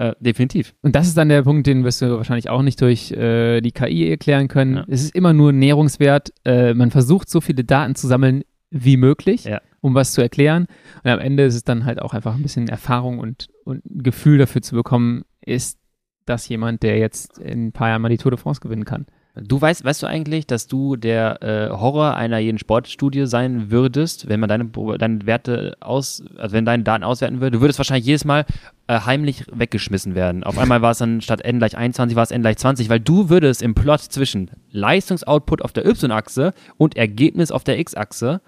[0.00, 0.74] Äh, definitiv.
[0.80, 3.70] Und das ist dann der Punkt, den wirst du wahrscheinlich auch nicht durch äh, die
[3.70, 4.76] KI erklären können.
[4.76, 4.84] Ja.
[4.88, 6.32] Es ist immer nur Nährungswert.
[6.42, 9.60] Äh, man versucht, so viele Daten zu sammeln wie möglich, ja.
[9.82, 10.68] um was zu erklären.
[11.04, 14.02] Und am Ende ist es dann halt auch einfach ein bisschen Erfahrung und, und ein
[14.02, 15.78] Gefühl dafür zu bekommen, ist
[16.24, 19.04] das jemand, der jetzt in ein paar Jahren mal die Tour de France gewinnen kann.
[19.42, 24.28] Du weißt, weißt du eigentlich, dass du der äh, Horror einer jeden Sportstudie sein würdest,
[24.28, 24.66] wenn man deine,
[24.98, 27.56] deine Werte aus, also wenn deine Daten auswerten würde?
[27.56, 28.44] Du würdest wahrscheinlich jedes Mal
[28.86, 30.44] äh, heimlich weggeschmissen werden.
[30.44, 33.00] Auf einmal war es dann statt n gleich 21 war es n gleich 20, weil
[33.00, 38.40] du würdest im Plot zwischen Leistungsoutput auf der Y-Achse und Ergebnis auf der X-Achse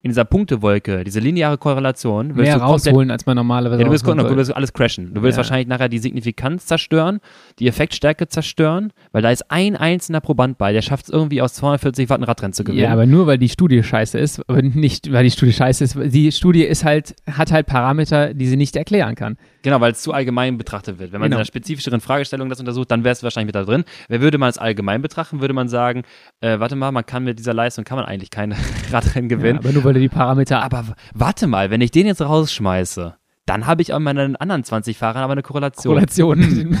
[0.00, 4.36] in dieser Punktewolke, diese lineare Korrelation, mehr rausholen, als man normalerweise ja, du, wirst, du
[4.36, 5.12] wirst alles crashen.
[5.12, 5.38] Du willst ja.
[5.38, 7.18] wahrscheinlich nachher die Signifikanz zerstören,
[7.58, 11.54] die Effektstärke zerstören, weil da ist ein einzelner Proband bei, der schafft es irgendwie aus
[11.54, 12.84] 240 Watt ein Radrennen zu gewinnen.
[12.84, 15.96] Ja, aber nur weil die Studie scheiße ist, aber nicht weil die Studie scheiße ist.
[15.96, 19.36] Die Studie ist halt, hat halt Parameter, die sie nicht erklären kann.
[19.68, 21.12] Genau, weil es zu allgemein betrachtet wird.
[21.12, 21.36] Wenn man genau.
[21.36, 23.84] in einer spezifischeren Fragestellung das untersucht, dann wäre es wahrscheinlich mit da drin.
[24.08, 26.04] Wer würde man es allgemein betrachten, würde man sagen,
[26.40, 28.56] äh, warte mal, man kann mit dieser Leistung, kann man eigentlich keine
[28.90, 29.60] Radrennen gewinnen.
[29.62, 30.62] Ja, aber nur weil du die Parameter...
[30.62, 33.14] Aber warte mal, wenn ich den jetzt rausschmeiße,
[33.44, 35.96] dann habe ich an meinen anderen 20 Fahrern aber eine Korrelation.
[35.96, 36.80] Korrelation.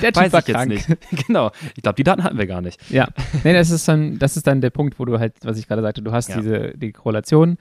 [0.00, 0.72] Der typ Weiß war ich krank.
[0.72, 0.98] jetzt nicht.
[1.26, 1.50] Genau.
[1.76, 2.80] Ich glaube, die Daten hatten wir gar nicht.
[2.90, 3.08] Ja.
[3.44, 5.82] Nee, das ist dann, das ist dann der Punkt, wo du halt, was ich gerade
[5.82, 6.36] sagte, du hast ja.
[6.36, 7.58] diese die Korrelation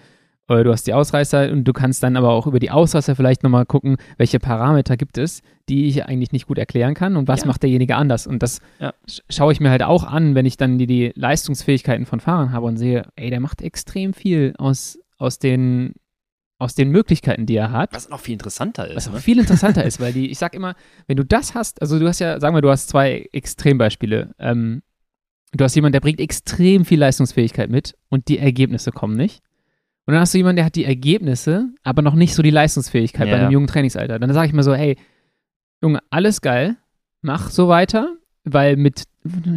[0.50, 3.44] oder du hast die Ausreißer und du kannst dann aber auch über die Ausreißer vielleicht
[3.44, 7.42] nochmal gucken, welche Parameter gibt es, die ich eigentlich nicht gut erklären kann und was
[7.42, 7.48] ja.
[7.48, 8.28] macht derjenige anders.
[8.28, 8.94] Und das ja.
[9.30, 12.66] schaue ich mir halt auch an, wenn ich dann die, die Leistungsfähigkeiten von Fahrern habe
[12.66, 15.94] und sehe, ey, der macht extrem viel aus, aus den
[16.60, 17.94] aus den Möglichkeiten, die er hat.
[17.94, 18.96] Was noch viel interessanter ist.
[18.96, 19.20] Was ne?
[19.20, 20.76] viel interessanter ist, weil die, ich sag immer,
[21.06, 24.34] wenn du das hast, also du hast ja, sagen wir, du hast zwei Extrembeispiele.
[24.40, 24.82] Ähm,
[25.54, 29.44] du hast jemanden, der bringt extrem viel Leistungsfähigkeit mit und die Ergebnisse kommen nicht.
[30.08, 33.28] Und dann hast du jemanden, der hat die Ergebnisse, aber noch nicht so die Leistungsfähigkeit
[33.28, 33.36] ja.
[33.36, 34.18] bei einem jungen Trainingsalter.
[34.18, 34.98] Dann sage ich mir so, hey,
[35.84, 36.78] Junge, alles geil,
[37.22, 39.04] mach so weiter, weil mit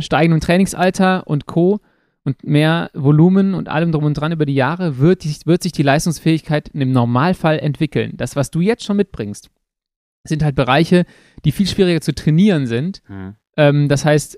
[0.01, 1.81] steigendem Trainingsalter und Co.
[2.25, 5.85] und mehr Volumen und allem drum und dran über die Jahre wird, wird sich die
[5.85, 8.17] Leistungsfähigkeit im Normalfall entwickeln.
[8.17, 9.51] Das, was du jetzt schon mitbringst,
[10.25, 11.07] sind halt Bereiche,
[11.45, 13.03] die viel schwieriger zu trainieren sind.
[13.09, 13.37] Mhm.
[13.57, 14.37] Ähm, das heißt,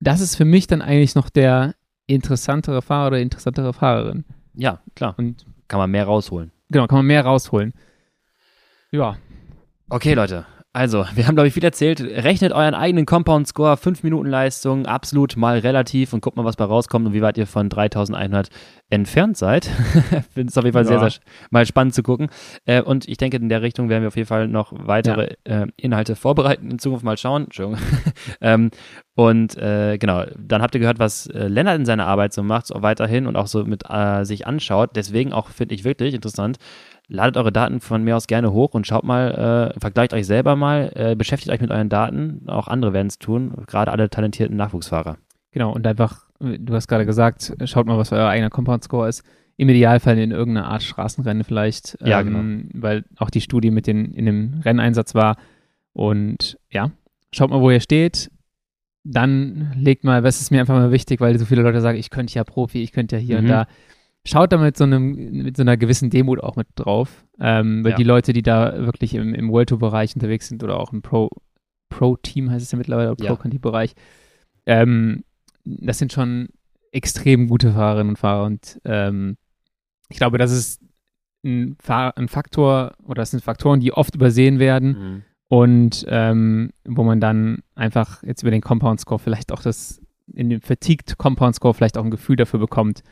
[0.00, 1.76] das ist für mich dann eigentlich noch der
[2.08, 4.24] interessantere Fahrer oder interessantere Fahrerin.
[4.58, 5.14] Ja, klar.
[5.16, 6.50] Und kann man mehr rausholen.
[6.68, 7.72] Genau, kann man mehr rausholen.
[8.90, 9.16] Ja.
[9.88, 10.46] Okay, Leute.
[10.78, 12.00] Also, wir haben, glaube ich, viel erzählt.
[12.00, 16.54] Rechnet euren eigenen Compound Score, 5 Minuten Leistung, absolut mal relativ und guckt mal, was
[16.54, 18.48] bei rauskommt und wie weit ihr von 3100
[18.88, 19.64] entfernt seid.
[20.32, 21.00] Finde es auf jeden Fall ja.
[21.00, 21.20] sehr, sehr
[21.50, 22.28] mal spannend zu gucken.
[22.64, 25.62] Äh, und ich denke, in der Richtung werden wir auf jeden Fall noch weitere ja.
[25.62, 26.70] äh, Inhalte vorbereiten.
[26.70, 27.46] In Zukunft mal schauen.
[27.46, 27.84] Entschuldigung.
[28.40, 28.70] ähm,
[29.16, 32.68] und äh, genau, dann habt ihr gehört, was äh, Lennart in seiner Arbeit so macht,
[32.68, 34.90] so weiterhin und auch so mit äh, sich anschaut.
[34.94, 36.58] Deswegen auch finde ich wirklich interessant,
[37.08, 40.56] ladet eure Daten von mir aus gerne hoch und schaut mal, äh, vergleicht euch selber
[40.56, 42.42] mal, äh, beschäftigt euch mit euren Daten.
[42.46, 45.16] Auch andere werden es tun, gerade alle talentierten Nachwuchsfahrer.
[45.50, 49.24] Genau, und einfach, du hast gerade gesagt, schaut mal, was euer eigener Compound Score ist.
[49.56, 51.98] Im Idealfall in irgendeiner Art Straßenrennen vielleicht.
[52.04, 52.82] Ja, ähm, genau.
[52.84, 55.36] Weil auch die Studie mit den, in dem Renneinsatz war.
[55.92, 56.92] Und ja,
[57.32, 58.30] schaut mal, wo ihr steht.
[59.02, 62.10] Dann legt mal, was ist mir einfach mal wichtig, weil so viele Leute sagen, ich
[62.10, 63.44] könnte ja Profi, ich könnte ja hier mhm.
[63.44, 63.66] und da
[64.28, 67.24] schaut da mit so, einem, mit so einer gewissen Demut auch mit drauf.
[67.40, 67.96] Ähm, weil ja.
[67.96, 71.30] die Leute, die da wirklich im, im World Tour-Bereich unterwegs sind oder auch im Pro,
[71.88, 73.14] Pro-Team heißt es ja mittlerweile.
[73.16, 73.94] Pro-Country-Bereich,
[74.66, 75.24] ähm,
[75.64, 76.48] das sind schon
[76.92, 79.36] extrem gute Fahrerinnen und Fahrer und ähm,
[80.08, 80.80] ich glaube, das ist
[81.44, 85.22] ein, ein, Faktor oder das sind Faktoren, die oft übersehen werden mhm.
[85.48, 90.00] und ähm, wo man dann einfach jetzt über den Compound Score vielleicht auch das
[90.32, 93.02] in dem Fatigued Compound Score vielleicht auch ein Gefühl dafür bekommt,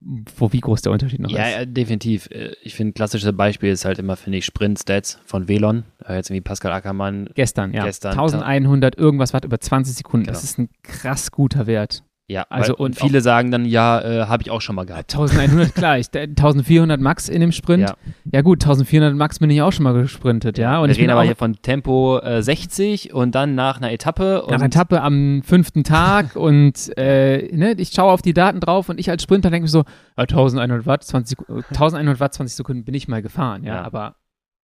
[0.00, 1.54] wo wie groß der Unterschied noch ja, ist.
[1.54, 2.28] Ja, definitiv.
[2.30, 5.84] Äh, ich finde, klassisches Beispiel ist halt immer, finde ich, Sprint-Stats von Velon.
[6.04, 7.28] Äh, jetzt irgendwie Pascal Ackermann.
[7.34, 7.84] Gestern, ja.
[7.84, 8.12] Gestern.
[8.12, 10.26] 1100 irgendwas Watt über 20 Sekunden.
[10.26, 10.34] Genau.
[10.34, 12.02] Das ist ein krass guter Wert.
[12.32, 15.12] Ja, also und viele sagen dann, ja, äh, habe ich auch schon mal gehabt.
[15.12, 17.90] 1100, klar, ich, 1400 Max in dem Sprint.
[17.90, 17.94] Ja.
[18.32, 18.40] ja.
[18.40, 20.78] gut, 1400 Max bin ich auch schon mal gesprintet, ja.
[20.78, 24.44] Und Wir ich reden aber hier von Tempo äh, 60 und dann nach einer Etappe.
[24.48, 28.88] nach einer Etappe am fünften Tag und äh, ne, ich schaue auf die Daten drauf
[28.88, 29.84] und ich als Sprinter denke mir so,
[30.16, 33.82] 1100 Watt, 20, 1100 Watt, 20 Sekunden bin ich mal gefahren, ja, ja.
[33.82, 34.16] aber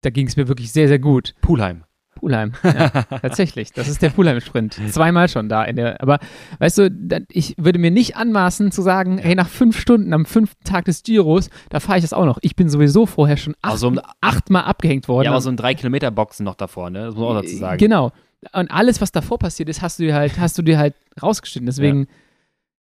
[0.03, 1.35] da ging es mir wirklich sehr, sehr gut.
[1.41, 1.85] Pulheim.
[2.19, 2.89] Pulheim, ja,
[3.23, 3.73] tatsächlich.
[3.73, 4.79] Das ist der Pulheim-Sprint.
[4.91, 6.03] Zweimal schon da in der.
[6.03, 6.19] Aber
[6.59, 10.65] weißt du, ich würde mir nicht anmaßen zu sagen, hey, nach fünf Stunden am fünften
[10.65, 12.39] Tag des Giros, da fahre ich das auch noch.
[12.43, 15.27] Ich bin sowieso vorher schon acht, also um, achtmal abgehängt worden.
[15.27, 17.07] Ja, aber so ein drei Kilometer Boxen noch davor, ne?
[17.07, 17.79] Das muss man auch dazu äh, sagen.
[17.79, 18.13] Genau.
[18.53, 21.67] Und alles, was davor passiert ist, hast du dir halt, hast du dir halt rausgeschnitten.
[21.67, 22.07] Deswegen,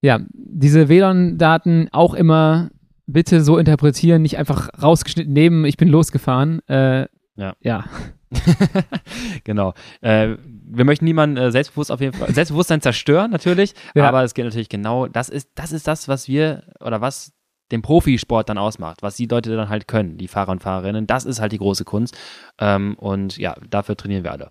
[0.00, 2.70] ja, ja diese WLAN-Daten auch immer
[3.06, 6.60] bitte so interpretieren, nicht einfach rausgeschnitten nehmen, ich bin losgefahren.
[6.68, 7.06] Äh,
[7.36, 7.54] ja.
[7.60, 7.84] Ja.
[9.44, 9.74] genau.
[10.00, 10.36] Äh,
[10.68, 14.08] wir möchten niemanden äh, selbstbewusst auf jeden Fall, Selbstbewusstsein zerstören, natürlich, ja.
[14.08, 17.32] aber es geht natürlich genau, das ist, das ist das, was wir oder was
[17.72, 21.24] den Profisport dann ausmacht, was die Leute dann halt können, die Fahrer und Fahrerinnen, das
[21.24, 22.16] ist halt die große Kunst.
[22.58, 24.50] Ähm, und ja, dafür trainieren wir alle.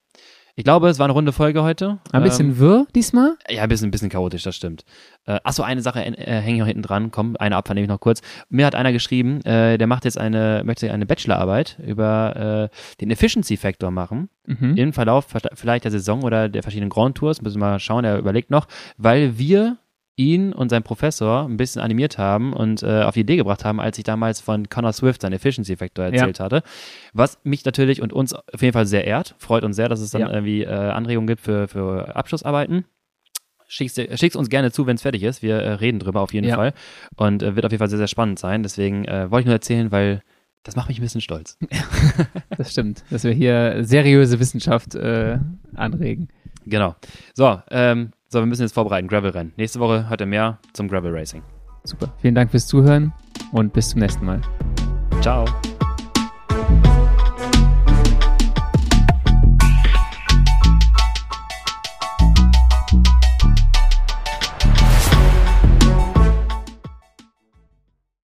[0.57, 1.97] Ich glaube, es war eine runde Folge heute.
[2.13, 3.35] Ein bisschen ähm, wirr diesmal?
[3.49, 4.85] Ja, ein bisschen, ein bisschen chaotisch, das stimmt.
[5.25, 7.11] Äh, achso, eine Sache äh, hänge ich noch hinten dran.
[7.11, 8.21] Komm, eine Abfahrt nehme ich noch kurz.
[8.47, 13.11] Mir hat einer geschrieben, äh, der macht jetzt eine, möchte eine Bachelorarbeit über äh, den
[13.11, 14.29] Efficiency Factor machen.
[14.45, 14.77] Mhm.
[14.77, 17.41] Im Verlauf vielleicht der Saison oder der verschiedenen Grand Tours.
[17.41, 19.77] Müssen wir mal schauen, er überlegt noch, weil wir
[20.17, 23.79] ihn und sein Professor ein bisschen animiert haben und äh, auf die Idee gebracht haben,
[23.79, 26.45] als ich damals von Connor Swift seinen Efficiency Factor erzählt ja.
[26.45, 26.63] hatte.
[27.13, 29.35] Was mich natürlich und uns auf jeden Fall sehr ehrt.
[29.39, 30.31] Freut uns sehr, dass es dann ja.
[30.31, 32.85] irgendwie äh, Anregungen gibt für, für Abschlussarbeiten.
[33.67, 35.41] Schick's, schick's uns gerne zu, wenn es fertig ist.
[35.41, 36.55] Wir äh, reden drüber auf jeden ja.
[36.55, 36.73] Fall.
[37.15, 38.63] Und äh, wird auf jeden Fall sehr, sehr spannend sein.
[38.63, 40.21] Deswegen äh, wollte ich nur erzählen, weil
[40.63, 41.57] das macht mich ein bisschen stolz.
[42.57, 45.39] das stimmt, dass wir hier seriöse Wissenschaft äh,
[45.75, 46.29] anregen.
[46.65, 46.95] Genau.
[47.33, 49.53] So, ähm, so, wir müssen jetzt vorbereiten, Gravel-Rennen.
[49.57, 51.43] Nächste Woche hat er mehr zum Gravel Racing.
[51.83, 52.11] Super.
[52.17, 53.13] Vielen Dank fürs Zuhören
[53.51, 54.41] und bis zum nächsten Mal.
[55.21, 55.45] Ciao.